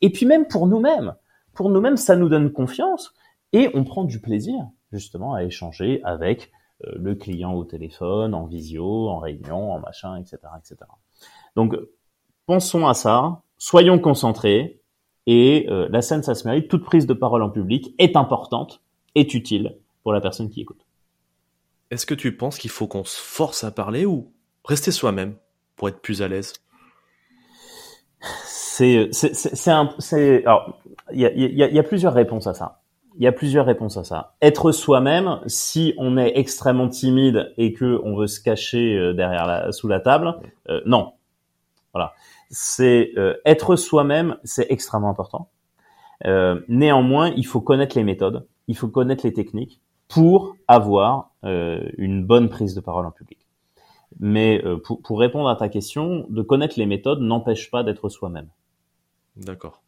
Et 0.00 0.10
puis 0.10 0.26
même 0.26 0.46
pour 0.46 0.66
nous-mêmes 0.66 1.14
pour 1.54 1.70
nous-mêmes, 1.70 1.96
ça 1.96 2.16
nous 2.16 2.28
donne 2.28 2.52
confiance 2.52 3.12
et 3.52 3.70
on 3.74 3.84
prend 3.84 4.04
du 4.04 4.20
plaisir 4.20 4.68
justement 4.92 5.34
à 5.34 5.44
échanger 5.44 6.00
avec 6.04 6.50
euh, 6.84 6.92
le 6.96 7.14
client 7.14 7.54
au 7.54 7.64
téléphone, 7.64 8.34
en 8.34 8.46
visio, 8.46 9.08
en 9.08 9.18
réunion, 9.18 9.72
en 9.72 9.80
machin, 9.80 10.16
etc., 10.16 10.38
etc. 10.58 10.76
Donc, 11.56 11.74
pensons 12.46 12.86
à 12.86 12.94
ça, 12.94 13.42
soyons 13.58 13.98
concentrés 13.98 14.80
et 15.26 15.66
euh, 15.70 15.88
la 15.90 16.02
scène, 16.02 16.22
ça 16.22 16.34
se 16.34 16.46
mérite. 16.46 16.68
Toute 16.68 16.84
prise 16.84 17.06
de 17.06 17.14
parole 17.14 17.42
en 17.42 17.50
public 17.50 17.94
est 17.98 18.16
importante, 18.16 18.82
est 19.14 19.34
utile 19.34 19.78
pour 20.02 20.12
la 20.12 20.20
personne 20.20 20.50
qui 20.50 20.60
écoute. 20.60 20.84
Est-ce 21.90 22.06
que 22.06 22.14
tu 22.14 22.36
penses 22.36 22.58
qu'il 22.58 22.70
faut 22.70 22.86
qu'on 22.86 23.04
se 23.04 23.20
force 23.20 23.64
à 23.64 23.70
parler 23.70 24.06
ou 24.06 24.32
rester 24.64 24.90
soi-même 24.90 25.36
pour 25.76 25.88
être 25.88 26.00
plus 26.00 26.22
à 26.22 26.28
l'aise? 26.28 26.54
C'est 28.44 29.08
c'est 29.12 29.34
c'est 29.34 29.70
un 29.70 29.94
c'est 29.98 30.44
alors 30.46 30.80
il 31.12 31.20
y 31.20 31.26
a, 31.26 31.32
y, 31.32 31.74
y 31.74 31.78
a 31.78 31.82
plusieurs 31.82 32.14
réponses 32.14 32.46
à 32.46 32.54
ça. 32.54 32.80
Il 33.16 33.22
y 33.22 33.26
a 33.26 33.32
plusieurs 33.32 33.66
réponses 33.66 33.98
à 33.98 34.04
ça. 34.04 34.36
Être 34.40 34.72
soi-même, 34.72 35.40
si 35.46 35.92
on 35.98 36.16
est 36.16 36.32
extrêmement 36.38 36.88
timide 36.88 37.52
et 37.58 37.74
que 37.74 38.00
on 38.04 38.16
veut 38.16 38.26
se 38.26 38.40
cacher 38.40 38.96
euh, 38.96 39.12
derrière 39.12 39.46
la 39.46 39.72
sous 39.72 39.88
la 39.88 40.00
table, 40.00 40.34
euh, 40.70 40.80
non. 40.86 41.12
Voilà. 41.92 42.14
C'est 42.48 43.12
euh, 43.18 43.34
être 43.44 43.76
soi-même, 43.76 44.38
c'est 44.44 44.66
extrêmement 44.70 45.10
important. 45.10 45.50
Euh, 46.24 46.60
néanmoins, 46.68 47.32
il 47.36 47.44
faut 47.44 47.60
connaître 47.60 47.98
les 47.98 48.04
méthodes, 48.04 48.46
il 48.66 48.76
faut 48.76 48.88
connaître 48.88 49.26
les 49.26 49.32
techniques 49.32 49.80
pour 50.08 50.56
avoir 50.68 51.30
une 51.42 52.24
bonne 52.24 52.48
prise 52.48 52.74
de 52.74 52.80
parole 52.80 53.04
en 53.06 53.10
public. 53.10 53.48
Mais 54.20 54.62
pour, 54.84 55.02
pour 55.02 55.18
répondre 55.18 55.48
à 55.48 55.56
ta 55.56 55.68
question, 55.68 56.26
de 56.28 56.42
connaître 56.42 56.78
les 56.78 56.86
méthodes 56.86 57.20
n'empêche 57.20 57.70
pas 57.70 57.82
d'être 57.82 58.08
soi-même. 58.10 58.48
D'accord. 59.36 59.81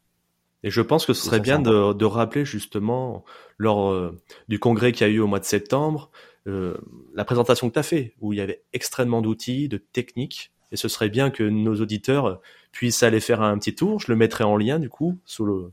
Et 0.65 0.71
je 0.71 0.81
pense 0.81 1.07
que 1.07 1.13
ce 1.13 1.23
serait 1.23 1.41
bien 1.41 1.61
de, 1.61 1.93
de, 1.93 2.05
rappeler 2.07 2.45
justement 2.45 3.25
lors 3.59 3.91
euh, 3.91 4.19
du 4.49 4.59
congrès 4.59 4.93
qu'il 4.93 5.07
y 5.07 5.11
a 5.11 5.13
eu 5.13 5.21
au 5.21 5.27
mois 5.27 5.39
de 5.39 5.45
septembre 5.45 6.11
euh, 6.47 6.77
la 7.15 7.25
présentation 7.25 7.69
que 7.69 7.75
tu 7.75 7.79
as 7.79 7.85
fait, 7.85 8.15
où 8.21 8.33
il 8.33 8.39
y 8.39 8.43
avait 8.43 8.63
extrêmement 8.73 9.23
d'outils, 9.23 9.69
de 9.69 9.77
techniques, 9.77 10.53
et 10.73 10.77
ce 10.77 10.89
serait 10.89 11.09
bien 11.09 11.31
que 11.31 11.45
nos 11.45 11.81
auditeurs 11.81 12.41
puissent 12.73 13.03
aller 13.03 13.21
faire 13.21 13.43
un 13.43 13.57
petit 13.59 13.75
tour. 13.75 14.01
Je 14.01 14.11
le 14.11 14.17
mettrai 14.17 14.45
en 14.45 14.57
lien 14.57 14.79
du 14.79 14.89
coup 14.89 15.19
sous 15.25 15.45
le 15.45 15.71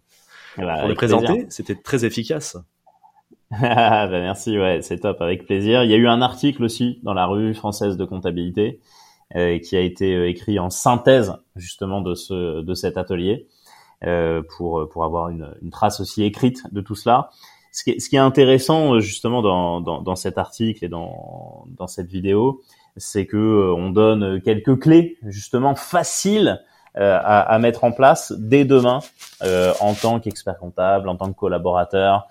bah, 0.57 0.77
pour 0.79 0.87
le 0.87 0.93
présenter. 0.93 1.45
C'était 1.49 1.75
très 1.75 2.05
efficace. 2.05 2.57
bah 3.49 4.07
merci, 4.09 4.57
ouais, 4.57 4.81
c'est 4.81 4.99
top, 4.99 5.21
avec 5.21 5.45
plaisir. 5.45 5.83
Il 5.83 5.89
y 5.89 5.93
a 5.93 5.97
eu 5.97 6.07
un 6.07 6.21
article 6.21 6.63
aussi 6.63 6.99
dans 7.03 7.13
la 7.13 7.25
revue 7.25 7.53
française 7.53 7.97
de 7.97 8.05
comptabilité 8.05 8.79
euh, 9.35 9.59
qui 9.59 9.75
a 9.75 9.81
été 9.81 10.15
euh, 10.15 10.29
écrit 10.29 10.59
en 10.59 10.69
synthèse 10.69 11.33
justement 11.55 12.01
de 12.01 12.13
ce 12.13 12.61
de 12.61 12.73
cet 12.73 12.97
atelier. 12.97 13.47
Euh, 14.03 14.41
pour 14.57 14.89
pour 14.89 15.03
avoir 15.03 15.29
une, 15.29 15.53
une, 15.61 15.69
trace 15.69 15.99
aussi 15.99 16.23
écrite 16.23 16.63
de 16.73 16.81
tout 16.81 16.95
cela. 16.95 17.29
Ce 17.71 17.83
qui 17.83 17.91
est, 17.91 17.99
ce 17.99 18.09
qui 18.09 18.15
est 18.15 18.19
intéressant 18.19 18.95
euh, 18.95 18.99
justement 18.99 19.43
dans, 19.43 19.79
dans, 19.79 20.01
dans 20.01 20.15
cet 20.15 20.39
article 20.39 20.83
et 20.83 20.89
dans, 20.89 21.67
dans 21.77 21.85
cette 21.85 22.07
vidéo, 22.07 22.63
c'est 22.97 23.27
que 23.27 23.71
on 23.77 23.91
donne 23.91 24.41
quelques 24.41 24.79
clés 24.79 25.19
justement 25.27 25.75
faciles 25.75 26.63
à, 26.95 27.41
à, 27.41 27.59
mettre 27.59 27.83
en 27.83 27.91
place 27.91 28.33
dès 28.37 28.65
demain 28.65 28.99
en 29.39 29.93
tant 29.93 30.19
qu'expert 30.19 30.57
comptable, 30.57 31.07
en 31.07 31.15
tant 31.15 31.31
que 31.31 31.37
collaborateur, 31.37 32.27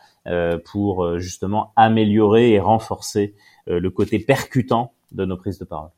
pour 0.67 1.19
justement 1.19 1.73
améliorer 1.77 2.51
et 2.51 2.61
renforcer 2.61 3.35
le 3.67 3.89
côté 3.89 4.19
percutant 4.19 4.93
de 5.13 5.25
nos 5.25 5.39
prises 5.39 5.59
de 5.59 5.65
parole. 5.65 5.89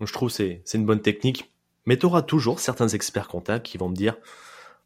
Je 0.00 0.12
trouve 0.12 0.30
c'est 0.30 0.62
c'est 0.64 0.78
une 0.78 0.86
bonne 0.86 1.00
technique, 1.00 1.52
mais 1.84 1.96
tu 1.96 2.06
auras 2.06 2.22
toujours 2.22 2.58
certains 2.58 2.88
experts 2.88 3.28
comptables 3.28 3.62
qui 3.62 3.78
vont 3.78 3.88
me 3.88 3.94
dire 3.94 4.16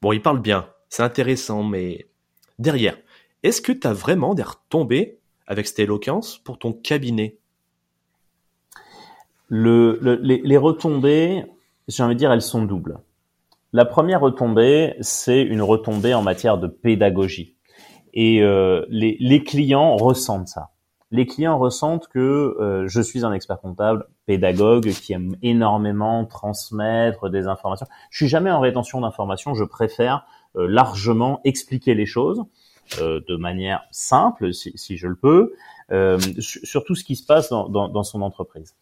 bon, 0.02 0.12
ils 0.12 0.22
parlent 0.22 0.42
bien, 0.42 0.68
c'est 0.88 1.02
intéressant, 1.02 1.62
mais 1.62 2.06
derrière, 2.58 2.96
est-ce 3.42 3.60
que 3.60 3.72
tu 3.72 3.86
as 3.86 3.92
vraiment 3.92 4.34
des 4.34 4.42
retombées 4.42 5.18
avec 5.46 5.66
cette 5.66 5.80
éloquence 5.80 6.38
pour 6.38 6.58
ton 6.58 6.72
cabinet? 6.72 7.38
Le, 9.48 9.98
les, 10.22 10.56
retombées, 10.56 11.44
j'ai 11.88 12.02
envie 12.04 12.14
de 12.14 12.20
dire, 12.20 12.30
elles 12.30 12.42
sont 12.42 12.62
doubles. 12.62 12.98
La 13.72 13.84
première 13.84 14.20
retombée, 14.20 14.94
c'est 15.00 15.42
une 15.42 15.62
retombée 15.62 16.14
en 16.14 16.22
matière 16.22 16.58
de 16.58 16.68
pédagogie. 16.68 17.56
Et 18.14 18.42
euh, 18.42 18.84
les, 18.88 19.16
les, 19.18 19.42
clients 19.42 19.96
ressentent 19.96 20.48
ça. 20.48 20.70
Les 21.12 21.26
clients 21.26 21.58
ressentent 21.58 22.06
que 22.08 22.56
euh, 22.60 22.86
je 22.86 23.00
suis 23.00 23.24
un 23.24 23.32
expert 23.32 23.60
comptable, 23.60 24.06
pédagogue, 24.26 24.90
qui 24.90 25.12
aime 25.12 25.36
énormément 25.42 26.24
transmettre 26.24 27.28
des 27.30 27.46
informations. 27.46 27.86
Je 28.10 28.18
suis 28.18 28.28
jamais 28.28 28.50
en 28.50 28.60
rétention 28.60 29.00
d'informations. 29.00 29.54
Je 29.54 29.64
préfère 29.64 30.24
euh, 30.56 30.68
largement 30.68 31.40
expliquer 31.44 31.94
les 31.94 32.06
choses 32.06 32.44
euh, 33.00 33.20
de 33.28 33.36
manière 33.36 33.82
simple, 33.90 34.52
si, 34.52 34.72
si 34.76 34.96
je 34.96 35.08
le 35.08 35.16
peux, 35.16 35.52
euh, 35.92 36.18
sur 36.38 36.84
tout 36.84 36.94
ce 36.94 37.04
qui 37.04 37.16
se 37.16 37.26
passe 37.26 37.50
dans, 37.50 37.68
dans, 37.68 37.88
dans 37.88 38.02
son 38.04 38.22
entreprise. 38.22 38.74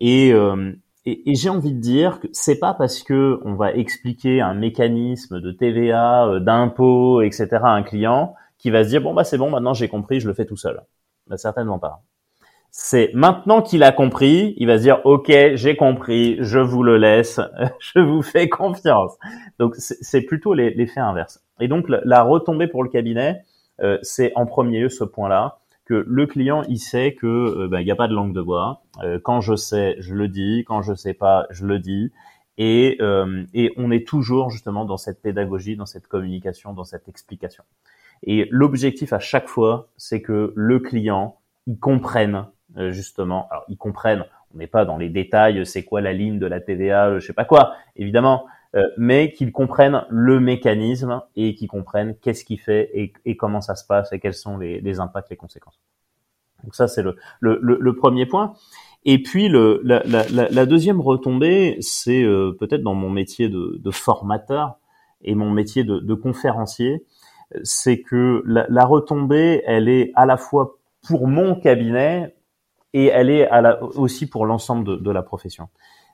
Et, 0.00 0.32
euh, 0.32 0.72
et, 1.06 1.30
et 1.30 1.34
j'ai 1.34 1.48
envie 1.48 1.72
de 1.72 1.80
dire 1.80 2.20
que 2.20 2.28
c'est 2.32 2.58
pas 2.58 2.74
parce 2.74 3.02
que 3.02 3.40
on 3.44 3.54
va 3.54 3.72
expliquer 3.72 4.40
un 4.40 4.54
mécanisme 4.54 5.40
de 5.40 5.52
TVA, 5.52 6.26
euh, 6.26 6.40
d'impôt, 6.40 7.22
etc. 7.22 7.48
à 7.62 7.70
un 7.70 7.82
client 7.82 8.34
qui 8.58 8.70
va 8.70 8.84
se 8.84 8.88
dire 8.88 9.00
bon 9.00 9.14
bah 9.14 9.24
c'est 9.24 9.38
bon 9.38 9.50
maintenant 9.50 9.74
j'ai 9.74 9.88
compris, 9.88 10.20
je 10.20 10.28
le 10.28 10.34
fais 10.34 10.44
tout 10.44 10.56
seul. 10.56 10.82
Bah, 11.28 11.36
certainement 11.36 11.78
pas. 11.78 12.02
C'est 12.70 13.10
maintenant 13.14 13.62
qu'il 13.62 13.82
a 13.82 13.92
compris, 13.92 14.54
il 14.58 14.66
va 14.66 14.76
se 14.76 14.82
dire 14.82 15.00
ok 15.04 15.32
j'ai 15.54 15.74
compris, 15.74 16.36
je 16.40 16.58
vous 16.58 16.82
le 16.82 16.98
laisse, 16.98 17.40
je 17.80 17.98
vous 17.98 18.22
fais 18.22 18.48
confiance. 18.48 19.16
Donc 19.58 19.74
c'est 19.76 20.22
plutôt 20.22 20.54
l'effet 20.54 21.00
inverse. 21.00 21.42
Et 21.60 21.68
donc 21.68 21.86
la 21.88 22.22
retombée 22.22 22.66
pour 22.66 22.82
le 22.82 22.90
cabinet, 22.90 23.42
euh, 23.80 23.98
c'est 24.02 24.32
en 24.36 24.46
premier 24.46 24.80
lieu 24.80 24.88
ce 24.88 25.04
point-là 25.04 25.58
que 25.86 26.04
le 26.06 26.26
client 26.26 26.62
il 26.68 26.78
sait 26.78 27.14
que 27.14 27.26
euh, 27.26 27.68
ben, 27.68 27.80
il 27.80 27.84
n'y 27.84 27.90
a 27.90 27.96
pas 27.96 28.08
de 28.08 28.14
langue 28.14 28.34
de 28.34 28.42
bois. 28.42 28.82
Euh, 29.02 29.18
quand 29.22 29.40
je 29.40 29.56
sais, 29.56 29.96
je 30.00 30.14
le 30.14 30.28
dis. 30.28 30.64
Quand 30.66 30.82
je 30.82 30.94
sais 30.94 31.14
pas, 31.14 31.46
je 31.50 31.64
le 31.64 31.78
dis. 31.78 32.12
Et, 32.60 32.98
et 33.54 33.72
on 33.76 33.92
est 33.92 34.04
toujours 34.04 34.50
justement 34.50 34.84
dans 34.84 34.96
cette 34.96 35.22
pédagogie, 35.22 35.76
dans 35.76 35.86
cette 35.86 36.08
communication, 36.08 36.72
dans 36.72 36.82
cette 36.82 37.08
explication. 37.08 37.62
Et 38.22 38.48
l'objectif 38.50 39.12
à 39.12 39.18
chaque 39.18 39.48
fois, 39.48 39.88
c'est 39.96 40.22
que 40.22 40.52
le 40.54 40.78
client 40.78 41.38
il 41.66 41.78
comprenne 41.78 42.46
justement. 42.90 43.48
Alors 43.50 43.64
il 43.68 43.76
comprenne. 43.76 44.24
On 44.54 44.58
n'est 44.58 44.66
pas 44.66 44.84
dans 44.84 44.96
les 44.96 45.10
détails. 45.10 45.64
C'est 45.66 45.84
quoi 45.84 46.00
la 46.00 46.12
ligne 46.12 46.38
de 46.38 46.46
la 46.46 46.60
TVA, 46.60 47.18
je 47.18 47.26
sais 47.26 47.32
pas 47.32 47.44
quoi. 47.44 47.74
Évidemment, 47.96 48.46
euh, 48.74 48.86
mais 48.98 49.32
qu'ils 49.32 49.50
comprennent 49.50 50.04
le 50.10 50.40
mécanisme 50.40 51.22
et 51.36 51.54
qu'ils 51.54 51.68
comprennent 51.68 52.14
qu'est-ce 52.20 52.44
qu'il 52.44 52.60
fait 52.60 52.90
et, 52.92 53.14
et, 53.24 53.34
comment 53.34 53.62
ça 53.62 53.74
se 53.74 53.86
passe 53.86 54.12
et 54.12 54.20
quels 54.20 54.34
sont 54.34 54.58
les, 54.58 54.82
les 54.82 55.00
impacts, 55.00 55.30
les 55.30 55.36
conséquences. 55.36 55.80
Donc 56.64 56.74
ça, 56.74 56.86
c'est 56.86 57.02
le, 57.02 57.16
le, 57.40 57.58
le, 57.62 57.96
premier 57.96 58.26
point. 58.26 58.52
Et 59.06 59.22
puis 59.22 59.48
le, 59.48 59.80
la, 59.84 60.02
la, 60.04 60.26
la 60.28 60.66
deuxième 60.66 61.00
retombée, 61.00 61.78
c'est 61.80 62.22
euh, 62.22 62.54
peut-être 62.60 62.82
dans 62.82 62.94
mon 62.94 63.08
métier 63.08 63.48
de, 63.48 63.78
de, 63.78 63.90
formateur 63.90 64.78
et 65.22 65.34
mon 65.34 65.50
métier 65.50 65.82
de, 65.82 65.98
de 66.00 66.14
conférencier, 66.14 67.06
c'est 67.62 68.00
que 68.00 68.42
la, 68.46 68.84
retombée, 68.84 69.62
elle 69.66 69.88
est 69.88 70.12
à 70.14 70.26
la 70.26 70.36
fois 70.36 70.78
pour 71.06 71.26
mon 71.26 71.54
cabinet 71.54 72.34
et 72.92 73.06
elle 73.06 73.30
est 73.30 73.46
à 73.48 73.60
la, 73.60 73.82
aussi 73.82 74.28
pour 74.28 74.46
l'ensemble 74.46 74.84
de, 74.84 74.96
de 74.96 75.10
la 75.10 75.22
profession. 75.22 75.68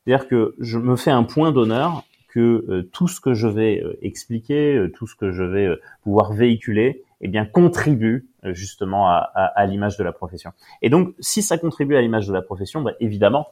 C'est-à-dire 0.05 0.29
que 0.29 0.55
je 0.59 0.79
me 0.79 0.97
fais 0.97 1.11
un 1.11 1.25
point 1.25 1.53
d'honneur 1.53 2.05
que 2.29 2.65
euh, 2.69 2.91
tout 2.93 3.07
ce 3.09 3.21
que 3.21 3.33
je 3.33 3.47
vais 3.47 3.81
euh, 3.81 3.97
expliquer, 4.03 4.75
euh, 4.75 4.91
tout 4.91 5.07
ce 5.07 5.15
que 5.15 5.31
je 5.31 5.45
vais 5.45 5.69
pouvoir 6.03 6.33
véhiculer, 6.33 7.05
eh 7.21 7.29
bien 7.29 7.47
contribue 7.47 8.29
justement 8.43 9.09
à, 9.09 9.31
à, 9.35 9.45
à 9.45 9.67
l'image 9.67 9.97
de 9.97 10.05
la 10.05 10.13
profession. 10.13 10.53
Et 10.83 10.91
donc, 10.91 11.15
si 11.21 11.41
ça 11.41 11.57
contribue 11.57 11.97
à 11.97 12.03
l'image 12.03 12.27
de 12.27 12.33
la 12.35 12.43
profession, 12.43 12.83
bah, 12.83 12.93
évidemment, 13.01 13.49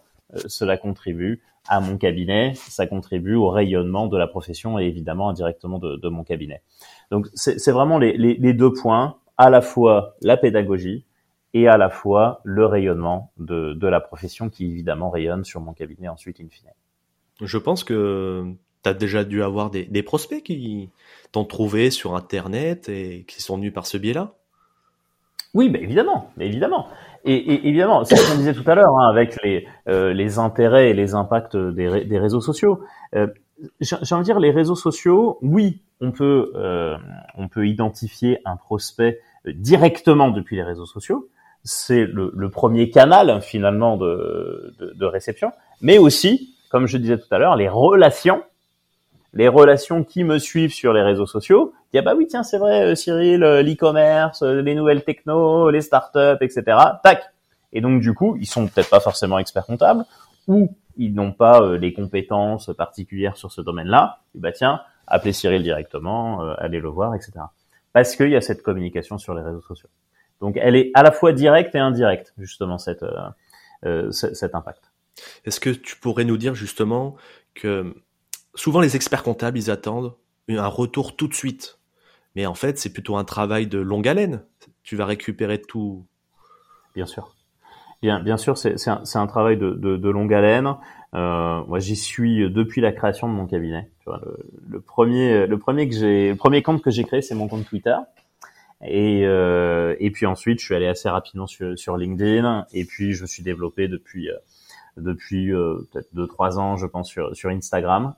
cela 0.47 0.77
contribue 0.77 1.41
à 1.69 1.81
mon 1.81 1.97
cabinet, 1.97 2.53
ça 2.57 2.87
contribue 2.87 3.35
au 3.35 3.49
rayonnement 3.49 4.09
de 4.09 4.19
la 4.19 4.27
profession 4.27 4.79
et 4.79 4.85
évidemment 4.85 5.29
indirectement 5.29 5.79
de, 5.79 5.97
de 5.97 6.09
mon 6.09 6.25
cabinet. 6.25 6.63
Donc, 7.13 7.29
c'est 7.35 7.71
vraiment 7.71 7.99
les, 7.99 8.17
les, 8.17 8.37
les, 8.37 8.55
deux 8.55 8.73
points, 8.73 9.17
à 9.37 9.51
la 9.51 9.61
fois 9.61 10.15
la 10.23 10.39
pédagogie 10.39 11.05
et 11.53 11.69
à 11.69 11.77
la 11.77 11.91
fois 11.91 12.41
le 12.43 12.65
rayonnement 12.65 13.31
de, 13.37 13.75
de 13.75 13.87
la 13.87 14.01
profession 14.01 14.49
qui 14.49 14.71
évidemment 14.71 15.11
rayonne 15.11 15.45
sur 15.45 15.61
mon 15.61 15.75
cabinet 15.75 16.09
ensuite 16.09 16.41
in 16.41 16.49
fine. 16.49 16.71
Je 17.43 17.59
pense 17.59 17.85
que 17.85 18.45
tu 18.83 18.89
as 18.89 18.95
déjà 18.95 19.25
dû 19.25 19.43
avoir 19.43 19.69
des, 19.69 19.85
des 19.85 20.03
prospects 20.03 20.43
qui 20.43 20.89
t'ont 21.33 21.45
trouvé 21.45 21.91
sur 21.91 22.17
Internet 22.17 22.89
et 22.89 23.27
qui 23.29 23.43
sont 23.43 23.57
venus 23.57 23.75
par 23.75 23.85
ce 23.85 23.99
biais-là 23.99 24.33
Oui, 25.53 25.69
mais 25.69 25.83
évidemment, 25.83 26.31
évidemment. 26.41 26.87
Et, 27.27 27.35
et 27.35 27.69
évidemment, 27.69 28.05
c'est 28.05 28.17
ce 28.17 28.33
qu'on 28.33 28.39
disait 28.39 28.55
tout 28.55 28.69
à 28.71 28.75
l'heure, 28.75 28.97
hein, 28.97 29.11
avec 29.11 29.37
les, 29.43 29.67
euh, 29.87 30.15
les 30.15 30.39
intérêts 30.39 30.89
et 30.89 30.95
les 30.95 31.15
impacts 31.15 31.59
des, 31.59 32.07
des 32.07 32.19
réseaux 32.19 32.41
sociaux. 32.41 32.81
Euh, 33.15 33.27
J'ai 33.81 33.95
envie 33.95 34.23
de 34.23 34.25
dire, 34.25 34.41
les 34.41 34.51
réseaux 34.51 34.75
sociaux, 34.75 35.39
oui, 35.43 35.81
on 36.01 36.11
peut, 36.11 36.53
euh, 36.55 36.97
on 37.37 37.49
peut 37.49 37.67
identifier 37.67 38.41
un 38.45 38.57
prospect 38.57 39.21
directement 39.47 40.31
depuis 40.31 40.57
les 40.57 40.63
réseaux 40.63 40.87
sociaux. 40.87 41.29
C'est 41.65 42.05
le, 42.05 42.51
premier 42.51 42.91
canal 42.91 43.41
finalement 43.41 43.97
de, 43.97 44.75
de, 44.81 45.07
réception, 45.07 45.53
mais 45.81 45.99
aussi, 45.99 46.57
comme 46.71 46.87
je 46.87 46.97
disais 46.97 47.19
tout 47.19 47.33
à 47.33 47.39
l'heure, 47.39 47.55
les 47.55 47.69
relations 47.69 48.43
les 49.35 49.49
relations 49.49 50.05
qui 50.05 50.25
me 50.25 50.39
suivent 50.39 50.75
sur 50.75 50.93
les 50.93 51.03
réseaux 51.03 51.27
sociaux, 51.27 51.73
il 51.93 51.97
y 51.97 51.99
a 51.99 52.03
bah 52.03 52.15
oui 52.17 52.27
tiens 52.29 52.43
c'est 52.43 52.59
vrai 52.59 52.83
euh, 52.83 52.95
Cyril, 52.95 53.43
euh, 53.43 53.63
l'e-commerce, 53.63 54.43
euh, 54.43 54.61
les 54.61 54.75
nouvelles 54.75 55.05
techno, 55.05 55.71
les 55.71 55.81
startups, 55.81 56.43
etc. 56.43 56.63
Tac. 57.03 57.23
Et 57.73 57.81
donc 57.81 58.01
du 58.01 58.13
coup 58.15 58.37
ils 58.39 58.47
sont 58.47 58.67
peut-être 58.67 58.91
pas 58.91 59.01
forcément 59.01 59.39
experts 59.39 59.67
comptables 59.67 60.05
ou 60.49 60.75
ils 60.97 61.15
n'ont 61.15 61.33
pas 61.33 61.77
les 61.77 61.93
compétences 61.93 62.71
particulières 62.77 63.37
sur 63.37 63.53
ce 63.53 63.61
domaine-là. 63.61 64.21
Bah 64.35 64.53
tiens 64.53 64.81
appelez 65.07 65.33
Cyril 65.33 65.63
directement, 65.63 66.41
allez 66.59 66.81
le 66.81 66.89
voir, 66.89 67.15
etc. 67.15 67.33
Parce 67.93 68.17
qu'il 68.17 68.31
y 68.31 68.37
a 68.37 68.41
cette 68.41 68.63
communication 68.63 69.19
sur 69.19 69.35
les 69.35 69.43
réseaux 69.43 69.61
sociaux. 69.61 69.89
Donc 70.41 70.57
elle 70.61 70.77
est 70.77 70.91
à 70.95 71.03
la 71.03 71.13
fois 71.13 71.33
directe 71.33 71.75
et 71.75 71.79
indirecte 71.79 72.33
justement 72.39 72.79
cette 72.79 73.05
cet 74.11 74.55
impact. 74.55 74.91
Est-ce 75.45 75.61
que 75.61 75.71
tu 75.71 75.97
pourrais 75.97 76.25
nous 76.25 76.37
dire 76.37 76.55
justement 76.55 77.17
que 77.55 77.95
souvent 78.55 78.81
les 78.81 78.97
experts 78.97 79.23
comptables, 79.23 79.59
ils 79.59 79.71
attendent 79.71 80.15
un 80.49 80.67
retour 80.67 81.17
tout 81.17 81.29
de 81.29 81.35
suite. 81.35 81.79
Mais 82.35 82.47
en 82.47 82.55
fait, 82.55 82.79
c'est 82.79 82.93
plutôt 82.93 83.17
un 83.17 83.25
travail 83.25 83.67
de 83.67 83.79
longue 83.79 84.09
haleine. 84.09 84.45
Tu 84.83 84.97
vas 84.97 85.07
récupérer 85.07 85.61
tout. 85.61 86.07
Bien 86.95 87.07
sûr. 87.07 87.35
Bien, 88.03 88.21
bien 88.21 88.37
sûr, 88.37 88.59
c'est 88.59 88.89
un, 88.89 89.03
un, 89.15 89.27
travail 89.27 89.57
de, 89.57 89.71
de, 89.71 89.97
de 89.97 90.11
longue 90.11 90.35
haleine. 90.35 90.75
Euh, 91.15 91.63
moi, 91.69 91.79
j'y 91.79 91.95
suis 91.95 92.51
depuis 92.51 92.81
la 92.81 92.91
création 92.91 93.29
de 93.29 93.33
mon 93.33 93.47
cabinet. 93.47 93.91
Tu 94.01 94.05
vois, 94.07 94.21
le, 94.25 94.39
le, 94.69 94.81
premier, 94.81 95.47
le 95.47 95.59
premier 95.59 95.89
que 95.89 95.95
j'ai, 95.95 96.31
le 96.31 96.37
premier 96.37 96.63
compte 96.63 96.83
que 96.83 96.91
j'ai 96.91 97.05
créé, 97.05 97.23
c'est 97.23 97.37
mon 97.37 97.47
compte 97.47 97.65
Twitter. 97.65 97.97
Et, 98.85 99.23
euh, 99.25 99.95
et 100.01 100.11
puis 100.11 100.27
ensuite, 100.27 100.59
je 100.59 100.65
suis 100.65 100.75
allé 100.75 100.89
assez 100.89 101.09
rapidement 101.09 101.47
sur, 101.47 101.79
sur 101.79 101.97
LinkedIn. 101.97 102.67
Et 102.73 102.85
puis, 102.85 103.13
je 103.13 103.23
me 103.23 103.27
suis 103.27 103.43
développé 103.43 103.87
depuis, 103.87 104.29
euh, 104.29 104.37
depuis 104.97 105.53
euh, 105.53 105.89
peut-être 105.93 106.09
deux 106.13 106.27
trois 106.27 106.59
ans, 106.59 106.77
je 106.77 106.87
pense, 106.87 107.09
sur, 107.09 107.35
sur 107.37 107.51
Instagram. 107.51 108.15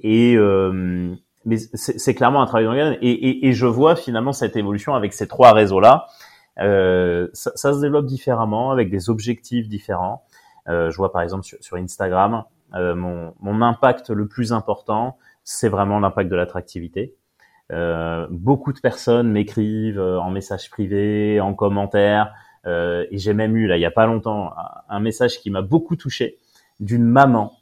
Et 0.00 0.34
euh, 0.36 1.14
mais 1.44 1.56
c'est 1.58 2.14
clairement 2.14 2.42
un 2.42 2.46
travail 2.46 2.64
d'organe. 2.64 2.96
Et, 3.02 3.10
et, 3.10 3.48
et, 3.48 3.52
je 3.52 3.66
vois 3.66 3.96
finalement 3.96 4.32
cette 4.32 4.56
évolution 4.56 4.94
avec 4.94 5.12
ces 5.12 5.26
trois 5.26 5.52
réseaux-là. 5.52 6.06
Euh, 6.60 7.28
ça, 7.32 7.52
ça, 7.54 7.72
se 7.72 7.80
développe 7.80 8.06
différemment, 8.06 8.70
avec 8.70 8.90
des 8.90 9.10
objectifs 9.10 9.68
différents. 9.68 10.24
Euh, 10.68 10.90
je 10.90 10.96
vois 10.96 11.12
par 11.12 11.22
exemple 11.22 11.44
sur, 11.44 11.76
Instagram, 11.76 12.44
euh, 12.74 12.94
mon, 12.94 13.34
mon, 13.40 13.62
impact 13.62 14.10
le 14.10 14.28
plus 14.28 14.52
important, 14.52 15.18
c'est 15.44 15.68
vraiment 15.68 15.98
l'impact 15.98 16.30
de 16.30 16.36
l'attractivité. 16.36 17.16
Euh, 17.72 18.26
beaucoup 18.30 18.72
de 18.72 18.80
personnes 18.80 19.30
m'écrivent 19.30 19.98
euh, 19.98 20.20
en 20.20 20.30
message 20.30 20.70
privé, 20.70 21.40
en 21.40 21.54
commentaire, 21.54 22.34
et 22.64 23.18
j'ai 23.18 23.34
même 23.34 23.56
eu 23.56 23.66
là 23.66 23.76
il 23.76 23.80
y 23.80 23.84
a 23.84 23.90
pas 23.90 24.06
longtemps 24.06 24.52
un 24.88 25.00
message 25.00 25.40
qui 25.40 25.50
m'a 25.50 25.62
beaucoup 25.62 25.96
touché 25.96 26.38
d'une 26.78 27.02
maman 27.02 27.54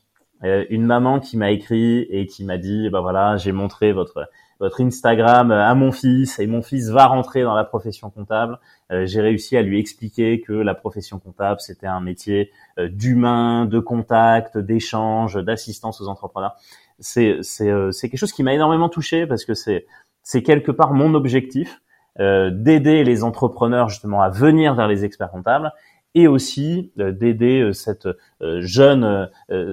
une 0.42 0.84
maman 0.84 1.20
qui 1.20 1.38
m'a 1.38 1.52
écrit 1.52 2.00
et 2.10 2.26
qui 2.26 2.44
m'a 2.44 2.58
dit 2.58 2.90
bah 2.90 3.00
voilà 3.00 3.38
j'ai 3.38 3.52
montré 3.52 3.92
votre 3.92 4.28
votre 4.60 4.80
Instagram 4.82 5.50
à 5.50 5.74
mon 5.74 5.90
fils 5.90 6.38
et 6.38 6.46
mon 6.46 6.62
fils 6.62 6.90
va 6.90 7.06
rentrer 7.06 7.42
dans 7.42 7.54
la 7.54 7.64
profession 7.64 8.10
comptable. 8.10 8.58
J'ai 8.90 9.20
réussi 9.20 9.56
à 9.56 9.62
lui 9.62 9.80
expliquer 9.80 10.40
que 10.40 10.52
la 10.52 10.74
profession 10.74 11.18
comptable 11.18 11.60
c'était 11.60 11.86
un 11.86 12.00
métier 12.00 12.50
d'humain, 12.78 13.64
de 13.64 13.78
contact, 13.78 14.58
d'échange, 14.58 15.42
d'assistance 15.42 16.00
aux 16.00 16.08
entrepreneurs. 16.08 16.56
C'est 16.98 17.38
c'est 17.40 17.72
c'est 17.90 18.10
quelque 18.10 18.20
chose 18.20 18.32
qui 18.32 18.42
m'a 18.42 18.52
énormément 18.52 18.88
touché 18.88 19.26
parce 19.26 19.44
que 19.44 19.54
c'est 19.54 19.86
c'est 20.22 20.42
quelque 20.42 20.70
part 20.70 20.92
mon 20.92 21.14
objectif 21.14 21.80
euh, 22.18 22.50
d'aider 22.50 23.04
les 23.04 23.22
entrepreneurs 23.22 23.88
justement 23.88 24.20
à 24.20 24.30
venir 24.30 24.74
vers 24.74 24.88
les 24.88 25.04
experts 25.04 25.30
comptables 25.30 25.72
et 26.14 26.26
aussi 26.26 26.92
euh, 26.98 27.12
d'aider 27.12 27.60
euh, 27.60 27.72
cette 27.72 28.08
jeune 28.40 29.28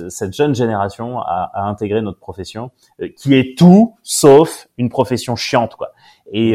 cette 0.10 0.34
jeune 0.34 0.54
génération 0.54 1.20
à, 1.20 1.50
à, 1.54 1.64
intégrer 1.64 2.02
notre 2.02 2.20
profession 2.20 2.72
qui 3.16 3.34
est 3.34 3.58
tout 3.58 3.96
sauf 4.04 4.68
une 4.78 4.90
profession 4.90 5.36
chiante 5.36 5.76
quoi. 5.76 5.94
Et, 6.32 6.52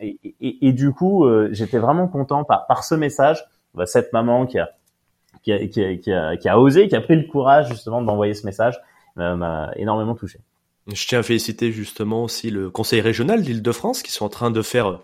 et, 0.00 0.18
et, 0.40 0.68
et 0.68 0.72
du 0.72 0.92
coup 0.92 1.26
j'étais 1.52 1.78
vraiment 1.78 2.08
content 2.08 2.44
par 2.44 2.66
par 2.66 2.84
ce 2.84 2.94
message 2.94 3.44
bah, 3.74 3.86
cette 3.86 4.12
maman 4.12 4.46
qui 4.46 4.58
a 4.58 4.70
qui 5.42 5.52
a, 5.52 5.66
qui 5.66 5.84
a, 5.84 5.96
qui 5.96 6.12
a, 6.12 6.36
qui 6.36 6.48
a 6.48 6.58
osé, 6.58 6.88
qui 6.88 6.96
a 6.96 7.00
pris 7.00 7.16
le 7.16 7.28
courage 7.28 7.68
justement 7.68 8.00
de 8.00 8.06
m'envoyer 8.06 8.34
ce 8.34 8.44
message, 8.44 8.80
m'a 9.14 9.70
énormément 9.76 10.14
touché. 10.14 10.40
Je 10.92 11.06
tiens 11.06 11.20
à 11.20 11.22
féliciter 11.22 11.72
justement 11.72 12.24
aussi 12.24 12.50
le 12.50 12.70
conseil 12.70 13.00
régional 13.00 13.42
d'Île-de-France 13.42 14.02
qui 14.02 14.12
sont 14.12 14.24
en 14.24 14.28
train 14.28 14.50
de 14.50 14.62
faire 14.62 15.00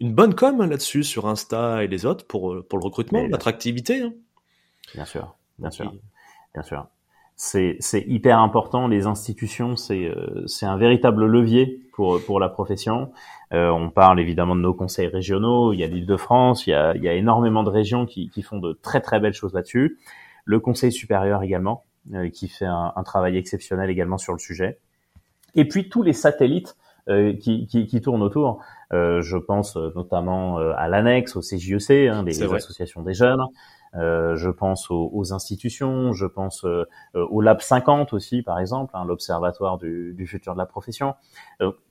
une 0.00 0.14
bonne 0.14 0.34
com 0.34 0.58
là-dessus 0.60 1.04
sur 1.04 1.26
Insta 1.26 1.84
et 1.84 1.88
les 1.88 2.06
autres 2.06 2.26
pour, 2.26 2.64
pour 2.68 2.78
le 2.78 2.84
recrutement, 2.84 3.26
l'attractivité. 3.26 4.02
Hein. 4.02 4.12
Bien 4.94 5.04
sûr, 5.04 5.36
bien 5.58 5.70
sûr, 5.70 5.92
bien 6.54 6.62
sûr. 6.62 6.86
C'est, 7.38 7.76
c'est 7.80 8.02
hyper 8.06 8.38
important. 8.38 8.88
Les 8.88 9.06
institutions, 9.06 9.76
c'est, 9.76 10.06
euh, 10.06 10.46
c'est 10.46 10.64
un 10.64 10.78
véritable 10.78 11.26
levier 11.26 11.82
pour, 11.92 12.22
pour 12.24 12.40
la 12.40 12.48
profession. 12.48 13.12
Euh, 13.52 13.68
on 13.68 13.90
parle 13.90 14.20
évidemment 14.20 14.56
de 14.56 14.62
nos 14.62 14.72
conseils 14.72 15.08
régionaux. 15.08 15.74
Il 15.74 15.80
y 15.80 15.84
a 15.84 15.86
l'Île-de-France, 15.86 16.66
il 16.66 16.70
y 16.70 16.74
a, 16.74 16.96
il 16.96 17.02
y 17.02 17.08
a 17.08 17.12
énormément 17.12 17.62
de 17.62 17.68
régions 17.68 18.06
qui, 18.06 18.30
qui 18.30 18.42
font 18.42 18.58
de 18.58 18.72
très 18.72 19.02
très 19.02 19.20
belles 19.20 19.34
choses 19.34 19.52
là-dessus. 19.52 19.98
Le 20.46 20.60
Conseil 20.60 20.92
supérieur 20.92 21.42
également, 21.42 21.84
euh, 22.14 22.30
qui 22.30 22.48
fait 22.48 22.64
un, 22.64 22.92
un 22.96 23.02
travail 23.02 23.36
exceptionnel 23.36 23.90
également 23.90 24.16
sur 24.16 24.32
le 24.32 24.38
sujet 24.38 24.78
et 25.56 25.66
puis 25.66 25.88
tous 25.88 26.02
les 26.02 26.12
satellites 26.12 26.76
euh, 26.76 26.84
qui, 27.08 27.66
qui, 27.66 27.86
qui, 27.86 28.00
tournent 28.00 28.22
autour. 28.22 28.60
Euh, 28.92 29.20
je 29.22 29.36
pense 29.36 29.76
euh, 29.76 29.90
notamment 29.96 30.58
euh, 30.58 30.72
à 30.76 30.88
l'annexe, 30.88 31.36
au 31.36 31.40
CJEC, 31.40 32.08
hein, 32.08 32.22
les, 32.24 32.42
associations 32.42 33.02
des 33.02 33.14
jeunes. 33.14 33.42
Euh, 33.94 34.36
je 34.36 34.50
pense 34.50 34.90
aux, 34.90 35.10
aux, 35.12 35.32
institutions, 35.32 36.12
je 36.12 36.26
pense 36.26 36.64
euh, 36.64 36.84
au 37.14 37.40
Lab 37.40 37.60
50 37.60 38.12
aussi, 38.12 38.42
par 38.42 38.58
exemple, 38.58 38.92
hein, 38.94 39.04
l'Observatoire 39.06 39.78
du, 39.78 40.12
du, 40.14 40.26
futur 40.26 40.52
de 40.52 40.58
la 40.58 40.66
profession. 40.66 41.14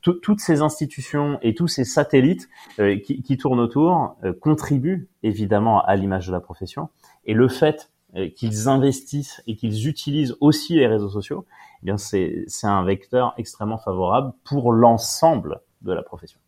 toutes 0.02 0.40
ces 0.40 0.62
institutions 0.62 1.40
et 1.42 1.56
tous 1.56 1.68
ces 1.68 1.84
satellites 1.84 2.48
qui, 2.78 3.24
qui, 3.24 3.38
tournent 3.38 3.60
autour 3.60 4.18
contribuent 4.40 5.10
évidemment 5.24 5.82
à 5.84 5.96
l'image 5.96 6.28
de 6.28 6.32
la 6.32 6.40
profession. 6.40 6.90
Et 7.26 7.34
le 7.34 7.48
fait 7.48 7.90
qu'ils 8.36 8.70
investissent 8.70 9.42
et 9.48 9.56
qu'ils 9.56 9.88
utilisent 9.88 10.36
aussi 10.40 10.76
les 10.76 10.88
réseaux 10.88 11.10
sociaux, 11.10 11.46
eh 11.82 11.86
bien 11.86 11.98
c'est 11.98 12.46
un 12.64 12.84
vecteur 12.84 13.34
extrêmement 13.38 13.78
favorable 13.78 14.34
pour 14.44 14.72
l'ensemble 14.72 15.60
de 15.82 15.94
la 15.94 16.02
profession. 16.02 16.40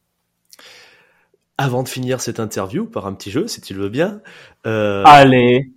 Avant 1.57 1.83
de 1.83 1.89
finir 1.89 2.21
cette 2.21 2.39
interview 2.39 2.85
par 2.85 3.07
un 3.07 3.13
petit 3.13 3.31
jeu, 3.31 3.47
si 3.47 3.61
tu 3.61 3.73
le 3.73 3.83
veux 3.83 3.89
bien. 3.89 4.21
Euh, 4.65 5.03
Allez. 5.05 5.71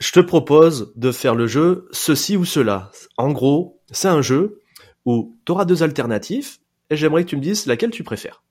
Je 0.00 0.12
te 0.12 0.20
propose 0.20 0.92
de 0.96 1.12
faire 1.12 1.34
le 1.34 1.46
jeu 1.46 1.88
ceci 1.92 2.36
ou 2.36 2.44
cela. 2.44 2.90
En 3.16 3.30
gros, 3.30 3.80
c'est 3.90 4.08
un 4.08 4.22
jeu 4.22 4.60
où 5.04 5.36
tu 5.44 5.52
auras 5.52 5.64
deux 5.64 5.82
alternatives 5.82 6.58
et 6.90 6.96
j'aimerais 6.96 7.24
que 7.24 7.30
tu 7.30 7.36
me 7.36 7.42
dises 7.42 7.66
laquelle 7.66 7.90
tu 7.90 8.02
préfères. 8.02 8.42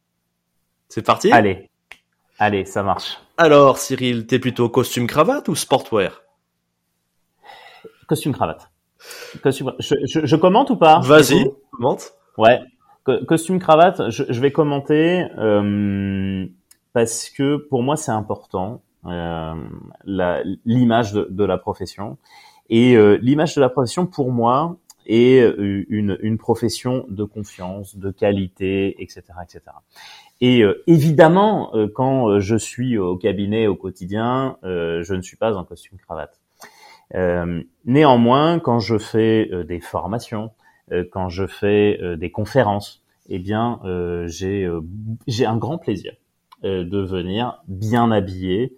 C'est 0.88 1.02
parti? 1.02 1.32
Allez. 1.32 1.70
Allez, 2.39 2.66
ça 2.66 2.84
marche. 2.84 3.20
Alors, 3.38 3.78
Cyril, 3.78 4.26
t'es 4.26 4.39
plutôt 4.39 4.70
costume 4.70 5.08
cravate 5.08 5.50
ou 5.50 5.56
sportwear? 5.56 6.22
Costume 8.10 8.34
cravate. 8.34 8.72
Costume... 9.43 9.74
Je, 9.80 9.93
je, 10.05 10.26
je, 10.26 10.36
commente 10.36 10.72
ou 10.72 10.76
pas? 10.76 10.99
Vas-y, 11.01 11.45
commente. 11.72 12.16
Ouais. 12.38 12.60
costume 13.28 13.60
cravate, 13.60 14.10
je, 14.10 14.24
je 14.28 14.41
vais 14.41 14.51
commenter 14.51 15.26
euh, 15.38 16.45
parce 16.93 17.30
que 17.30 17.57
pour 17.57 17.84
moi 17.84 17.95
c'est 17.95 18.12
important 18.12 18.82
euh, 19.05 19.53
l'image 20.66 21.14
de, 21.14 21.28
de, 21.30 21.43
la 21.43 21.57
profession 21.57 22.18
et 22.70 22.97
euh, 22.97 23.18
l'image 23.22 23.55
de 23.55 23.62
la 23.62 23.70
profession 23.70 24.07
pour 24.07 24.32
moi 24.32 24.78
est 25.05 25.39
une, 25.57 26.18
une 26.22 26.38
profession 26.38 27.05
de 27.10 27.24
confiance, 27.24 27.95
de 27.95 28.12
qualité, 28.12 29.01
etc., 29.01 29.24
etc. 29.43 29.62
Et 30.41 30.62
euh, 30.62 30.84
évidemment, 30.88 31.76
euh, 31.76 31.88
quand 31.93 32.39
je 32.39 32.55
suis 32.55 32.97
au 32.97 33.18
cabinet 33.18 33.68
au 33.68 33.76
quotidien, 33.76 34.57
euh, 34.64 35.03
je 35.03 35.14
ne 35.14 35.22
suis 35.22 35.36
pas 35.36 35.55
en 35.55 35.64
costume 35.66 35.97
cravate. 35.97 36.39
Euh, 37.16 37.64
néanmoins, 37.86 38.60
quand 38.60 38.80
je 38.80 38.97
fais 38.97 39.49
euh, 39.51 39.64
des 39.64 39.80
formations, 39.80 40.51
euh, 40.91 41.03
quand 41.12 41.30
je 41.30 41.47
fais 41.47 41.99
des 42.18 42.32
conférences, 42.32 43.03
eh 43.28 43.39
bien, 43.39 43.80
j'ai 44.26 44.68
j'ai 45.28 45.45
un 45.45 45.57
grand 45.57 45.78
plaisir 45.78 46.14
de 46.64 46.99
venir 46.99 47.62
bien 47.68 48.12
habillé 48.12 48.76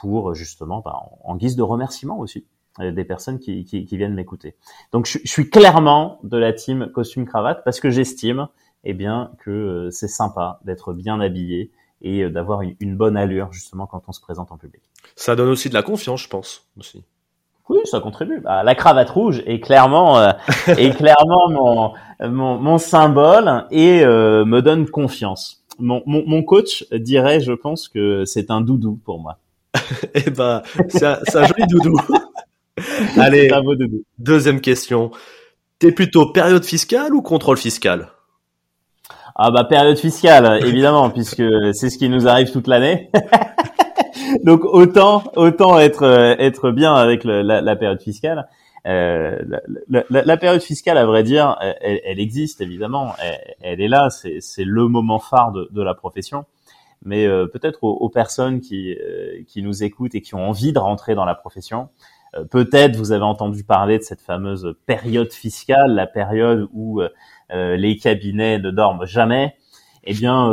pour 0.00 0.34
justement, 0.34 0.80
bah, 0.80 0.96
en 1.24 1.34
guise 1.34 1.56
de 1.56 1.62
remerciement 1.62 2.18
aussi 2.20 2.46
des 2.78 3.04
personnes 3.04 3.40
qui, 3.40 3.64
qui, 3.64 3.84
qui 3.84 3.96
viennent 3.96 4.14
m'écouter. 4.14 4.54
Donc, 4.92 5.06
je, 5.06 5.18
je, 5.24 5.28
suis 5.28 5.50
clairement 5.50 6.20
de 6.22 6.36
la 6.36 6.52
team 6.52 6.88
costume 6.92 7.26
cravate 7.26 7.62
parce 7.64 7.80
que 7.80 7.90
j'estime, 7.90 8.46
eh 8.84 8.94
bien, 8.94 9.32
que 9.40 9.88
c'est 9.90 10.08
sympa 10.08 10.60
d'être 10.64 10.92
bien 10.92 11.20
habillé 11.20 11.72
et 12.00 12.30
d'avoir 12.30 12.62
une, 12.62 12.76
une, 12.78 12.96
bonne 12.96 13.16
allure 13.16 13.52
justement 13.52 13.88
quand 13.88 14.04
on 14.06 14.12
se 14.12 14.20
présente 14.20 14.52
en 14.52 14.56
public. 14.56 14.82
Ça 15.16 15.34
donne 15.34 15.48
aussi 15.48 15.68
de 15.68 15.74
la 15.74 15.82
confiance, 15.82 16.22
je 16.22 16.28
pense 16.28 16.68
aussi. 16.78 17.04
Oui, 17.70 17.78
ça 17.84 18.00
contribue. 18.00 18.40
Bah, 18.40 18.64
la 18.64 18.74
cravate 18.74 19.10
rouge 19.10 19.44
est 19.46 19.60
clairement 19.60 20.18
euh, 20.18 20.32
est 20.66 20.90
clairement 20.90 21.48
mon, 21.48 21.92
mon, 22.28 22.58
mon 22.58 22.78
symbole 22.78 23.64
et 23.70 24.04
euh, 24.04 24.44
me 24.44 24.60
donne 24.60 24.90
confiance. 24.90 25.62
Mon, 25.78 26.02
mon, 26.04 26.24
mon, 26.26 26.42
coach 26.42 26.84
dirait, 26.92 27.38
je 27.38 27.52
pense 27.52 27.88
que 27.88 28.24
c'est 28.24 28.50
un 28.50 28.60
doudou 28.60 28.98
pour 29.04 29.20
moi. 29.20 29.38
eh 30.14 30.30
ben, 30.30 30.62
c'est 30.88 31.06
un, 31.06 31.20
un, 31.34 31.46
joli 31.46 31.66
doudou. 31.68 31.96
Allez, 33.16 33.48
doudou. 33.48 34.02
deuxième 34.18 34.60
question. 34.60 35.12
T'es 35.78 35.92
plutôt 35.92 36.32
période 36.32 36.64
fiscale 36.64 37.14
ou 37.14 37.22
contrôle 37.22 37.56
fiscal? 37.56 38.08
Ah 39.36 39.52
bah 39.52 39.64
période 39.64 39.96
fiscale, 39.96 40.66
évidemment, 40.66 41.08
puisque 41.08 41.42
c'est 41.72 41.88
ce 41.88 41.96
qui 41.96 42.08
nous 42.08 42.26
arrive 42.26 42.50
toute 42.50 42.66
l'année. 42.66 43.10
Donc 44.44 44.64
autant 44.64 45.24
autant 45.36 45.78
être 45.78 46.04
euh, 46.04 46.34
être 46.38 46.70
bien 46.70 46.94
avec 46.94 47.24
le, 47.24 47.42
la, 47.42 47.60
la, 47.60 47.76
période 47.76 48.00
fiscale. 48.00 48.48
Euh, 48.86 49.36
la, 49.88 50.04
la, 50.08 50.22
la, 50.24 50.36
période 50.38 50.62
fiscale, 50.62 50.96
à 50.96 51.04
vrai 51.04 51.22
dire, 51.22 51.58
elle, 51.80 52.00
elle 52.04 52.18
existe 52.18 52.62
évidemment, 52.62 53.12
elle, 53.22 53.38
elle 53.60 53.80
est 53.82 53.88
là, 53.88 54.08
c'est 54.08 54.64
le 54.64 54.88
moment 54.88 55.18
phare 55.18 55.52
de, 55.52 55.68
de 55.70 55.82
la 55.82 55.94
profession. 55.94 56.46
Mais 57.04 57.26
euh, 57.26 57.46
peut-être 57.46 57.82
aux, 57.84 57.92
aux, 57.92 58.08
personnes 58.08 58.60
qui 58.60 58.94
euh, 58.94 59.42
qui 59.46 59.62
nous 59.62 59.82
écoutent 59.82 60.14
et 60.14 60.22
qui 60.22 60.34
ont 60.34 60.48
envie 60.48 60.72
de 60.72 60.78
rentrer 60.78 61.14
dans 61.14 61.24
la 61.24 61.34
profession, 61.34 61.88
euh, 62.34 62.44
peut-être 62.44 62.96
vous 62.96 63.12
avez 63.12 63.24
entendu 63.24 63.64
parler 63.64 63.98
de 63.98 64.02
cette 64.02 64.20
fameuse 64.20 64.74
période 64.86 65.32
fiscale, 65.32 65.94
la 65.94 66.06
période 66.06 66.68
où 66.72 67.02
les 67.52 67.96
cabinets 67.96 68.58
ne 68.58 68.70
dorment 68.70 69.06
jamais. 69.06 69.56
Eh 70.04 70.14
bien, 70.14 70.50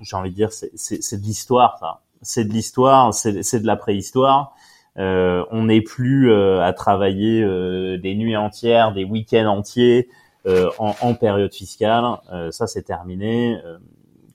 j'ai 0.00 0.16
envie 0.16 0.30
de 0.30 0.34
dire, 0.34 0.50
c'est 0.52 1.20
de 1.20 1.22
l'histoire, 1.22 1.76
ça 1.78 2.00
c'est 2.22 2.44
de 2.44 2.52
l'histoire, 2.52 3.14
c'est 3.14 3.60
de 3.60 3.66
la 3.66 3.76
préhistoire. 3.76 4.54
Euh, 4.98 5.44
on 5.50 5.64
n'est 5.64 5.80
plus 5.80 6.30
euh, 6.30 6.60
à 6.60 6.72
travailler 6.72 7.42
euh, 7.42 7.98
des 7.98 8.16
nuits 8.16 8.36
entières, 8.36 8.92
des 8.92 9.04
week-ends 9.04 9.46
entiers 9.46 10.08
euh, 10.46 10.70
en, 10.78 10.94
en, 11.00 11.14
période 11.14 11.54
fiscale. 11.54 12.04
Euh, 12.32 12.50
ça, 12.50 12.66
c'est 12.66 12.82
terminé. 12.82 13.56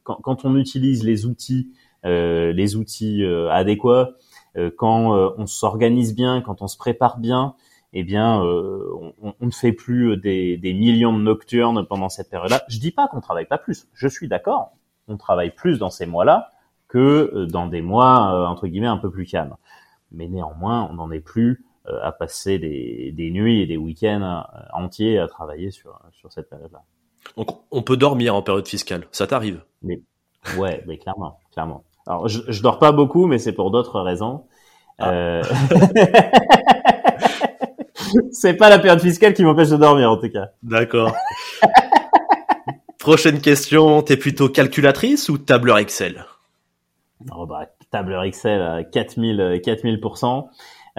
Quand, 0.04 0.16
quand, 0.22 0.46
on 0.46 0.56
utilise 0.56 1.04
les 1.04 1.26
outils, 1.26 1.70
les 2.04 2.76
outils 2.76 3.24
adéquats, 3.50 4.12
quand 4.76 5.34
on 5.38 5.46
s'organise 5.46 6.14
bien, 6.14 6.42
quand 6.42 6.62
on 6.62 6.68
se 6.68 6.78
prépare 6.78 7.18
bien, 7.18 7.56
eh 7.94 8.04
bien, 8.04 8.42
on, 8.42 9.14
on, 9.22 9.46
ne 9.46 9.52
fait 9.52 9.72
plus 9.72 10.18
des, 10.18 10.58
des, 10.58 10.74
millions 10.74 11.18
de 11.18 11.24
nocturnes 11.24 11.86
pendant 11.86 12.10
cette 12.10 12.30
période-là. 12.30 12.64
Je 12.68 12.80
dis 12.80 12.92
pas 12.92 13.08
qu'on 13.08 13.22
travaille 13.22 13.46
pas 13.46 13.58
plus. 13.58 13.88
Je 13.94 14.10
suis 14.10 14.28
d'accord. 14.28 14.74
On 15.08 15.16
travaille 15.16 15.52
plus 15.52 15.80
dans 15.80 15.90
ces 15.90 16.06
mois-là 16.06 16.53
que 16.94 17.32
euh, 17.34 17.48
dans 17.48 17.66
des 17.66 17.82
mois 17.82 18.34
euh, 18.34 18.46
entre 18.46 18.68
guillemets 18.68 18.88
un 18.88 18.98
peu 18.98 19.10
plus 19.10 19.26
calmes. 19.26 19.56
Mais 20.12 20.28
néanmoins, 20.28 20.88
on 20.92 20.94
n'en 20.94 21.12
est 21.12 21.20
plus 21.20 21.66
euh, 21.88 22.00
à 22.04 22.12
passer 22.12 22.60
des, 22.60 23.12
des, 23.18 23.32
nuits 23.32 23.62
et 23.62 23.66
des 23.66 23.78
week-ends 23.78 24.44
entiers 24.74 25.18
à 25.18 25.28
travailler 25.28 25.72
sur, 25.72 26.00
sur 26.12 26.32
cette 26.32 26.50
période-là. 26.50 26.84
Donc 27.36 27.64
on 27.72 27.82
peut 27.82 27.98
dormir 27.98 28.36
en 28.36 28.44
période 28.44 28.68
fiscale, 28.68 29.08
ça 29.12 29.26
t'arrive 29.26 29.64
mais, 29.82 30.02
Ouais, 30.58 30.84
mais 30.86 30.98
clairement, 30.98 31.40
clairement. 31.52 31.84
Alors 32.06 32.28
je, 32.28 32.42
je 32.48 32.62
dors 32.62 32.78
pas 32.78 32.92
beaucoup, 32.92 33.26
mais 33.26 33.40
c'est 33.40 33.54
pour 33.54 33.72
d'autres 33.72 34.00
raisons. 34.02 34.44
Ah. 35.00 35.10
Euh... 35.10 35.44
c'est 38.32 38.54
pas 38.54 38.70
la 38.70 38.78
période 38.78 39.02
fiscale 39.02 39.34
qui 39.34 39.44
m'empêche 39.44 39.70
de 39.70 39.78
dormir 39.78 40.12
en 40.12 40.18
tout 40.18 40.30
cas. 40.30 40.50
D'accord. 40.62 41.12
Prochaine 43.00 43.42
question, 43.42 44.02
t'es 44.04 44.16
plutôt 44.16 44.48
calculatrice 44.48 45.28
ou 45.30 45.38
tableur 45.40 45.80
Excel? 45.80 46.26
Oh 47.36 47.46
bah, 47.46 47.68
Tableur 47.92 48.24
Excel 48.24 48.62
à 48.62 48.84
4000, 48.84 49.62
4000%. 49.64 50.48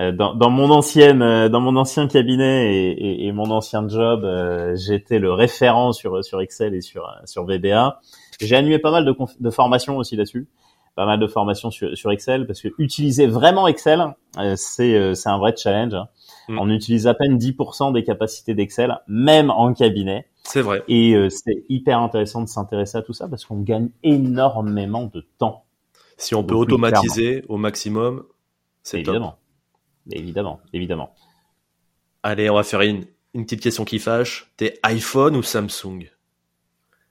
Euh, 0.01 0.11
dans, 0.11 0.35
dans, 0.35 0.51
mon 0.51 0.71
ancienne, 0.71 1.23
euh, 1.23 1.49
dans 1.49 1.61
mon 1.61 1.77
ancien 1.77 2.09
cabinet 2.09 2.75
et, 2.75 2.91
et, 2.91 3.27
et 3.27 3.33
mon 3.33 3.51
ancien 3.51 3.87
job, 3.89 4.25
euh, 4.25 4.75
j'étais 4.75 5.21
le 5.21 5.33
référent 5.33 5.93
sur 5.93 6.25
sur 6.25 6.41
Excel 6.41 6.75
et 6.75 6.81
sur 6.81 7.09
sur 7.27 7.45
VBA. 7.45 8.01
J'ai 8.41 8.57
animé 8.57 8.81
pas 8.81 8.91
mal 8.91 9.05
de, 9.05 9.15
de 9.39 9.51
formations 9.51 9.97
aussi 9.97 10.17
là-dessus, 10.17 10.49
pas 10.97 11.07
mal 11.07 11.21
de 11.21 11.29
formations 11.29 11.71
sur, 11.71 11.97
sur 11.97 12.11
Excel 12.11 12.45
parce 12.49 12.61
que 12.61 12.69
utiliser 12.79 13.29
vraiment 13.29 13.69
Excel, 13.69 14.05
c'est 14.57 15.15
c'est 15.15 15.29
un 15.29 15.39
vrai 15.39 15.55
challenge. 15.57 15.95
Hein. 15.95 16.09
Mm. 16.49 16.59
On 16.59 16.71
utilise 16.71 17.07
à 17.07 17.15
peine 17.15 17.39
10% 17.39 17.93
des 17.93 18.03
capacités 18.03 18.55
d'Excel, 18.55 18.99
même 19.07 19.51
en 19.51 19.73
cabinet. 19.75 20.27
C'est 20.43 20.61
vrai. 20.61 20.83
Et 20.89 21.15
c'est 21.31 21.65
hyper 21.69 22.01
intéressant 22.01 22.43
de 22.43 22.49
s'intéresser 22.49 22.99
à 22.99 23.03
tout 23.03 23.13
ça 23.13 23.29
parce 23.29 23.45
qu'on 23.45 23.61
gagne 23.61 23.91
énormément 24.03 25.05
de 25.05 25.25
temps. 25.39 25.65
Si 26.17 26.35
on 26.35 26.45
peut 26.45 26.55
automatiser 26.55 27.45
au 27.49 27.57
maximum, 27.57 28.25
c'est 28.83 28.99
évidemment. 29.01 29.39
Évidemment, 30.11 30.61
évidemment. 30.73 31.15
Allez, 32.23 32.51
on 32.51 32.55
va 32.55 32.63
faire 32.63 32.83
une, 32.83 33.07
une 33.35 33.45
petite 33.45 33.61
question 33.61 33.85
qui 33.85 33.99
fâche. 33.99 34.53
T'es 34.57 34.79
iPhone 34.83 35.37
ou 35.37 35.43
Samsung? 35.43 36.11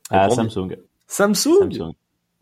Ah, 0.10 0.30
Samsung. 0.30 0.78
Samsung? 1.08 1.60
Samsung. 1.60 1.94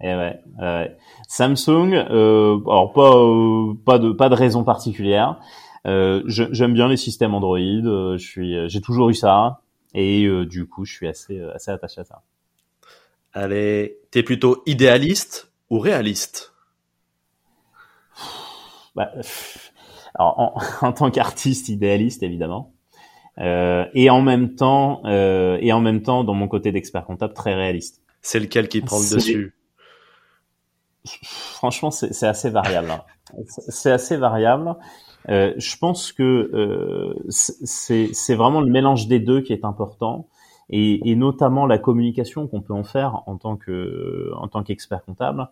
Eh 0.03 0.15
ouais. 0.15 0.97
Samsung. 1.27 1.93
Euh, 1.93 2.59
alors 2.67 2.91
pas 2.93 3.15
euh, 3.15 3.73
pas 3.85 3.99
de 3.99 4.11
pas 4.11 4.29
de 4.29 4.35
raison 4.35 4.63
particulière. 4.63 5.39
Euh, 5.85 6.23
J'aime 6.25 6.73
bien 6.73 6.87
les 6.87 6.97
systèmes 6.97 7.33
Android. 7.33 7.59
Je 7.59 8.17
suis 8.17 8.69
j'ai 8.69 8.81
toujours 8.81 9.09
eu 9.09 9.13
ça 9.13 9.61
et 9.93 10.27
du 10.45 10.67
coup 10.67 10.85
je 10.85 10.93
suis 10.93 11.07
assez 11.07 11.41
assez 11.41 11.71
attaché 11.71 12.01
à 12.01 12.03
ça. 12.05 12.23
Allez, 13.33 13.99
t'es 14.11 14.23
plutôt 14.23 14.63
idéaliste 14.65 15.51
ou 15.69 15.79
réaliste? 15.79 16.50
Bah, 18.95 19.11
alors, 20.15 20.39
en, 20.39 20.53
en 20.87 20.93
tant 20.93 21.11
qu'artiste 21.11 21.69
idéaliste, 21.69 22.23
évidemment, 22.23 22.73
euh, 23.39 23.85
et 23.93 24.09
en 24.09 24.21
même 24.21 24.55
temps, 24.55 25.01
euh, 25.05 25.57
et 25.61 25.71
en 25.71 25.81
même 25.81 26.01
temps, 26.01 26.23
dans 26.23 26.33
mon 26.33 26.47
côté 26.47 26.71
d'expert 26.71 27.05
comptable, 27.05 27.33
très 27.33 27.55
réaliste. 27.55 28.01
C'est 28.21 28.39
lequel 28.39 28.67
qui 28.67 28.81
prend 28.81 28.99
le 28.99 29.15
dessus? 29.15 29.55
Franchement, 31.05 31.89
c'est 31.89 32.27
assez 32.27 32.49
variable. 32.49 32.91
Hein. 32.91 33.01
C'est 33.47 33.91
assez 33.91 34.17
variable. 34.17 34.75
Euh, 35.29 35.53
je 35.57 35.77
pense 35.77 36.11
que 36.11 36.51
euh, 36.53 37.15
c'est 37.29 38.35
vraiment 38.35 38.61
le 38.61 38.69
mélange 38.69 39.07
des 39.07 39.19
deux 39.19 39.41
qui 39.41 39.53
est 39.53 39.65
important, 39.65 40.27
et, 40.69 41.09
et 41.09 41.15
notamment 41.15 41.65
la 41.65 41.79
communication 41.79 42.47
qu'on 42.47 42.61
peut 42.61 42.73
en 42.73 42.83
faire 42.83 43.23
en 43.25 43.37
tant 43.37 43.55
que 43.55 44.31
en 44.35 44.47
tant 44.47 44.63
qu'expert 44.63 45.03
comptable. 45.03 45.49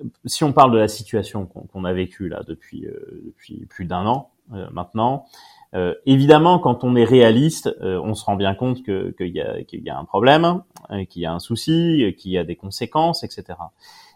Euh, 0.00 0.04
si 0.24 0.44
on 0.44 0.52
parle 0.52 0.72
de 0.72 0.78
la 0.78 0.88
situation 0.88 1.46
qu'on 1.46 1.84
a 1.84 1.92
vécue 1.92 2.28
là 2.28 2.42
depuis 2.46 2.86
euh, 2.86 3.22
depuis 3.24 3.66
plus 3.66 3.84
d'un 3.84 4.06
an 4.06 4.30
euh, 4.52 4.66
maintenant, 4.72 5.26
euh, 5.74 5.94
évidemment, 6.04 6.58
quand 6.58 6.82
on 6.82 6.96
est 6.96 7.04
réaliste, 7.04 7.72
on 7.80 8.14
se 8.14 8.24
rend 8.24 8.34
bien 8.34 8.54
compte 8.54 8.82
qu'il 8.82 9.14
y 9.18 9.40
a 9.40 9.56
y 9.72 9.90
a 9.90 9.98
un 9.98 10.04
problème, 10.04 10.62
qu'il 11.08 11.22
y 11.22 11.26
a 11.26 11.32
un 11.32 11.38
souci, 11.38 12.12
qu'il 12.18 12.32
y 12.32 12.38
a 12.38 12.42
des 12.42 12.56
conséquences, 12.56 13.22
etc. 13.22 13.56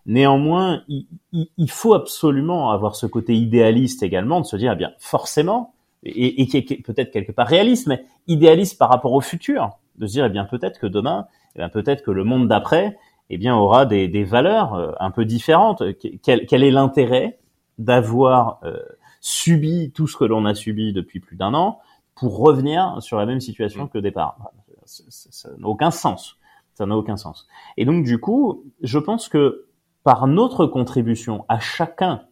Néanmoins, 0.04 0.82
il, 0.88 1.06
il, 1.32 1.70
faut 1.70 1.94
absolument 1.94 2.72
avoir 2.72 2.96
ce 2.96 3.06
côté 3.06 3.36
idéaliste 3.36 4.02
également, 4.02 4.40
de 4.40 4.46
se 4.46 4.56
dire, 4.56 4.72
eh 4.72 4.76
bien, 4.76 4.90
forcément, 4.98 5.74
et, 6.02 6.42
et 6.42 6.46
qui 6.48 6.56
est 6.56 6.82
peut-être 6.84 7.12
quelque 7.12 7.32
part 7.32 7.46
réaliste, 7.46 7.86
mais 7.86 8.04
idéaliste 8.26 8.76
par 8.76 8.90
rapport 8.90 9.12
au 9.12 9.20
futur, 9.20 9.78
de 9.96 10.06
se 10.06 10.12
dire, 10.12 10.26
eh 10.26 10.30
bien, 10.30 10.44
peut-être 10.44 10.78
que 10.80 10.86
demain, 10.86 11.26
eh 11.56 11.68
peut-être 11.68 12.02
que 12.02 12.10
le 12.10 12.24
monde 12.24 12.48
d'après, 12.48 12.98
eh 13.30 13.38
bien, 13.38 13.56
aura 13.56 13.86
des, 13.86 14.08
des 14.08 14.24
valeurs 14.24 14.74
euh, 14.74 14.92
un 15.00 15.10
peu 15.10 15.24
différentes. 15.24 15.82
Quel, 16.22 16.46
quel 16.46 16.62
est 16.62 16.70
l'intérêt 16.70 17.38
d'avoir 17.78 18.60
euh, 18.64 18.78
subi 19.20 19.90
tout 19.92 20.06
ce 20.06 20.16
que 20.16 20.24
l'on 20.24 20.44
a 20.44 20.54
subi 20.54 20.92
depuis 20.92 21.20
plus 21.20 21.36
d'un 21.36 21.54
an 21.54 21.80
pour 22.14 22.38
revenir 22.38 22.96
sur 23.00 23.18
la 23.18 23.26
même 23.26 23.40
situation 23.40 23.84
mm. 23.84 23.88
que 23.88 23.98
départ? 23.98 24.36
Ça 24.84 25.48
n'a 25.56 25.66
aucun 25.66 25.90
sens. 25.90 26.36
Ça 26.74 26.86
n'a 26.86 26.96
aucun 26.96 27.16
sens. 27.16 27.46
Et 27.76 27.84
donc, 27.84 28.04
du 28.04 28.18
coup, 28.18 28.64
je 28.82 28.98
pense 28.98 29.28
que 29.28 29.66
par 30.02 30.26
notre 30.26 30.66
contribution 30.66 31.44
à 31.48 31.58
chacun 31.58 32.22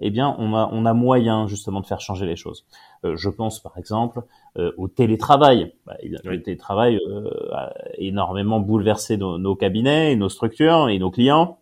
eh 0.00 0.10
bien, 0.10 0.34
on 0.38 0.54
a, 0.54 0.68
on 0.72 0.86
a 0.86 0.94
moyen 0.94 1.46
justement 1.46 1.80
de 1.80 1.86
faire 1.86 2.00
changer 2.00 2.26
les 2.26 2.36
choses. 2.36 2.66
Euh, 3.04 3.16
je 3.16 3.28
pense 3.28 3.60
par 3.60 3.76
exemple 3.76 4.22
euh, 4.58 4.72
au 4.78 4.88
télétravail. 4.88 5.72
Bah, 5.86 5.96
le 6.02 6.42
télétravail 6.42 6.98
euh, 7.06 7.30
a 7.52 7.72
énormément 7.98 8.60
bouleversé 8.60 9.16
nos, 9.16 9.38
nos, 9.38 9.54
cabinets, 9.54 10.16
nos 10.16 10.28
structures 10.28 10.88
et 10.88 10.98
nos 10.98 11.10
clients. 11.10 11.58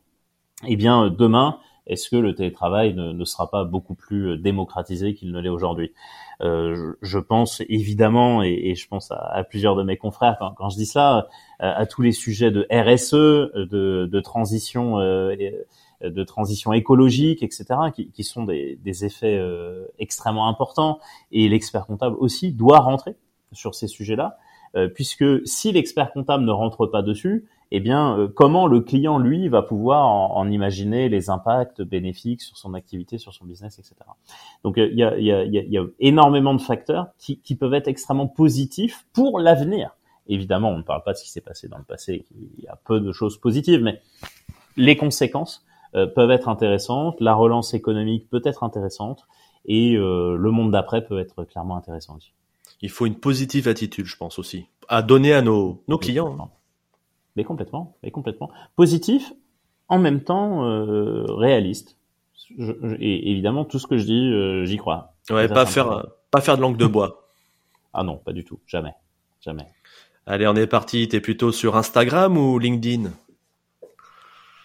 Eh 0.67 0.77
bien, 0.77 1.09
demain, 1.11 1.59
est-ce 1.87 2.11
que 2.11 2.17
le 2.17 2.35
télétravail 2.35 2.95
ne, 2.95 3.13
ne, 3.13 3.25
sera 3.25 3.51
pas 3.51 3.65
beaucoup 3.65 3.95
plus 3.95 4.39
démocratisé 4.39 5.15
qu'il 5.15 5.33
ne 5.33 5.41
l'est 5.41 5.49
aujourd'hui? 5.49 5.93
Je, 6.41 6.93
je, 7.03 7.19
pense 7.19 7.63
évidemment, 7.69 8.45
et, 8.45 8.53
et 8.53 8.75
je 8.77 8.87
pense 8.87 9.11
à, 9.11 9.17
à, 9.17 9.43
plusieurs 9.43 9.75
de 9.75 9.83
mes 9.83 9.97
confrères 9.97 10.37
quand, 10.39 10.53
quand 10.55 10.69
je 10.69 10.77
dis 10.77 10.87
ça, 10.87 11.29
à, 11.59 11.71
à, 11.71 11.87
tous 11.87 12.03
les 12.03 12.13
sujets 12.13 12.53
de 12.53 12.67
RSE, 12.71 13.13
de, 13.15 14.09
de 14.11 14.21
transition 14.21 14.99
de 16.03 16.25
transition 16.25 16.73
écologique, 16.73 17.43
etc., 17.43 17.67
qui, 17.95 18.11
qui 18.11 18.25
sont 18.25 18.45
des, 18.45 18.79
des 18.83 19.05
effets 19.05 19.37
euh, 19.37 19.87
extrêmement 19.99 20.49
importants. 20.49 21.01
Et 21.33 21.49
l'expert 21.49 21.87
comptable 21.87 22.17
aussi 22.19 22.53
doit 22.53 22.79
rentrer 22.79 23.17
sur 23.53 23.75
ces 23.75 23.89
sujets-là, 23.89 24.37
euh, 24.77 24.89
puisque 24.89 25.25
si 25.47 25.73
l'expert 25.73 26.13
comptable 26.13 26.45
ne 26.45 26.53
rentre 26.53 26.87
pas 26.87 27.03
dessus, 27.03 27.47
eh 27.71 27.81
bien, 27.81 28.19
euh, 28.19 28.29
comment 28.29 28.67
le 28.67 28.81
client, 28.81 29.19
lui, 29.19 29.49
va 29.49 29.63
pouvoir 29.63 30.07
en, 30.07 30.49
imaginer 30.51 31.09
les 31.09 31.31
impacts 31.31 31.83
bénéfiques 31.83 32.43
sur 32.43 32.57
son 32.57 32.75
activité, 32.75 33.19
sur 33.19 33.35
son 33.35 33.45
business, 33.45 33.79
etc. 33.79 33.95
Donc, 34.65 34.77
il 34.77 34.95
y 34.95 35.03
a, 35.03 35.19
y, 35.19 35.33
a, 35.33 35.45
y, 35.45 35.79
a, 35.79 35.85
énormément 35.99 36.55
de 36.55 36.61
facteurs 36.61 37.09
qui, 37.19 37.41
qui 37.41 37.57
peuvent 37.57 37.75
être 37.75 37.89
extrêmement 37.89 38.27
positifs 38.29 39.07
pour 39.13 39.39
l'avenir. 39.39 39.97
Évidemment, 40.29 40.71
on 40.71 40.79
ne 40.79 40.83
parle 40.83 41.03
pas 41.03 41.13
de 41.13 41.19
ce 41.19 41.25
qui 41.25 41.31
s'est 41.31 41.41
passé 41.41 41.69
dans 41.69 41.79
le 41.79 41.85
passé, 41.85 42.27
il 42.31 42.65
y 42.65 42.69
a 42.69 42.79
peu 42.85 43.01
de 43.01 43.13
choses 43.13 43.39
positives, 43.39 43.83
mais 43.83 44.01
les 44.77 44.97
conséquences 44.97 45.67
peuvent 45.93 46.31
être 46.31 46.49
intéressantes, 46.49 47.21
la 47.21 47.35
relance 47.35 47.75
économique 47.75 48.29
peut 48.29 48.43
être 48.45 48.63
intéressante 48.63 49.27
et 49.67 49.97
euh, 49.97 50.37
le 50.37 50.51
monde 50.51 50.73
d'après 50.73 51.05
peut 51.05 51.19
être 51.19 51.45
clairement 51.45 51.77
intéressant 51.77 52.17
aussi. 52.17 52.33
Il 52.81 52.91
faut 52.91 53.07
une 53.07 53.17
positive 53.17 53.69
attitude, 53.69 54.07
je 54.07 54.17
pense 54.17 54.39
aussi, 54.39 54.67
à 54.89 55.03
donner 55.03 55.35
à 55.35 55.43
nos, 55.43 55.83
nos 55.89 55.99
clients. 55.99 56.37
Hein. 56.41 56.49
Mais 57.37 57.45
complètement, 57.45 57.97
mais 58.03 58.11
complètement. 58.11 58.51
Positif, 58.77 59.33
en 59.89 59.99
même 59.99 60.23
temps 60.23 60.65
euh, 60.65 61.25
réaliste. 61.29 61.97
Je, 62.57 62.73
et 62.99 63.31
évidemment, 63.31 63.65
tout 63.65 63.79
ce 63.79 63.87
que 63.87 63.99
je 63.99 64.05
dis, 64.05 64.67
j'y 64.67 64.79
crois. 64.79 65.15
Ouais, 65.31 65.49
pas 65.49 65.67
faire, 65.67 66.07
pas 66.31 66.41
faire 66.41 66.57
de 66.57 66.63
langue 66.63 66.79
de 66.79 66.87
bois. 66.87 67.29
ah 67.93 68.03
non, 68.03 68.17
pas 68.17 68.33
du 68.33 68.45
tout, 68.45 68.59
jamais, 68.67 68.95
jamais. 69.41 69.67
Allez, 70.27 70.47
on 70.47 70.55
est 70.55 70.67
parti. 70.67 71.09
T'es 71.09 71.21
plutôt 71.21 71.53
sur 71.53 71.77
Instagram 71.77 72.37
ou 72.37 72.59
LinkedIn? 72.59 73.11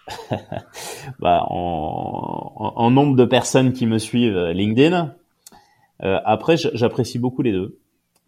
bah, 1.19 1.45
en, 1.49 2.73
en, 2.75 2.91
nombre 2.91 3.15
de 3.15 3.25
personnes 3.25 3.73
qui 3.73 3.85
me 3.85 3.97
suivent 3.97 4.37
euh, 4.37 4.53
LinkedIn. 4.53 5.15
Euh, 6.03 6.19
après, 6.25 6.57
j'apprécie 6.57 7.19
beaucoup 7.19 7.41
les 7.41 7.51
deux. 7.51 7.77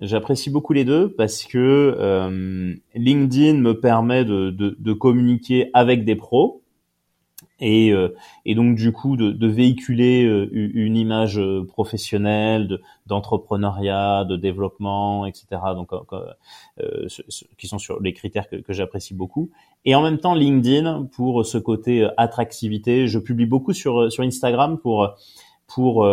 J'apprécie 0.02 0.50
beaucoup 0.50 0.74
les 0.74 0.84
deux 0.84 1.10
parce 1.10 1.46
que 1.46 1.58
euh, 1.98 2.74
LinkedIn 2.96 3.54
me 3.56 3.80
permet 3.80 4.26
de, 4.26 4.50
de, 4.50 4.76
de, 4.78 4.94
communiquer 4.94 5.70
avec 5.74 6.04
des 6.04 6.16
pros 6.16 6.62
et, 7.60 7.92
euh, 7.92 8.16
et 8.46 8.54
donc 8.54 8.76
du 8.76 8.92
coup 8.92 9.16
de, 9.16 9.32
de 9.32 9.48
véhiculer 9.48 10.26
euh, 10.26 10.50
une 10.52 10.98
image 10.98 11.42
professionnelle 11.68 12.80
d'entrepreneuriat, 13.06 14.26
de, 14.26 14.36
développement, 14.36 15.26
etc. 15.26 15.48
Donc 15.74 15.92
euh, 15.94 17.08
qui 17.58 17.68
sont 17.68 17.80
sur 17.80 18.02
les 18.02 18.14
critères 18.14 18.50
que, 18.50 18.58
que 18.58 18.74
j'apprécie 18.74 19.14
beaucoup. 19.14 19.52
Et 19.86 19.96
en 19.96 20.02
même 20.02 20.18
temps 20.18 20.34
LinkedIn 20.34 21.06
pour 21.14 21.46
ce 21.46 21.58
côté 21.58 22.08
attractivité. 22.18 23.08
Je 23.08 23.20
publie 23.20 23.46
beaucoup 23.46 23.74
sur 23.74 24.12
sur 24.12 24.24
Instagram 24.24 24.78
pour 24.78 25.16
pour 25.68 26.08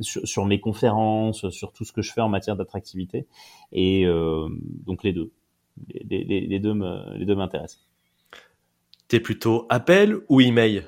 sur, 0.00 0.26
sur, 0.26 0.44
mes 0.44 0.60
conférences, 0.60 1.48
sur 1.50 1.72
tout 1.72 1.84
ce 1.84 1.92
que 1.92 2.02
je 2.02 2.12
fais 2.12 2.20
en 2.20 2.28
matière 2.28 2.56
d'attractivité. 2.56 3.26
Et 3.72 4.06
donc 4.06 5.02
les 5.02 5.12
deux, 5.12 5.32
les, 5.88 6.24
les 6.24 6.58
deux 6.60 6.74
me, 6.74 7.16
les 7.16 7.24
deux 7.24 7.34
m'intéressent. 7.34 7.80
T'es 9.08 9.20
plutôt 9.20 9.66
appel 9.68 10.18
ou 10.28 10.40
email? 10.40 10.84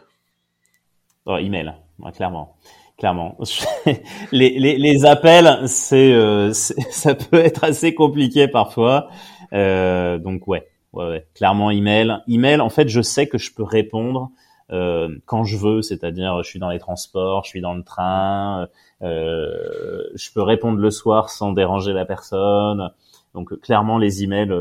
Oh, 1.26 1.36
Email, 1.38 1.74
clairement. 2.14 2.56
Clairement. 2.98 3.36
les, 4.32 4.58
les, 4.58 4.78
les, 4.78 5.04
appels, 5.04 5.60
c'est, 5.66 6.12
euh, 6.14 6.52
ça 6.54 7.14
peut 7.14 7.38
être 7.38 7.64
assez 7.64 7.94
compliqué 7.94 8.48
parfois. 8.48 9.08
Euh, 9.52 10.18
donc 10.18 10.48
ouais, 10.48 10.66
ouais, 10.94 11.08
ouais, 11.08 11.26
clairement 11.34 11.70
email. 11.70 12.18
Email, 12.28 12.60
en 12.60 12.70
fait, 12.70 12.88
je 12.88 13.02
sais 13.02 13.26
que 13.26 13.38
je 13.38 13.52
peux 13.52 13.64
répondre 13.64 14.30
euh, 14.72 15.14
quand 15.26 15.44
je 15.44 15.58
veux, 15.58 15.82
c'est-à-dire 15.82 16.42
je 16.42 16.48
suis 16.48 16.58
dans 16.58 16.70
les 16.70 16.78
transports, 16.78 17.44
je 17.44 17.50
suis 17.50 17.60
dans 17.60 17.74
le 17.74 17.82
train, 17.82 18.68
euh, 19.02 20.02
je 20.14 20.32
peux 20.32 20.42
répondre 20.42 20.78
le 20.78 20.90
soir 20.90 21.28
sans 21.28 21.52
déranger 21.52 21.92
la 21.92 22.06
personne. 22.06 22.90
Donc 23.34 23.60
clairement 23.60 23.98
les 23.98 24.24
emails, 24.24 24.54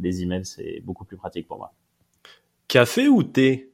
les 0.00 0.22
emails 0.22 0.44
c'est 0.44 0.80
beaucoup 0.84 1.04
plus 1.04 1.16
pratique 1.16 1.46
pour 1.46 1.58
moi. 1.58 1.72
Café 2.68 3.08
ou 3.08 3.22
thé? 3.22 3.70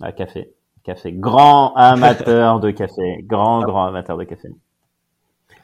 Ah, 0.00 0.12
Café, 0.12 0.52
café. 0.84 1.12
Grand 1.12 1.72
amateur 1.74 2.60
de 2.60 2.70
café, 2.70 3.22
grand 3.22 3.62
grand 3.62 3.86
amateur 3.86 4.18
de 4.18 4.24
café. 4.24 4.48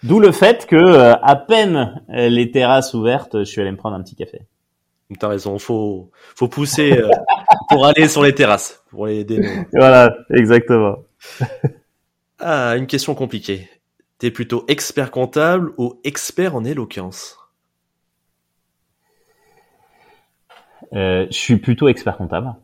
D'où 0.02 0.18
le 0.18 0.32
fait 0.32 0.66
que 0.66 1.14
à 1.22 1.36
peine 1.36 2.02
les 2.08 2.50
terrasses 2.50 2.94
ouvertes, 2.94 3.38
je 3.40 3.44
suis 3.44 3.60
allé 3.60 3.70
me 3.70 3.76
prendre 3.76 3.96
un 3.96 4.02
petit 4.02 4.16
café. 4.16 4.42
T'as 5.18 5.28
raison, 5.28 5.58
faut 5.58 6.10
faut 6.34 6.48
pousser 6.48 7.00
pour 7.68 7.86
aller 7.86 8.08
sur 8.08 8.22
les 8.22 8.34
terrasses, 8.34 8.82
pour 8.90 9.06
les 9.06 9.26
Voilà, 9.72 10.16
exactement. 10.30 10.96
ah, 12.38 12.76
une 12.76 12.86
question 12.86 13.14
compliquée. 13.14 13.68
T'es 14.18 14.30
plutôt 14.30 14.64
expert 14.68 15.10
comptable 15.10 15.72
ou 15.76 16.00
expert 16.02 16.56
en 16.56 16.64
éloquence? 16.64 17.36
Je 20.94 21.26
suis 21.30 21.56
plutôt 21.56 21.88
expert 21.88 22.16
comptable. 22.16 22.54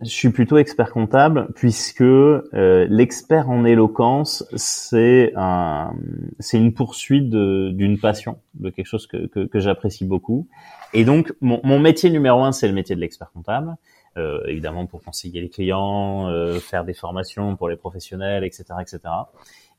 Je 0.00 0.08
suis 0.08 0.30
plutôt 0.30 0.56
expert 0.56 0.92
comptable 0.92 1.48
puisque 1.54 2.00
euh, 2.00 2.40
l'expert 2.88 3.50
en 3.50 3.66
éloquence 3.66 4.46
c'est 4.56 5.32
un 5.36 5.92
c'est 6.38 6.56
une 6.56 6.72
poursuite 6.72 7.28
d'une 7.28 7.98
passion, 7.98 8.38
de 8.54 8.70
quelque 8.70 8.86
chose 8.86 9.06
que, 9.06 9.26
que, 9.26 9.40
que 9.40 9.58
j'apprécie 9.58 10.06
beaucoup. 10.06 10.48
Et 10.94 11.04
donc 11.04 11.34
mon, 11.42 11.60
mon 11.64 11.78
métier 11.78 12.08
numéro 12.08 12.42
un 12.44 12.52
c'est 12.52 12.66
le 12.66 12.72
métier 12.72 12.96
de 12.96 13.00
l'expert 13.00 13.30
comptable. 13.30 13.76
Euh, 14.16 14.40
évidemment 14.48 14.86
pour 14.86 15.04
conseiller 15.04 15.40
les 15.40 15.50
clients, 15.50 16.28
euh, 16.28 16.58
faire 16.58 16.84
des 16.84 16.94
formations 16.94 17.54
pour 17.56 17.68
les 17.68 17.76
professionnels, 17.76 18.42
etc., 18.42 18.64
etc. 18.80 19.00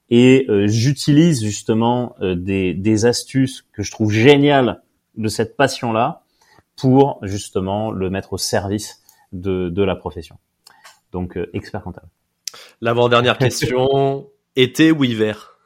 Et 0.10 0.46
euh, 0.50 0.68
j'utilise 0.68 1.44
justement 1.44 2.16
des, 2.22 2.76
des 2.76 3.06
astuces 3.06 3.66
que 3.74 3.82
je 3.82 3.92
trouve 3.92 4.12
géniales 4.12 4.84
de 5.18 5.28
cette 5.28 5.58
passion-là 5.58 6.21
pour 6.82 7.20
justement 7.22 7.92
le 7.92 8.10
mettre 8.10 8.34
au 8.34 8.38
service 8.38 9.02
de, 9.32 9.70
de 9.70 9.84
la 9.84 9.96
profession. 9.96 10.38
Donc 11.12 11.40
expert 11.54 11.84
comptable. 11.84 12.10
L'avant-dernière 12.82 13.38
question, 13.38 14.28
été 14.56 14.92
ou 14.92 15.04
hiver? 15.04 15.58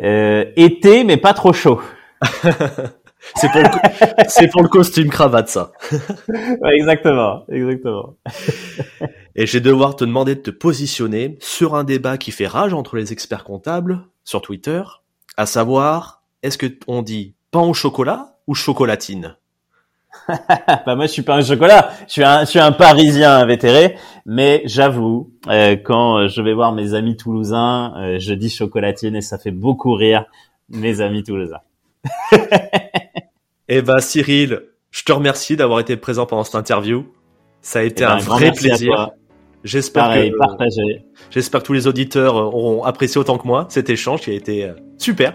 Euh, 0.00 0.44
Été, 0.56 1.04
mais 1.04 1.16
pas 1.16 1.34
trop 1.34 1.52
chaud. 1.52 1.80
C'est 3.36 3.50
pour, 3.52 3.60
le, 3.60 3.68
c'est 4.28 4.48
pour 4.48 4.62
le 4.62 4.68
costume 4.68 5.08
cravate, 5.08 5.48
ça. 5.48 5.70
exactement, 6.72 7.44
exactement. 7.48 8.16
Et 9.36 9.46
je 9.46 9.52
vais 9.52 9.60
devoir 9.60 9.94
te 9.94 10.04
demander 10.04 10.34
de 10.34 10.40
te 10.40 10.50
positionner 10.50 11.38
sur 11.40 11.76
un 11.76 11.84
débat 11.84 12.18
qui 12.18 12.32
fait 12.32 12.48
rage 12.48 12.74
entre 12.74 12.96
les 12.96 13.12
experts 13.12 13.44
comptables 13.44 14.04
sur 14.24 14.42
Twitter, 14.42 14.82
à 15.36 15.46
savoir, 15.46 16.24
est-ce 16.42 16.58
que 16.58 16.66
on 16.88 17.02
dit 17.02 17.36
pain 17.52 17.60
au 17.60 17.74
chocolat 17.74 18.31
ou 18.46 18.54
chocolatine 18.54 19.36
bah 20.28 20.94
moi 20.94 21.06
je 21.06 21.12
suis 21.12 21.22
pas 21.22 21.36
un 21.36 21.42
chocolat, 21.42 21.90
je 22.06 22.12
suis 22.12 22.22
un, 22.22 22.40
je 22.40 22.50
suis 22.50 22.58
un 22.58 22.70
Parisien 22.70 23.38
invétéré, 23.38 23.96
mais 24.26 24.62
j'avoue 24.66 25.32
euh, 25.48 25.74
quand 25.76 26.28
je 26.28 26.42
vais 26.42 26.52
voir 26.52 26.72
mes 26.72 26.92
amis 26.92 27.16
toulousains, 27.16 27.94
euh, 27.96 28.18
je 28.18 28.34
dis 28.34 28.50
chocolatine 28.50 29.16
et 29.16 29.22
ça 29.22 29.38
fait 29.38 29.50
beaucoup 29.50 29.94
rire 29.94 30.26
mes 30.68 31.00
amis 31.00 31.24
toulousains. 31.24 31.62
Eh 33.74 33.80
ben 33.80 34.00
Cyril, 34.00 34.64
je 34.90 35.02
te 35.02 35.12
remercie 35.12 35.56
d'avoir 35.56 35.80
été 35.80 35.96
présent 35.96 36.26
pendant 36.26 36.44
cette 36.44 36.56
interview. 36.56 37.06
Ça 37.62 37.78
a 37.78 37.82
été 37.82 38.02
eh 38.02 38.06
ben, 38.06 38.12
un 38.12 38.18
vrai 38.18 38.52
plaisir. 38.52 39.10
J'espère 39.64 40.12
que 40.12 40.30
j'espère 41.30 41.62
que 41.62 41.66
tous 41.66 41.72
les 41.72 41.86
auditeurs 41.86 42.34
auront 42.34 42.82
apprécié 42.82 43.18
autant 43.18 43.38
que 43.38 43.46
moi 43.46 43.66
cet 43.70 43.88
échange 43.88 44.20
qui 44.20 44.30
a 44.30 44.34
été 44.34 44.64
euh, 44.64 44.72
super. 44.98 45.34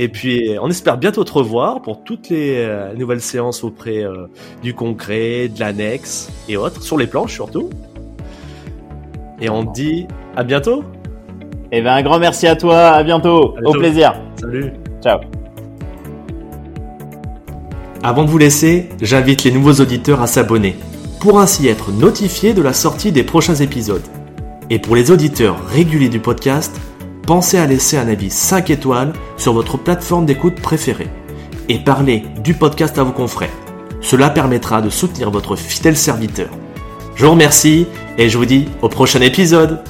Et 0.00 0.08
puis 0.08 0.56
on 0.62 0.70
espère 0.70 0.96
bientôt 0.96 1.24
te 1.24 1.32
revoir 1.32 1.82
pour 1.82 2.04
toutes 2.04 2.28
les 2.30 2.54
euh, 2.58 2.94
nouvelles 2.94 3.20
séances 3.20 3.64
auprès 3.64 4.04
euh, 4.04 4.28
du 4.62 4.72
concret, 4.72 5.48
de 5.48 5.58
l'annexe 5.58 6.30
et 6.48 6.56
autres, 6.56 6.82
sur 6.82 6.96
les 6.96 7.08
planches 7.08 7.34
surtout. 7.34 7.68
Et 9.40 9.50
on 9.50 9.66
te 9.66 9.74
dit 9.74 10.06
à 10.36 10.44
bientôt. 10.44 10.84
Eh 11.72 11.82
ben 11.82 11.94
un 11.94 12.02
grand 12.02 12.20
merci 12.20 12.46
à 12.46 12.54
toi, 12.54 12.90
à 12.90 13.02
bientôt. 13.02 13.56
Au 13.64 13.72
plaisir. 13.72 14.14
Salut. 14.40 14.72
Ciao. 15.02 15.18
Avant 18.04 18.24
de 18.24 18.30
vous 18.30 18.38
laisser, 18.38 18.88
j'invite 19.02 19.42
les 19.42 19.50
nouveaux 19.50 19.82
auditeurs 19.82 20.22
à 20.22 20.28
s'abonner 20.28 20.76
pour 21.18 21.40
ainsi 21.40 21.66
être 21.66 21.90
notifiés 21.90 22.54
de 22.54 22.62
la 22.62 22.72
sortie 22.72 23.10
des 23.10 23.24
prochains 23.24 23.56
épisodes. 23.56 24.04
Et 24.70 24.78
pour 24.78 24.94
les 24.94 25.10
auditeurs 25.10 25.56
réguliers 25.66 26.08
du 26.08 26.20
podcast, 26.20 26.80
pensez 27.28 27.58
à 27.58 27.66
laisser 27.66 27.98
un 27.98 28.08
avis 28.08 28.30
5 28.30 28.70
étoiles 28.70 29.12
sur 29.36 29.52
votre 29.52 29.76
plateforme 29.76 30.24
d'écoute 30.24 30.62
préférée 30.62 31.10
et 31.68 31.78
parlez 31.78 32.22
du 32.42 32.54
podcast 32.54 32.96
à 32.96 33.02
vos 33.02 33.12
confrères. 33.12 33.52
Cela 34.00 34.30
permettra 34.30 34.80
de 34.80 34.88
soutenir 34.88 35.30
votre 35.30 35.54
fidèle 35.54 35.98
serviteur. 35.98 36.48
Je 37.16 37.26
vous 37.26 37.32
remercie 37.32 37.86
et 38.16 38.30
je 38.30 38.38
vous 38.38 38.46
dis 38.46 38.66
au 38.80 38.88
prochain 38.88 39.20
épisode. 39.20 39.82